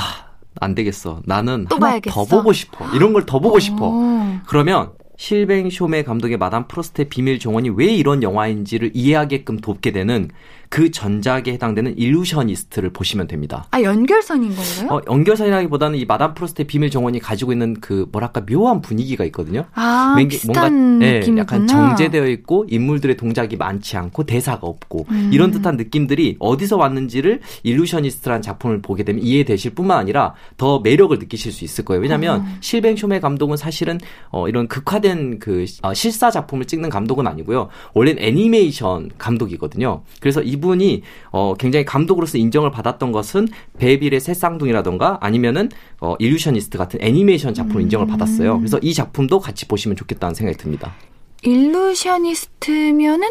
안 0.58 0.74
되겠어. 0.74 1.20
나는 1.26 1.66
또 1.68 1.76
하나 1.76 1.86
봐야겠어. 1.88 2.14
더 2.14 2.24
보고 2.24 2.50
싶어. 2.54 2.86
이런 2.94 3.12
걸 3.12 3.26
더 3.26 3.40
보고 3.40 3.58
싶어. 3.58 3.88
오. 3.88 4.36
그러면 4.46 4.92
실뱅 5.18 5.68
쇼메 5.68 6.02
감독의 6.04 6.38
마담 6.38 6.66
프루스트의 6.66 7.10
비밀 7.10 7.38
정원이 7.38 7.68
왜 7.76 7.84
이런 7.94 8.22
영화인지를 8.22 8.92
이해하게끔 8.94 9.58
돕게 9.58 9.92
되는 9.92 10.30
그 10.72 10.90
전작에 10.90 11.42
해당되는 11.48 11.98
일루셔니스트를 11.98 12.94
보시면 12.94 13.26
됩니다. 13.26 13.66
아, 13.72 13.82
연결선인 13.82 14.54
건가요? 14.56 14.88
어, 14.96 15.02
연결선이라기보다는 15.06 15.98
이 15.98 16.06
마담 16.06 16.32
프로스트의 16.32 16.66
비밀 16.66 16.88
정원이 16.88 17.18
가지고 17.18 17.52
있는 17.52 17.74
그 17.78 18.06
뭐랄까 18.10 18.40
묘한 18.46 18.80
분위기가 18.80 19.22
있거든요. 19.26 19.66
아, 19.74 20.14
맹- 20.16 20.28
비슷한 20.28 21.02
예, 21.02 21.18
느낌이구나. 21.18 21.40
약간 21.42 21.66
정제되어 21.66 22.26
있고 22.28 22.64
인물들의 22.70 23.18
동작이 23.18 23.56
많지 23.56 23.98
않고 23.98 24.24
대사가 24.24 24.66
없고 24.66 25.04
음. 25.10 25.28
이런 25.30 25.50
듯한 25.50 25.76
느낌들이 25.76 26.36
어디서 26.38 26.78
왔는지를 26.78 27.40
일루셔니스트라는 27.64 28.40
작품을 28.40 28.80
보게 28.80 29.02
되면 29.04 29.22
이해되실 29.22 29.74
뿐만 29.74 29.98
아니라 29.98 30.32
더 30.56 30.78
매력을 30.80 31.18
느끼실 31.18 31.52
수 31.52 31.66
있을 31.66 31.84
거예요. 31.84 32.00
왜냐하면 32.00 32.40
음. 32.46 32.56
실뱅 32.60 32.96
쇼메 32.96 33.20
감독은 33.20 33.58
사실은 33.58 34.00
어, 34.30 34.48
이런 34.48 34.68
극화된 34.68 35.38
그 35.38 35.66
어, 35.82 35.92
실사 35.92 36.30
작품을 36.30 36.64
찍는 36.64 36.88
감독은 36.88 37.26
아니고요. 37.26 37.68
원래는 37.92 38.22
애니메이션 38.22 39.10
감독이거든요. 39.18 40.02
그래서 40.18 40.40
이 40.40 40.56
분이 40.62 41.02
어, 41.30 41.52
굉장히 41.58 41.84
감독으로서 41.84 42.38
인정을 42.38 42.70
받았던 42.70 43.12
것은 43.12 43.48
베빌의 43.78 44.20
새 44.20 44.32
쌍둥이라던가 44.32 45.18
아니면은 45.20 45.68
어, 46.00 46.16
일루셔니스트 46.18 46.78
같은 46.78 46.98
애니메이션 47.02 47.52
작품 47.52 47.76
을 47.76 47.82
인정을 47.82 48.06
받았어요. 48.06 48.56
그래서 48.56 48.78
이 48.78 48.94
작품도 48.94 49.40
같이 49.40 49.68
보시면 49.68 49.96
좋겠다는 49.96 50.34
생각이 50.34 50.56
듭니다. 50.56 50.94
일루셔니스트면은 51.42 53.28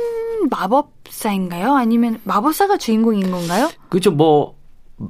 마법사인가요? 0.49 1.73
아니면 1.73 2.19
마법사가 2.25 2.77
주인공인 2.77 3.31
건가요? 3.31 3.71
그죠 3.89 4.11
뭐 4.11 4.61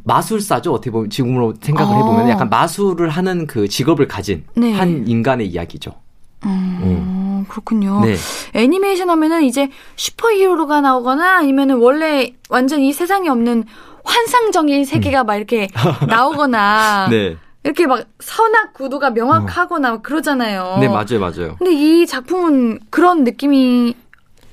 마술사죠 0.05 0.71
어떻게 0.71 0.91
보면 0.91 1.09
지금으로 1.09 1.55
생각을 1.59 1.93
어. 1.93 1.97
해보면 1.97 2.29
약간 2.29 2.49
마술을 2.49 3.09
하는 3.09 3.47
그 3.47 3.67
직업을 3.67 4.07
가진 4.07 4.45
네. 4.55 4.71
한 4.73 5.07
인간의 5.07 5.47
이야기죠. 5.47 5.91
음, 6.45 6.79
그렇군요. 7.47 8.01
네. 8.05 8.15
애니메이션 8.53 9.09
하면은 9.09 9.43
이제 9.43 9.69
슈퍼히어로가 9.95 10.81
나오거나 10.81 11.37
아니면은 11.37 11.77
원래 11.77 12.33
완전 12.49 12.81
이 12.81 12.93
세상에 12.93 13.29
없는 13.29 13.65
환상적인 14.03 14.85
세계가 14.85 15.23
막 15.23 15.35
이렇게 15.35 15.67
나오거나 16.07 17.07
음. 17.07 17.11
네. 17.11 17.37
이렇게 17.63 17.85
막 17.85 18.03
선악 18.19 18.73
구도가 18.73 19.11
명확하거나 19.11 19.91
막 19.91 20.03
그러잖아요. 20.03 20.77
네 20.79 20.87
맞아요 20.87 21.19
맞아요. 21.19 21.55
근데 21.57 21.71
이 21.73 22.07
작품은 22.07 22.79
그런 22.89 23.23
느낌이 23.23 23.95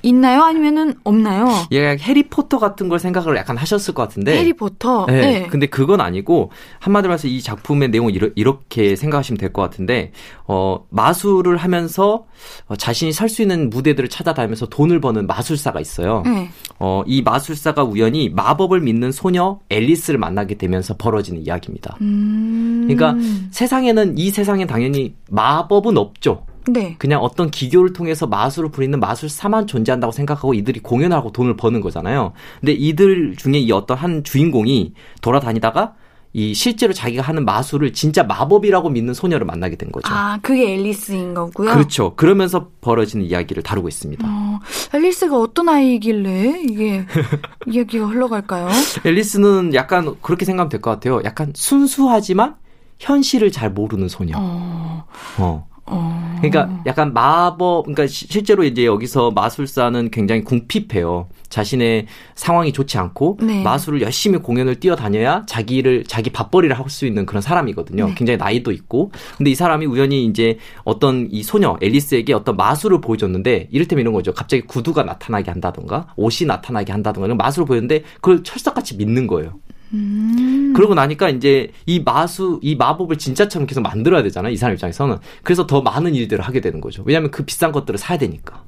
있나요? 0.01 0.43
아니면은 0.43 0.93
없나요? 1.03 1.47
얘가 1.71 1.95
해리포터 2.01 2.57
같은 2.59 2.87
걸 2.89 2.99
생각을 2.99 3.35
약간 3.35 3.57
하셨을 3.57 3.93
것 3.93 4.03
같은데. 4.03 4.37
해리포터. 4.39 5.05
네. 5.07 5.21
네. 5.21 5.47
근데 5.47 5.65
그건 5.65 5.99
아니고 6.01 6.51
한마디로 6.79 7.13
해서 7.13 7.27
이 7.27 7.41
작품의 7.41 7.89
내용을 7.89 8.15
이러, 8.15 8.29
이렇게 8.35 8.95
생각하시면 8.95 9.37
될 9.37 9.49
것 9.51 9.61
같은데 9.63 10.11
어 10.45 10.85
마술을 10.89 11.57
하면서 11.57 12.25
어, 12.67 12.75
자신이 12.75 13.11
살 13.13 13.29
수 13.29 13.41
있는 13.41 13.69
무대들을 13.69 14.09
찾아다니면서 14.09 14.67
돈을 14.67 15.01
버는 15.01 15.27
마술사가 15.27 15.79
있어요. 15.79 16.23
네. 16.25 16.49
어, 16.79 17.03
이 17.05 17.21
마술사가 17.21 17.83
우연히 17.83 18.29
마법을 18.29 18.79
믿는 18.81 19.11
소녀 19.11 19.59
앨리스를 19.69 20.19
만나게 20.19 20.55
되면서 20.55 20.95
벌어지는 20.97 21.41
이야기입니다. 21.41 21.97
음. 22.01 22.87
그러니까 22.87 23.15
세상에는 23.51 24.17
이 24.17 24.29
세상에 24.31 24.65
당연히 24.65 25.15
마법은 25.29 25.97
없죠. 25.97 26.45
네. 26.73 26.95
그냥 26.99 27.21
어떤 27.21 27.49
기교를 27.51 27.93
통해서 27.93 28.27
마술을 28.27 28.69
부리는 28.71 28.99
마술사만 28.99 29.67
존재한다고 29.67 30.11
생각하고 30.11 30.53
이들이 30.53 30.79
공연하고 30.81 31.31
돈을 31.31 31.57
버는 31.57 31.81
거잖아요. 31.81 32.33
근데 32.59 32.73
이들 32.73 33.35
중에 33.37 33.53
이 33.59 33.71
어떤 33.71 33.97
한 33.97 34.23
주인공이 34.23 34.93
돌아다니다가 35.21 35.93
이 36.31 36.53
실제로 36.53 36.93
자기가 36.93 37.23
하는 37.23 37.43
마술을 37.43 37.91
진짜 37.93 38.21
마법이라고 38.23 38.89
믿는 38.91 39.15
소녀를 39.15 39.47
만나게 39.47 39.75
된 39.77 39.91
거죠. 39.91 40.13
아, 40.13 40.37
그게 40.43 40.75
앨리스인 40.75 41.33
거고요. 41.33 41.71
그렇죠. 41.73 42.13
그러면서 42.15 42.69
벌어지는 42.81 43.25
이야기를 43.25 43.63
다루고 43.63 43.87
있습니다. 43.87 44.27
어, 44.29 44.59
앨리스가 44.93 45.35
어떤 45.39 45.69
아이길래 45.69 46.61
이게 46.69 47.03
이야기가 47.65 48.05
흘러갈까요? 48.05 48.67
앨리스는 49.05 49.73
약간 49.73 50.15
그렇게 50.21 50.45
생각하면 50.45 50.69
될 50.69 50.81
것 50.81 50.91
같아요. 50.91 51.19
약간 51.25 51.51
순수하지만 51.55 52.55
현실을 52.99 53.51
잘 53.51 53.71
모르는 53.71 54.07
소녀. 54.07 54.33
어, 54.37 55.05
어. 55.39 55.67
어. 55.89 56.19
그러니까 56.41 56.81
약간 56.85 57.13
마법, 57.13 57.83
그러니까 57.85 58.07
시- 58.07 58.27
실제로 58.29 58.63
이제 58.63 58.85
여기서 58.85 59.31
마술사는 59.31 60.09
굉장히 60.11 60.43
궁핍해요. 60.43 61.27
자신의 61.49 62.05
상황이 62.35 62.71
좋지 62.71 62.97
않고 62.97 63.39
네. 63.41 63.61
마술을 63.63 64.01
열심히 64.01 64.37
공연을 64.37 64.79
뛰어다녀야 64.79 65.43
자기를 65.47 66.03
자기 66.05 66.29
밥벌이를 66.29 66.77
할 66.77 66.89
수 66.89 67.05
있는 67.05 67.25
그런 67.25 67.41
사람이거든요. 67.41 68.07
네. 68.07 68.15
굉장히 68.15 68.37
나이도 68.37 68.71
있고. 68.71 69.11
근데 69.37 69.51
이 69.51 69.55
사람이 69.55 69.85
우연히 69.85 70.25
이제 70.25 70.57
어떤 70.85 71.27
이 71.29 71.43
소녀 71.43 71.77
앨리스에게 71.81 72.33
어떤 72.33 72.55
마술을 72.55 73.01
보여줬는데 73.01 73.67
이를테면 73.71 74.01
이런 74.01 74.13
거죠. 74.13 74.33
갑자기 74.33 74.61
구두가 74.63 75.03
나타나게 75.03 75.51
한다던가 75.51 76.07
옷이 76.15 76.47
나타나게 76.47 76.91
한다던가 76.91 77.25
이런 77.27 77.37
마술을 77.37 77.65
보였는데 77.65 78.03
그걸 78.21 78.43
철석같이 78.43 78.95
믿는 78.95 79.27
거예요. 79.27 79.53
음. 79.93 80.73
그러고 80.75 80.93
나니까 80.93 81.29
이제 81.29 81.71
이 81.85 81.99
마수, 81.99 82.59
이 82.61 82.75
마법을 82.75 83.17
진짜처럼 83.17 83.65
계속 83.67 83.81
만들어야 83.81 84.23
되잖아요. 84.23 84.51
이 84.53 84.57
사람 84.57 84.73
입장에서는. 84.75 85.17
그래서 85.43 85.65
더 85.67 85.81
많은 85.81 86.15
일들을 86.15 86.43
하게 86.43 86.61
되는 86.61 86.79
거죠. 86.81 87.03
왜냐하면 87.05 87.31
그 87.31 87.43
비싼 87.43 87.71
것들을 87.71 87.97
사야 87.97 88.17
되니까. 88.17 88.63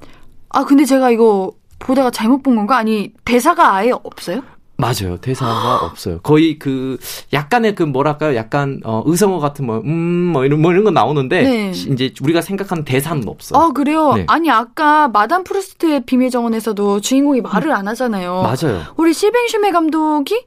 아, 0.50 0.64
근데 0.64 0.84
제가 0.84 1.10
이거 1.10 1.52
보다가 1.78 2.10
잘못 2.10 2.42
본 2.42 2.56
건가? 2.56 2.76
아니, 2.76 3.12
대사가 3.24 3.74
아예 3.74 3.90
없어요? 3.92 4.42
맞아요. 4.78 5.16
대사가 5.20 5.84
없어요. 5.84 6.18
거의 6.22 6.58
그 6.58 6.98
약간의 7.32 7.76
그 7.76 7.84
뭐랄까요? 7.84 8.34
약간 8.34 8.80
어 8.84 9.02
의성어 9.06 9.38
같은 9.38 9.64
뭐 9.66 9.76
음 9.84 10.32
뭐 10.32 10.44
이런 10.44 10.60
뭐 10.60 10.72
이런 10.72 10.82
거 10.82 10.90
나오는데 10.90 11.42
네. 11.42 11.72
시- 11.72 11.90
이제 11.92 12.12
우리가 12.20 12.40
생각하는 12.40 12.84
대사는 12.84 13.22
없어. 13.28 13.56
아, 13.56 13.70
그래요? 13.70 14.14
네. 14.14 14.24
아니, 14.28 14.50
아까 14.50 15.06
마담 15.08 15.44
프루스트의 15.44 16.04
비밀 16.04 16.30
정원에서도 16.30 17.00
주인공이 17.00 17.42
말을 17.42 17.70
안 17.70 17.86
하잖아요. 17.86 18.42
맞아요. 18.42 18.82
우리 18.96 19.12
실뱅 19.12 19.46
쇼메 19.46 19.70
감독이 19.70 20.42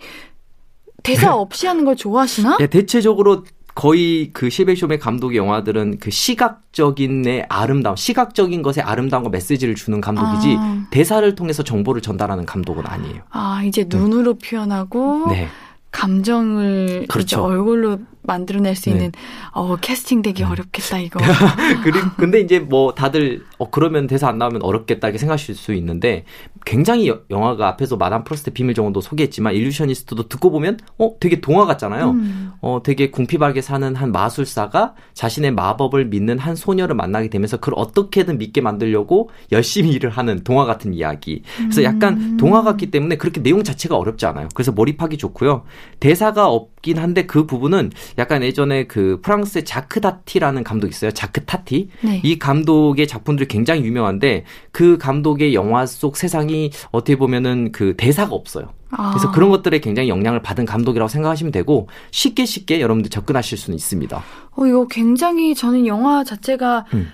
대사 1.06 1.36
없이 1.36 1.68
하는 1.68 1.86
걸 1.86 1.95
좋아하시나? 1.95 2.58
예, 2.62 2.68
대체적으로 2.68 3.43
거의 3.76 4.32
그 4.32 4.49
실뱅 4.49 4.80
쇼메 4.80 4.99
감독의 4.99 5.38
영화들은 5.38 5.99
그 5.99 6.10
시각적인의 6.10 7.47
아름다움, 7.49 7.97
시각적인 7.97 8.62
것의 8.62 8.82
아름다움과 8.82 9.30
메시지를 9.30 9.76
주는 9.76 9.99
감독이지 9.99 10.56
아. 10.58 10.88
대사를 10.91 11.36
통해서 11.36 11.62
정보를 11.62 12.01
전달하는 12.01 12.45
감독은 12.45 12.88
아니에요. 12.88 13.22
아, 13.32 13.64
이제 13.66 13.86
눈으로 13.88 14.36
표현하고 14.36 15.26
네. 15.30 15.49
감정을 15.91 17.06
그렇죠. 17.10 17.43
얼굴로 17.43 17.99
만들어낼 18.26 18.76
수 18.76 18.89
네. 18.89 18.91
있는 18.95 19.11
어 19.53 19.76
캐스팅 19.78 20.21
되기 20.21 20.43
어렵겠다 20.43 20.99
이거. 20.99 21.19
그리, 21.84 21.99
근데 22.17 22.39
이제 22.39 22.59
뭐 22.59 22.93
다들 22.93 23.43
어 23.57 23.69
그러면 23.69 24.07
대사 24.07 24.28
안 24.28 24.38
나오면 24.38 24.61
어렵겠다 24.63 25.07
이렇게 25.07 25.17
생각하실 25.17 25.55
수 25.55 25.73
있는데 25.73 26.26
굉장히 26.65 27.07
여- 27.07 27.21
영화가 27.30 27.67
앞에서 27.69 27.95
마담 27.97 28.23
프로스트 28.23 28.51
비밀 28.51 28.73
정원도 28.73 29.01
소개했지만 29.01 29.53
일루셔니스트도 29.53 30.28
듣고 30.28 30.49
보면 30.51 30.78
어 30.97 31.11
되게 31.19 31.39
동화 31.41 31.65
같잖아요. 31.65 32.11
음. 32.11 32.51
어 32.61 32.82
되게 32.84 33.11
궁핍하게 33.11 33.61
사는 33.61 33.95
한 33.95 34.11
마술사가 34.11 34.95
자신의 35.13 35.51
마법을 35.51 36.05
믿는 36.05 36.39
한 36.39 36.55
소녀를 36.55 36.95
만나게 36.95 37.30
되면서 37.30 37.57
그걸 37.57 37.76
어떻게든 37.78 38.38
믿게 38.38 38.61
만들려고 38.61 39.30
열심히 39.51 39.91
일을 39.91 40.09
하는 40.09 40.43
동화 40.43 40.65
같은 40.65 40.93
이야기. 40.93 41.43
그래서 41.57 41.84
약간 41.84 42.38
동화 42.38 42.63
같기 42.63 42.91
때문에 42.91 43.17
그렇게 43.17 43.41
내용 43.43 43.63
자체가 43.63 43.95
어렵지 43.95 44.26
않아요. 44.26 44.47
그래서 44.53 44.71
몰입하기 44.71 45.17
좋고요. 45.17 45.63
대사가 45.99 46.47
없긴 46.47 46.97
한데 46.97 47.26
그 47.26 47.45
부분은 47.45 47.91
약간 48.18 48.43
예전에 48.43 48.86
그 48.86 49.20
프랑스의 49.22 49.66
자크 49.66 50.01
다티라는 50.01 50.63
감독 50.63 50.88
있어요. 50.88 51.11
자크 51.11 51.45
타티. 51.45 51.89
네. 52.01 52.22
이 52.24 52.39
감독의 52.39 53.07
작품들이 53.07 53.47
굉장히 53.47 53.84
유명한데 53.84 54.45
그 54.72 54.97
감독의 54.97 55.53
영화 55.53 55.86
속 55.86 56.18
세상이 56.18 56.72
어떻게 56.91 57.18
보면은 57.18 57.72
그 57.72 57.95
대사가 57.97 58.34
없어요. 58.34 58.70
그래서 58.89 59.28
아. 59.28 59.32
그런 59.32 59.49
것들에 59.49 59.80
굉장히 59.80 60.07
영향을 60.09 60.41
받은 60.41 60.66
감독이라고 60.66 61.09
생각하시면 61.09 61.51
되고 61.51 61.89
쉽게 62.11 62.45
쉽게 62.45 62.80
여러분들 62.80 63.09
접근하실 63.09 63.57
수는 63.57 63.76
있습니다. 63.76 64.24
어 64.51 64.66
이거 64.66 64.88
굉장히 64.88 65.53
저는 65.53 65.86
영화 65.86 66.24
자체가 66.24 66.86
음. 66.93 67.09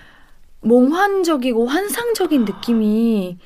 몽환적이고 0.60 1.66
환상적인 1.66 2.44
느낌이 2.44 3.38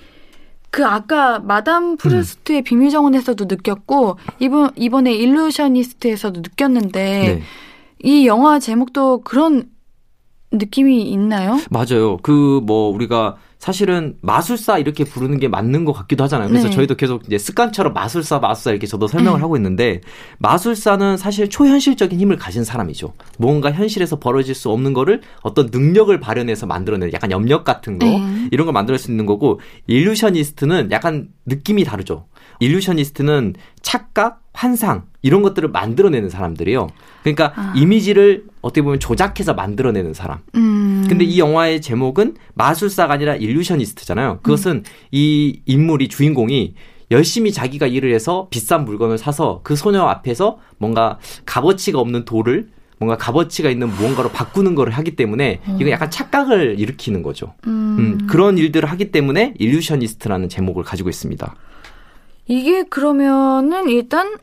그 0.71 0.85
아까 0.85 1.39
마담 1.39 1.97
프루스트의 1.97 2.63
비밀 2.63 2.91
정원에서도 2.91 3.45
느꼈고 3.47 4.19
이번 4.41 4.71
이번에 4.77 5.13
일루셔니스트에서도 5.15 6.41
느꼈는데 6.41 7.01
네. 7.39 7.43
이 8.03 8.27
영화 8.27 8.59
제목도 8.59 9.23
그런 9.23 9.71
느낌이 10.53 11.03
있나요? 11.11 11.59
맞아요. 11.71 12.19
그 12.19 12.61
뭐 12.63 12.91
우리가 12.91 13.37
사실은 13.67 14.15
마술사 14.21 14.79
이렇게 14.79 15.03
부르는 15.03 15.41
게 15.41 15.49
맞는 15.49 15.85
것 15.85 15.93
같기도 15.93 16.23
하잖아요. 16.23 16.49
그래서 16.49 16.69
네. 16.69 16.73
저희도 16.73 16.95
계속 16.95 17.25
이제 17.27 17.37
습관처럼 17.37 17.95
마술사, 17.95 18.39
마술사 18.39 18.71
이렇게 18.71 18.87
저도 18.87 19.09
설명을 19.09 19.41
네. 19.41 19.43
하고 19.43 19.57
있는데 19.57 20.03
마술사는 20.39 21.17
사실 21.17 21.51
초현실적인 21.51 22.21
힘을 22.21 22.37
가진 22.37 22.63
사람이죠. 22.63 23.15
뭔가 23.39 23.73
현실에서 23.73 24.21
벌어질 24.21 24.55
수 24.55 24.71
없는 24.71 24.93
거를 24.93 25.21
어떤 25.43 25.71
능력을 25.73 26.17
발현해서 26.21 26.67
만들어내는 26.67 27.13
약간 27.13 27.33
염력 27.33 27.65
같은 27.65 27.99
거 27.99 28.07
네. 28.07 28.49
이런 28.53 28.67
걸 28.67 28.73
만들 28.73 28.97
수 28.99 29.11
있는 29.11 29.27
거고 29.27 29.59
일루셔니스트는 29.89 30.93
약간 30.93 31.31
느낌이 31.47 31.83
다르죠. 31.83 32.27
일루셔니스트는 32.61 33.55
착각, 33.83 34.43
환상 34.53 35.07
이런 35.23 35.43
것들을 35.43 35.71
만들어내는 35.71 36.31
사람들이에요. 36.31 36.87
그러니까 37.25 37.53
아. 37.57 37.73
이미지를 37.75 38.45
어떻게 38.67 38.83
보면 38.83 38.99
조작해서 38.99 39.55
만들어내는 39.55 40.13
사람. 40.13 40.39
음. 40.57 41.07
근데 41.09 41.25
이 41.25 41.39
영화의 41.39 41.81
제목은 41.81 42.37
마술사가 42.55 43.15
아니라 43.15 43.37
일루셔니스트잖아요. 43.37 44.41
그것은 44.43 44.83
이 45.13 45.61
인물이 45.67 46.09
주인공이 46.09 46.75
열심히 47.13 47.53
자기가 47.53 47.87
일을 47.87 48.13
해서 48.13 48.49
비싼 48.51 48.85
물건을 48.85 49.19
사서 49.19 49.61
그 49.63 49.77
소녀 49.77 50.03
앞에서 50.03 50.59
뭔가 50.79 51.19
값어치가 51.45 52.01
없는 52.01 52.25
돌을 52.25 52.69
뭔가 52.99 53.17
값어치가 53.17 53.71
있는 53.71 53.89
무언가로 53.89 54.31
바꾸는 54.31 54.75
거를 54.75 54.93
하기 54.95 55.15
때문에 55.15 55.61
이건 55.77 55.91
약간 55.91 56.11
착각을 56.11 56.81
일으키는 56.81 57.23
거죠. 57.23 57.55
음. 57.69 57.97
음, 57.99 58.27
그런 58.27 58.59
일들을 58.59 58.91
하기 58.91 59.13
때문에 59.13 59.55
일루셔니스트라는 59.59 60.49
제목을 60.49 60.83
가지고 60.83 61.09
있습니다. 61.09 61.55
이게 62.49 62.83
그러면은 62.85 63.89
일단 63.91 64.37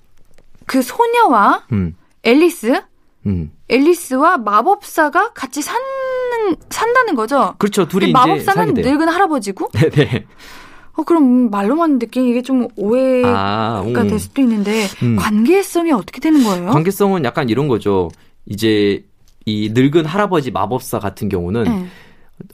그 0.65 0.81
소녀와 0.81 1.65
음, 1.73 1.95
앨리스, 2.23 2.81
음. 3.25 3.51
앨리스와 3.69 4.37
마법사가 4.37 5.33
같이 5.33 5.61
사는 5.61 5.81
산다는 6.69 7.15
거죠. 7.15 7.55
그렇죠. 7.57 7.87
둘이 7.87 8.11
마법사는. 8.11 8.73
늙은 8.73 9.07
할아버지고, 9.07 9.69
네 9.73 9.89
네. 9.89 10.25
어 10.95 11.03
그럼 11.03 11.49
말로만 11.49 11.97
듣기엔 11.97 12.27
이게 12.27 12.41
좀 12.43 12.67
오해가 12.75 13.29
아, 13.29 13.81
음. 13.81 13.93
될 13.93 14.19
수도 14.19 14.41
있는데 14.41 14.85
음. 15.01 15.15
관계성이 15.15 15.91
어떻게 15.91 16.19
되는 16.19 16.43
거예요? 16.43 16.69
관계성은 16.69 17.23
약간 17.25 17.49
이런 17.49 17.67
거죠. 17.67 18.11
이제 18.45 19.03
이 19.45 19.71
늙은 19.73 20.05
할아버지 20.05 20.51
마법사 20.51 20.99
같은 20.99 21.29
경우는 21.29 21.63
네. 21.63 21.87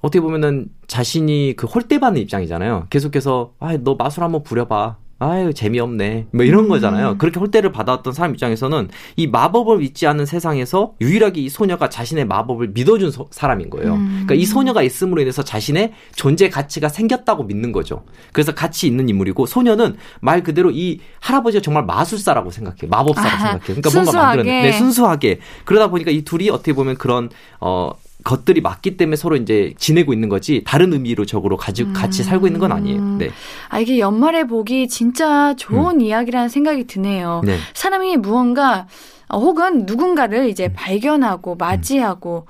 어떻게 0.02 0.22
보면은 0.22 0.70
자신이 0.88 1.56
그 1.58 1.68
홀대받는 1.68 2.22
입장이잖아요. 2.22 2.88
계속해서 2.90 3.54
아, 3.60 3.76
너 3.78 3.96
마술 3.96 4.24
한번 4.24 4.44
부려봐. 4.44 4.98
아유 5.22 5.54
재미없네. 5.54 6.28
뭐 6.32 6.46
이런 6.46 6.64
음. 6.66 6.70
거잖아요. 6.70 7.18
그렇게 7.18 7.40
홀대를 7.42 7.74
받아왔던 7.74 8.14
사람 8.14 8.32
입장에서는 8.32 8.88
이 9.18 9.28
마법을 9.28 9.80
믿지 9.80 10.08
않는 10.08 10.26
세상에서 10.26 10.94
유일하게 11.02 11.42
이 11.42 11.50
소녀가 11.50 11.90
자신의 11.90 12.26
마법을 12.26 12.70
믿어준 12.74 13.12
소- 13.12 13.28
사람인 13.30 13.70
거예요. 13.70 13.96
음. 13.96 14.08
그러니까 14.26 14.36
이 14.36 14.46
소녀가 14.46 14.82
있음으로 14.82 15.22
인해서 15.22 15.44
자신의 15.44 15.92
존재 16.16 16.48
가치가 16.50 16.88
생겼다고 16.88 17.44
믿는 17.44 17.74
거죠. 17.74 18.04
그래서 18.32 18.54
같이 18.54 18.88
있는 18.88 19.10
인물이고 19.10 19.46
소녀는 19.46 19.98
말 20.22 20.42
그대로 20.42 20.72
이 20.72 21.02
할아버지가 21.20 21.62
정말 21.62 21.84
마술사라고 21.86 22.50
생각해요. 22.50 22.88
마법사라고 22.90 23.30
아하, 23.30 23.38
생각해요. 23.38 23.60
그러니까 23.66 23.90
뭔가 23.90 24.12
순수하게. 24.12 24.38
만들어내. 24.38 24.62
네, 24.62 24.72
순수하게. 24.72 25.40
그러다 25.66 25.90
보니까 25.90 26.12
이 26.12 26.22
둘이 26.22 26.50
어떻게 26.50 26.72
보면 26.72 26.96
그런 26.96 27.30
어 27.60 27.92
것들이 28.24 28.62
맞기 28.62 28.98
때문에 28.98 29.16
서로 29.16 29.36
이제 29.38 29.74
지내고 29.78 30.14
있는 30.14 30.28
거지 30.28 30.62
다른 30.66 30.92
의미로 30.94 31.26
적으로 31.26 31.56
가지고 31.58 31.94
같이 31.94 32.24
살고 32.24 32.48
있는 32.48 32.60
건 32.60 32.72
아니에요. 32.72 33.02
네. 33.18 33.30
아 33.70 33.80
이게 33.80 34.00
연말에 34.00 34.44
보기 34.44 34.88
진짜 34.88 35.54
좋은 35.56 36.02
이야기라는 36.02 36.50
생각이 36.50 36.86
드네요. 36.86 37.42
음. 37.44 37.48
네. 37.48 37.58
사람이 37.74 38.18
무언가 38.18 38.88
어, 39.30 39.40
혹은 39.40 39.86
누군가를 39.86 40.40
음. 40.40 40.50
이제 40.50 40.74
발견하고 40.74 41.56
맞이하고 41.56 42.46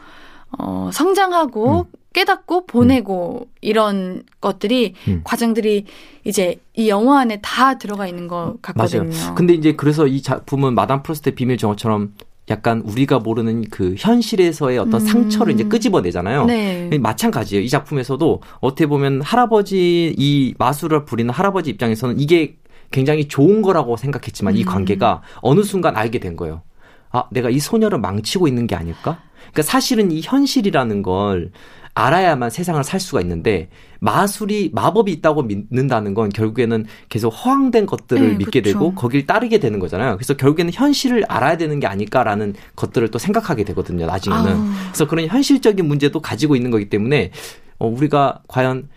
어, 0.57 0.89
성장하고 0.91 1.88
깨닫고 2.13 2.65
보내고 2.65 3.47
이런 3.61 4.24
것들이 4.41 4.95
음. 5.07 5.22
과정들이 5.24 5.86
이제 6.24 6.59
이 6.74 6.89
영화 6.89 7.20
안에 7.20 7.39
다 7.41 7.78
들어가 7.78 8.07
있는 8.07 8.28
것 8.28 8.55
같거든요. 8.61 9.03
맞아요. 9.03 9.36
근데 9.36 9.53
이제 9.53 9.76
그래서 9.76 10.07
이 10.07 10.22
작품은 10.22 10.74
마담 10.74 11.03
프로스트의 11.03 11.36
비밀 11.36 11.57
정어처럼 11.57 12.13
약간 12.50 12.82
우리가 12.82 13.20
모르는 13.20 13.66
그 13.70 13.95
현실에서의 13.97 14.80
어떤 14.80 15.02
음. 15.02 15.06
상처를 15.06 15.54
이제 15.54 15.64
끄집어내잖아요. 15.66 16.45
네. 16.45 16.97
마찬가지예요. 17.00 17.64
이 17.64 17.70
작품에서도 17.70 18.41
어떻게 18.60 18.88
보면 18.88 19.22
할아버지 19.22 20.16
이 20.18 20.54
마술을 20.58 21.06
부리는 21.06 21.32
할아버지 21.32 21.70
입장에서는 21.70 22.20
이게 22.20 22.58
굉장히 22.91 23.28
좋은 23.28 23.62
거라고 23.62 23.97
생각했지만 23.97 24.56
이 24.56 24.64
음. 24.64 24.66
관계가 24.66 25.22
어느 25.41 25.62
순간 25.62 25.95
알게 25.95 26.20
된 26.20 26.36
거예요. 26.36 26.64
아, 27.12 27.24
내가 27.32 27.50
이 27.50 27.60
소녀를 27.60 28.00
망치고 28.00 28.47
있는 28.47 28.68
게 28.68 28.76
아닐까? 28.76 29.22
그러니까 29.52 29.62
사실은 29.64 30.12
이 30.12 30.22
현실이라는 30.24 31.02
걸 31.02 31.52
알아야만 31.94 32.50
세상을 32.50 32.84
살 32.84 33.00
수가 33.00 33.22
있는데 33.22 33.70
마술이 34.00 34.72
마법이 34.74 35.12
있다고 35.12 35.44
믿는다는 35.44 36.14
건 36.14 36.30
결국에는 36.30 36.86
계속 37.10 37.30
허황된 37.30 37.86
것들을 37.86 38.30
네, 38.30 38.38
믿게 38.38 38.62
그쵸. 38.62 38.74
되고 38.74 38.94
거길 38.94 39.26
따르게 39.26 39.60
되는 39.60 39.80
거잖아요. 39.80 40.16
그래서 40.16 40.36
결국에는 40.36 40.72
현실을 40.74 41.26
알아야 41.28 41.58
되는 41.58 41.80
게 41.80 41.88
아닐까라는 41.88 42.54
것들을 42.76 43.10
또 43.10 43.20
생각하게 43.20 43.64
되거든요. 43.66 44.06
나중에는. 44.06 44.52
아우. 44.52 44.68
그래서 44.88 45.08
그런 45.08 45.28
현실적인 45.28 45.86
문제도 45.86 46.20
가지고 46.22 46.56
있는 46.56 46.72
거기 46.72 46.90
때문에 46.90 47.32
어, 47.80 47.88
우리가 47.88 48.42
과연 48.48 48.88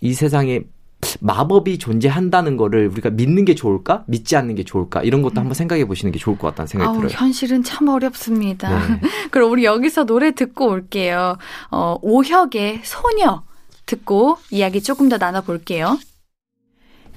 이 0.00 0.14
세상에 0.14 0.60
마법이 1.20 1.78
존재한다는 1.78 2.56
거를 2.56 2.88
우리가 2.88 3.10
믿는 3.10 3.44
게 3.44 3.54
좋을까? 3.54 4.04
믿지 4.06 4.36
않는 4.36 4.54
게 4.54 4.64
좋을까? 4.64 5.02
이런 5.02 5.22
것도 5.22 5.40
한번 5.40 5.54
생각해 5.54 5.86
보시는 5.86 6.12
게 6.12 6.18
좋을 6.18 6.38
것 6.38 6.48
같다는 6.48 6.66
생각이 6.66 6.90
음. 6.90 6.94
아우, 6.94 7.00
들어요. 7.00 7.16
현실은 7.18 7.62
참 7.62 7.88
어렵습니다. 7.88 8.70
네. 8.70 9.00
그럼 9.30 9.50
우리 9.50 9.64
여기서 9.64 10.04
노래 10.04 10.32
듣고 10.32 10.68
올게요. 10.68 11.36
어, 11.70 11.96
오혁의 12.02 12.80
소녀 12.84 13.42
듣고 13.86 14.38
이야기 14.50 14.82
조금 14.82 15.08
더 15.08 15.18
나눠볼게요. 15.18 15.98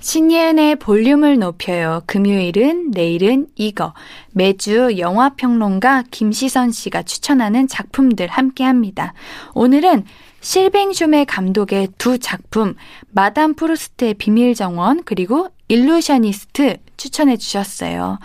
신예은의 0.03 0.77
볼륨을 0.77 1.39
높여요. 1.39 2.01
금요일은 2.07 2.91
내일은 2.91 3.47
이거. 3.55 3.93
매주 4.33 4.97
영화평론가 4.97 6.03
김시선 6.11 6.71
씨가 6.71 7.03
추천하는 7.03 7.69
작품들 7.69 8.27
함께 8.27 8.65
합니다. 8.65 9.13
오늘은 9.53 10.03
실뱅쇼메 10.43 11.23
감독의 11.25 11.87
두 11.97 12.19
작품, 12.19 12.75
마담 13.11 13.53
프루스트의 13.55 14.13
비밀 14.15 14.53
정원, 14.53 15.01
그리고 15.05 15.47
일루셔니스트 15.69 16.77
추천해 16.97 17.37
주셨어요. 17.37 18.19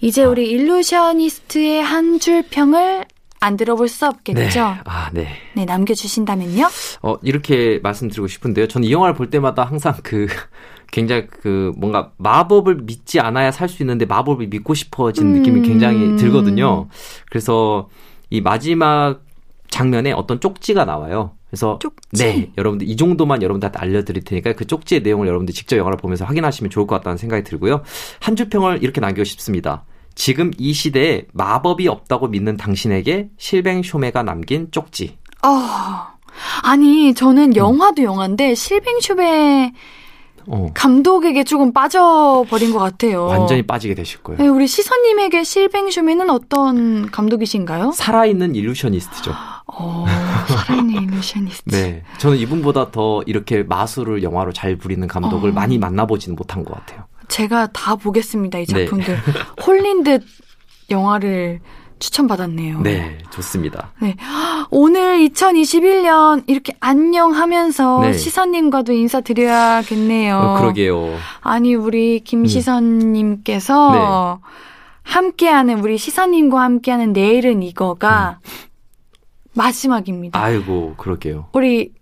이제 0.00 0.22
우리 0.22 0.48
일루셔니스트의 0.50 1.82
한 1.82 2.20
줄 2.20 2.42
평을 2.48 3.04
안 3.40 3.56
들어볼 3.56 3.88
수 3.88 4.06
없겠죠? 4.06 4.60
아, 4.84 5.10
네. 5.12 5.28
네, 5.54 5.64
남겨주신다면요? 5.64 6.68
어, 7.02 7.16
이렇게 7.22 7.80
말씀드리고 7.82 8.28
싶은데요. 8.28 8.68
저는 8.68 8.88
이 8.88 8.92
영화를 8.92 9.14
볼 9.14 9.28
때마다 9.28 9.64
항상 9.64 9.94
그, 10.04 10.26
굉장히 10.92 11.26
그, 11.26 11.72
뭔가 11.76 12.12
마법을 12.18 12.76
믿지 12.84 13.18
않아야 13.20 13.50
살 13.50 13.68
수 13.68 13.82
있는데 13.82 14.06
마법을 14.06 14.46
믿고 14.46 14.74
싶어지는 14.74 15.34
느낌이 15.34 15.60
음. 15.60 15.64
굉장히 15.64 16.16
들거든요. 16.16 16.88
그래서 17.28 17.88
이 18.30 18.40
마지막 18.40 19.25
장면에 19.68 20.12
어떤 20.12 20.40
쪽지가 20.40 20.84
나와요. 20.84 21.32
그래서 21.48 21.78
쪽지? 21.80 22.24
네, 22.24 22.52
여러분들 22.58 22.88
이 22.88 22.96
정도만 22.96 23.42
여러분들한테 23.42 23.78
알려드릴 23.78 24.24
테니까 24.24 24.54
그 24.54 24.66
쪽지의 24.66 25.02
내용을 25.02 25.26
여러분들 25.26 25.54
직접 25.54 25.76
영화를 25.76 25.98
보면서 25.98 26.24
확인하시면 26.24 26.70
좋을 26.70 26.86
것 26.86 26.96
같다는 26.96 27.16
생각이 27.16 27.44
들고요. 27.44 27.82
한줄 28.20 28.48
평을 28.48 28.82
이렇게 28.82 29.00
남기고 29.00 29.24
싶습니다. 29.24 29.84
지금 30.14 30.50
이 30.58 30.72
시대에 30.72 31.26
마법이 31.32 31.88
없다고 31.88 32.28
믿는 32.28 32.56
당신에게 32.56 33.28
실뱅 33.36 33.82
쇼메가 33.82 34.22
남긴 34.22 34.68
쪽지. 34.70 35.18
어, 35.44 35.48
아니, 36.62 37.10
음. 37.10 37.14
저는 37.14 37.56
영화도 37.56 38.02
영화인데, 38.02 38.54
실뱅쇼베 38.54 39.72
어, 40.48 40.70
감독에게 40.74 41.44
조금 41.44 41.72
빠져버린 41.72 42.72
것 42.72 42.78
같아요. 42.78 43.26
완전히 43.26 43.62
빠지게 43.62 43.94
되실 43.94 44.22
거예요. 44.22 44.40
네, 44.40 44.48
우리 44.48 44.66
시선님에게 44.66 45.42
실뱅쇼메는 45.44 46.30
어떤 46.30 47.10
감독이신가요? 47.10 47.92
살아있는 47.92 48.54
일루셔니스트죠. 48.54 49.32
어, 49.66 50.06
살아있는 50.48 51.02
일루셔니스트. 51.02 51.70
네. 51.70 52.02
저는 52.18 52.38
이분보다 52.38 52.90
더 52.90 53.22
이렇게 53.26 53.62
마술을 53.64 54.22
영화로 54.22 54.52
잘 54.52 54.76
부리는 54.76 55.06
감독을 55.08 55.50
어. 55.50 55.52
많이 55.52 55.78
만나보지는 55.78 56.36
못한 56.36 56.64
것 56.64 56.74
같아요. 56.74 57.04
제가 57.28 57.66
다 57.72 57.96
보겠습니다, 57.96 58.58
이 58.60 58.66
네. 58.66 58.84
작품들. 58.84 59.18
홀린 59.66 60.04
듯 60.04 60.22
영화를 60.90 61.60
추천받았네요. 61.98 62.80
네, 62.80 63.18
좋습니다. 63.30 63.92
오늘 64.70 65.18
2021년 65.28 66.44
이렇게 66.46 66.74
안녕하면서 66.80 68.00
네. 68.02 68.12
시선님과도 68.12 68.92
인사드려야겠네요. 68.92 70.36
어, 70.38 70.60
그러게요. 70.60 71.16
아니 71.40 71.74
우리 71.74 72.20
김시선님께서 72.20 74.40
네. 74.42 74.48
함께하는 75.02 75.80
우리 75.80 75.98
시선님과 75.98 76.60
함께하는 76.60 77.12
내일은 77.12 77.62
이거가 77.62 78.40
마지막입니다. 79.54 80.38
음. 80.38 80.44
아이고, 80.44 80.94
그러게요. 80.98 81.48
우리 81.52 81.92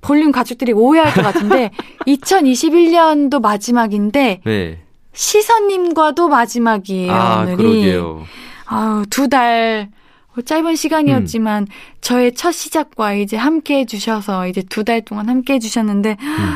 볼륨 0.00 0.32
가족들이 0.32 0.72
오해할 0.72 1.12
것 1.12 1.22
같은데 1.22 1.70
2021년도 2.06 3.40
마지막인데 3.40 4.40
네. 4.44 4.80
시선님과도 5.12 6.28
마지막이에요 6.28 7.12
아, 7.12 7.40
오늘이. 7.42 7.56
그러게요. 7.56 8.22
아유 8.66 9.04
두달 9.10 9.88
어, 10.36 10.40
짧은 10.42 10.74
시간이었지만 10.76 11.62
음. 11.64 11.66
저의 12.00 12.34
첫 12.34 12.52
시작과 12.52 13.14
이제 13.14 13.36
함께 13.36 13.78
해주셔서 13.80 14.48
이제 14.48 14.62
두 14.62 14.84
달 14.84 15.00
동안 15.02 15.28
함께 15.28 15.54
해주셨는데 15.54 16.16
음. 16.20 16.54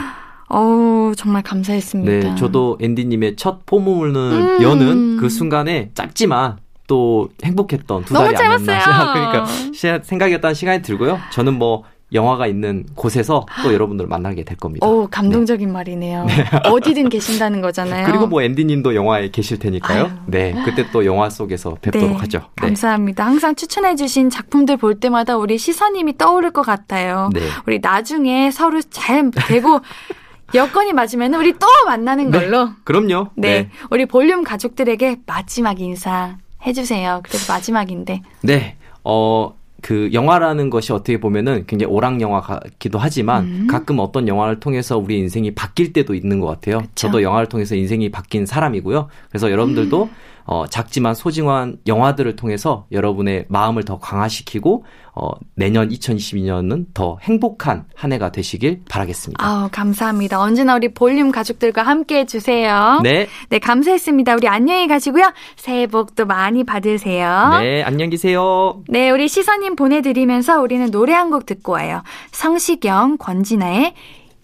어우 0.51 1.15
정말 1.17 1.43
감사했습니다. 1.43 2.29
네, 2.31 2.35
저도 2.37 2.79
앤디님의 2.81 3.37
첫 3.37 3.67
포문을 3.67 4.21
음. 4.33 4.63
여는 4.63 5.17
그 5.19 5.29
순간에 5.29 5.91
짧지만 5.95 6.57
또 6.87 7.29
행복했던 7.45 8.05
두 8.07 8.15
달이 8.15 8.35
아니었나 8.35 9.13
그러니까 9.13 9.45
생각이었다는 10.03 10.55
시간이 10.55 10.83
들고요. 10.83 11.19
저는 11.33 11.59
뭐 11.59 11.85
영화가 12.13 12.47
있는 12.47 12.85
곳에서 12.95 13.45
또 13.63 13.73
여러분들을 13.73 14.09
만나게 14.09 14.45
될 14.45 14.57
겁니다. 14.57 14.87
오, 14.87 15.07
감동적인 15.09 15.69
네. 15.69 15.73
말이네요. 15.73 16.25
네. 16.25 16.45
어디든 16.65 17.11
계신다는 17.11 17.61
거잖아요. 17.61 18.07
그리고 18.07 18.27
뭐 18.27 18.43
앤디님도 18.43 18.95
영화에 18.95 19.31
계실 19.31 19.59
테니까요. 19.59 20.05
아유. 20.05 20.11
네, 20.27 20.55
그때 20.65 20.91
또 20.91 21.05
영화 21.05 21.29
속에서 21.29 21.77
뵙도록 21.81 22.11
네, 22.11 22.17
하죠. 22.17 22.39
네. 22.39 22.67
감사합니다. 22.69 23.27
항상 23.27 23.55
추천해주신 23.55 24.31
작품들 24.31 24.79
볼 24.79 24.99
때마다 24.99 25.37
우리 25.37 25.59
시선님이 25.59 26.17
떠오를 26.17 26.51
것 26.51 26.63
같아요. 26.63 27.29
네. 27.35 27.41
우리 27.67 27.79
나중에 27.81 28.51
서로 28.51 28.81
잘 28.81 29.31
되고 29.31 29.81
여건이 30.55 30.95
맞으면 30.95 31.35
우리 31.35 31.53
또 31.59 31.67
만나는 31.87 32.31
네. 32.31 32.39
걸로. 32.41 32.71
그럼요. 32.85 33.29
네. 33.37 33.69
우리 33.91 34.07
볼륨 34.07 34.45
가족들에게 34.45 35.19
마지막 35.27 35.79
인사 35.81 36.39
해주세요. 36.65 37.21
그래서 37.23 37.53
마지막인데. 37.53 38.23
네. 38.41 38.77
어, 39.05 39.55
그 39.81 40.11
영화라는 40.13 40.71
것이 40.71 40.93
어떻게 40.93 41.21
보면은 41.21 41.65
굉장히 41.67 41.93
오락 41.93 42.21
영화 42.21 42.41
같기도 42.41 42.99
하지만 42.99 43.45
음. 43.45 43.67
가끔 43.69 43.99
어떤 44.01 44.27
영화를 44.27 44.59
통해서 44.59 44.99
우리 44.99 45.19
인생이 45.19 45.55
바뀔 45.55 45.93
때도 45.93 46.15
있는 46.15 46.41
것 46.41 46.49
같아요. 46.49 46.79
그쵸? 46.81 46.91
저도 46.95 47.23
영화를 47.23 47.49
통해서 47.49 47.77
인생이 47.77 48.11
바뀐 48.11 48.45
사람이고요. 48.45 49.09
그래서 49.29 49.51
여러분들도 49.51 50.05
음. 50.05 50.11
어, 50.51 50.67
작지만 50.67 51.15
소중한 51.15 51.77
영화들을 51.87 52.35
통해서 52.37 52.87
여러분의 52.91 53.45
마음을 53.49 53.85
더 53.85 53.99
강화시키고 53.99 54.87
어, 55.15 55.31
내년 55.55 55.91
2022년은 55.91 56.87
더 56.95 57.19
행복한 57.21 57.85
한 57.95 58.13
해가 58.15 58.33
되시길 58.33 58.81
바라겠습니다. 58.89 59.45
아, 59.45 59.69
감사합니다. 59.71 60.41
언제나 60.41 60.75
우리 60.75 60.95
볼륨 60.95 61.31
가족들과 61.33 61.83
함께 61.83 62.21
해주세요. 62.21 63.01
네. 63.03 63.27
네, 63.51 63.59
감사했습니다. 63.59 64.37
우리 64.37 64.49
안녕히 64.49 64.89
가시고요. 64.89 65.35
새해 65.57 65.87
복도 65.87 66.25
많이 66.25 66.65
받으세요. 66.65 67.59
네, 67.61 67.83
안녕 67.83 68.09
계세요. 68.09 68.83
네, 68.89 69.11
우리 69.11 69.29
시선님 69.29 69.77
보내드리면서 69.77 70.61
우리는 70.63 70.91
노래 70.91 71.13
한 71.13 71.29
곡 71.29 71.45
듣고 71.45 71.73
와요. 71.73 72.03
성시경, 72.33 73.19
권진아의 73.19 73.93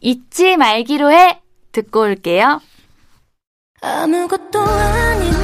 잊지 0.02 0.58
말기로 0.58 1.10
해 1.12 1.40
듣고 1.72 2.00
올게요. 2.02 2.60
아무것도 3.80 4.60
아닌 4.60 5.43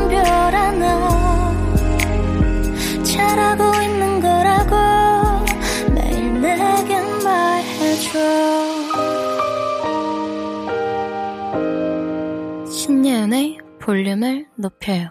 볼륨을 13.81 14.47
높여요. 14.55 15.09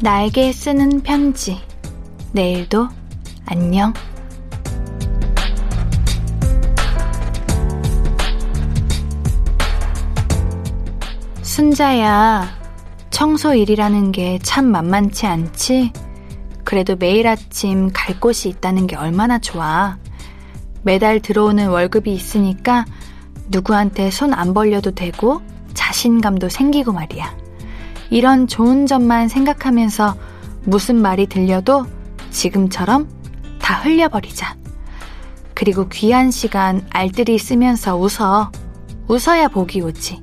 나에게 0.00 0.52
쓰는 0.52 1.02
편지. 1.02 1.60
내일도 2.32 2.88
안녕. 3.46 3.92
순자야, 11.42 12.57
청소 13.18 13.52
일이라는 13.52 14.12
게 14.12 14.38
참 14.44 14.66
만만치 14.66 15.26
않지? 15.26 15.92
그래도 16.62 16.94
매일 16.94 17.26
아침 17.26 17.90
갈 17.92 18.20
곳이 18.20 18.48
있다는 18.48 18.86
게 18.86 18.94
얼마나 18.94 19.40
좋아. 19.40 19.98
매달 20.84 21.18
들어오는 21.18 21.68
월급이 21.68 22.12
있으니까 22.12 22.84
누구한테 23.48 24.12
손 24.12 24.32
안 24.32 24.54
벌려도 24.54 24.92
되고 24.92 25.42
자신감도 25.74 26.48
생기고 26.48 26.92
말이야. 26.92 27.36
이런 28.10 28.46
좋은 28.46 28.86
점만 28.86 29.26
생각하면서 29.26 30.16
무슨 30.62 31.02
말이 31.02 31.26
들려도 31.26 31.86
지금처럼 32.30 33.08
다 33.60 33.80
흘려버리자. 33.80 34.54
그리고 35.54 35.88
귀한 35.88 36.30
시간 36.30 36.86
알뜰히 36.90 37.36
쓰면서 37.38 37.96
웃어. 37.96 38.52
웃어야 39.08 39.48
복이 39.48 39.80
오지. 39.80 40.22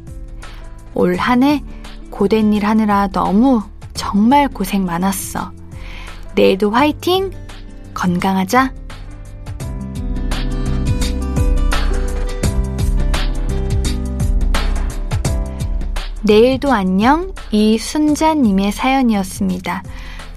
올 0.94 1.18
한 1.18 1.44
해 1.44 1.62
고된 2.16 2.54
일 2.54 2.66
하느라 2.66 3.10
너무 3.10 3.62
정말 3.94 4.48
고생 4.48 4.86
많았어. 4.86 5.52
내일도 6.34 6.72
화이팅! 6.72 7.30
건강하자! 7.94 8.74
내일도 16.22 16.72
안녕 16.72 17.34
이순자님의 17.52 18.72
사연이었습니다. 18.72 19.84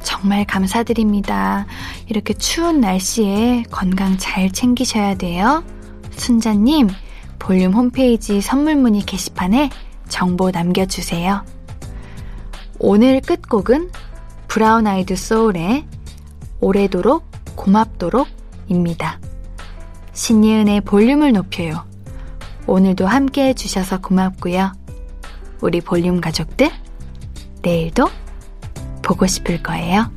정말 0.03 0.45
감사드립니다. 0.45 1.67
이렇게 2.09 2.35
추운 2.35 2.81
날씨에 2.81 3.63
건강 3.71 4.19
잘 4.19 4.51
챙기셔야 4.51 5.15
돼요. 5.15 5.63
순자님, 6.11 6.89
볼륨 7.39 7.73
홈페이지 7.73 8.41
선물 8.41 8.75
문의 8.75 9.03
게시판에 9.03 9.71
정보 10.09 10.51
남겨주세요. 10.51 11.45
오늘 12.81 13.21
끝곡은 13.21 13.91
브라운 14.47 14.87
아이드 14.87 15.17
소울의 15.17 15.85
오래도록 16.61 17.25
고맙도록입니다. 17.57 19.21
신예은의 20.13 20.83
볼륨을 20.83 21.33
높여요. 21.33 21.85
오늘도 22.67 23.07
함께 23.07 23.49
해주셔서 23.49 24.01
고맙고요. 24.01 24.73
우리 25.61 25.81
볼륨 25.81 26.21
가족들, 26.21 26.71
내일도 27.63 28.09
보고 29.03 29.27
싶을 29.27 29.61
거예요. 29.63 30.13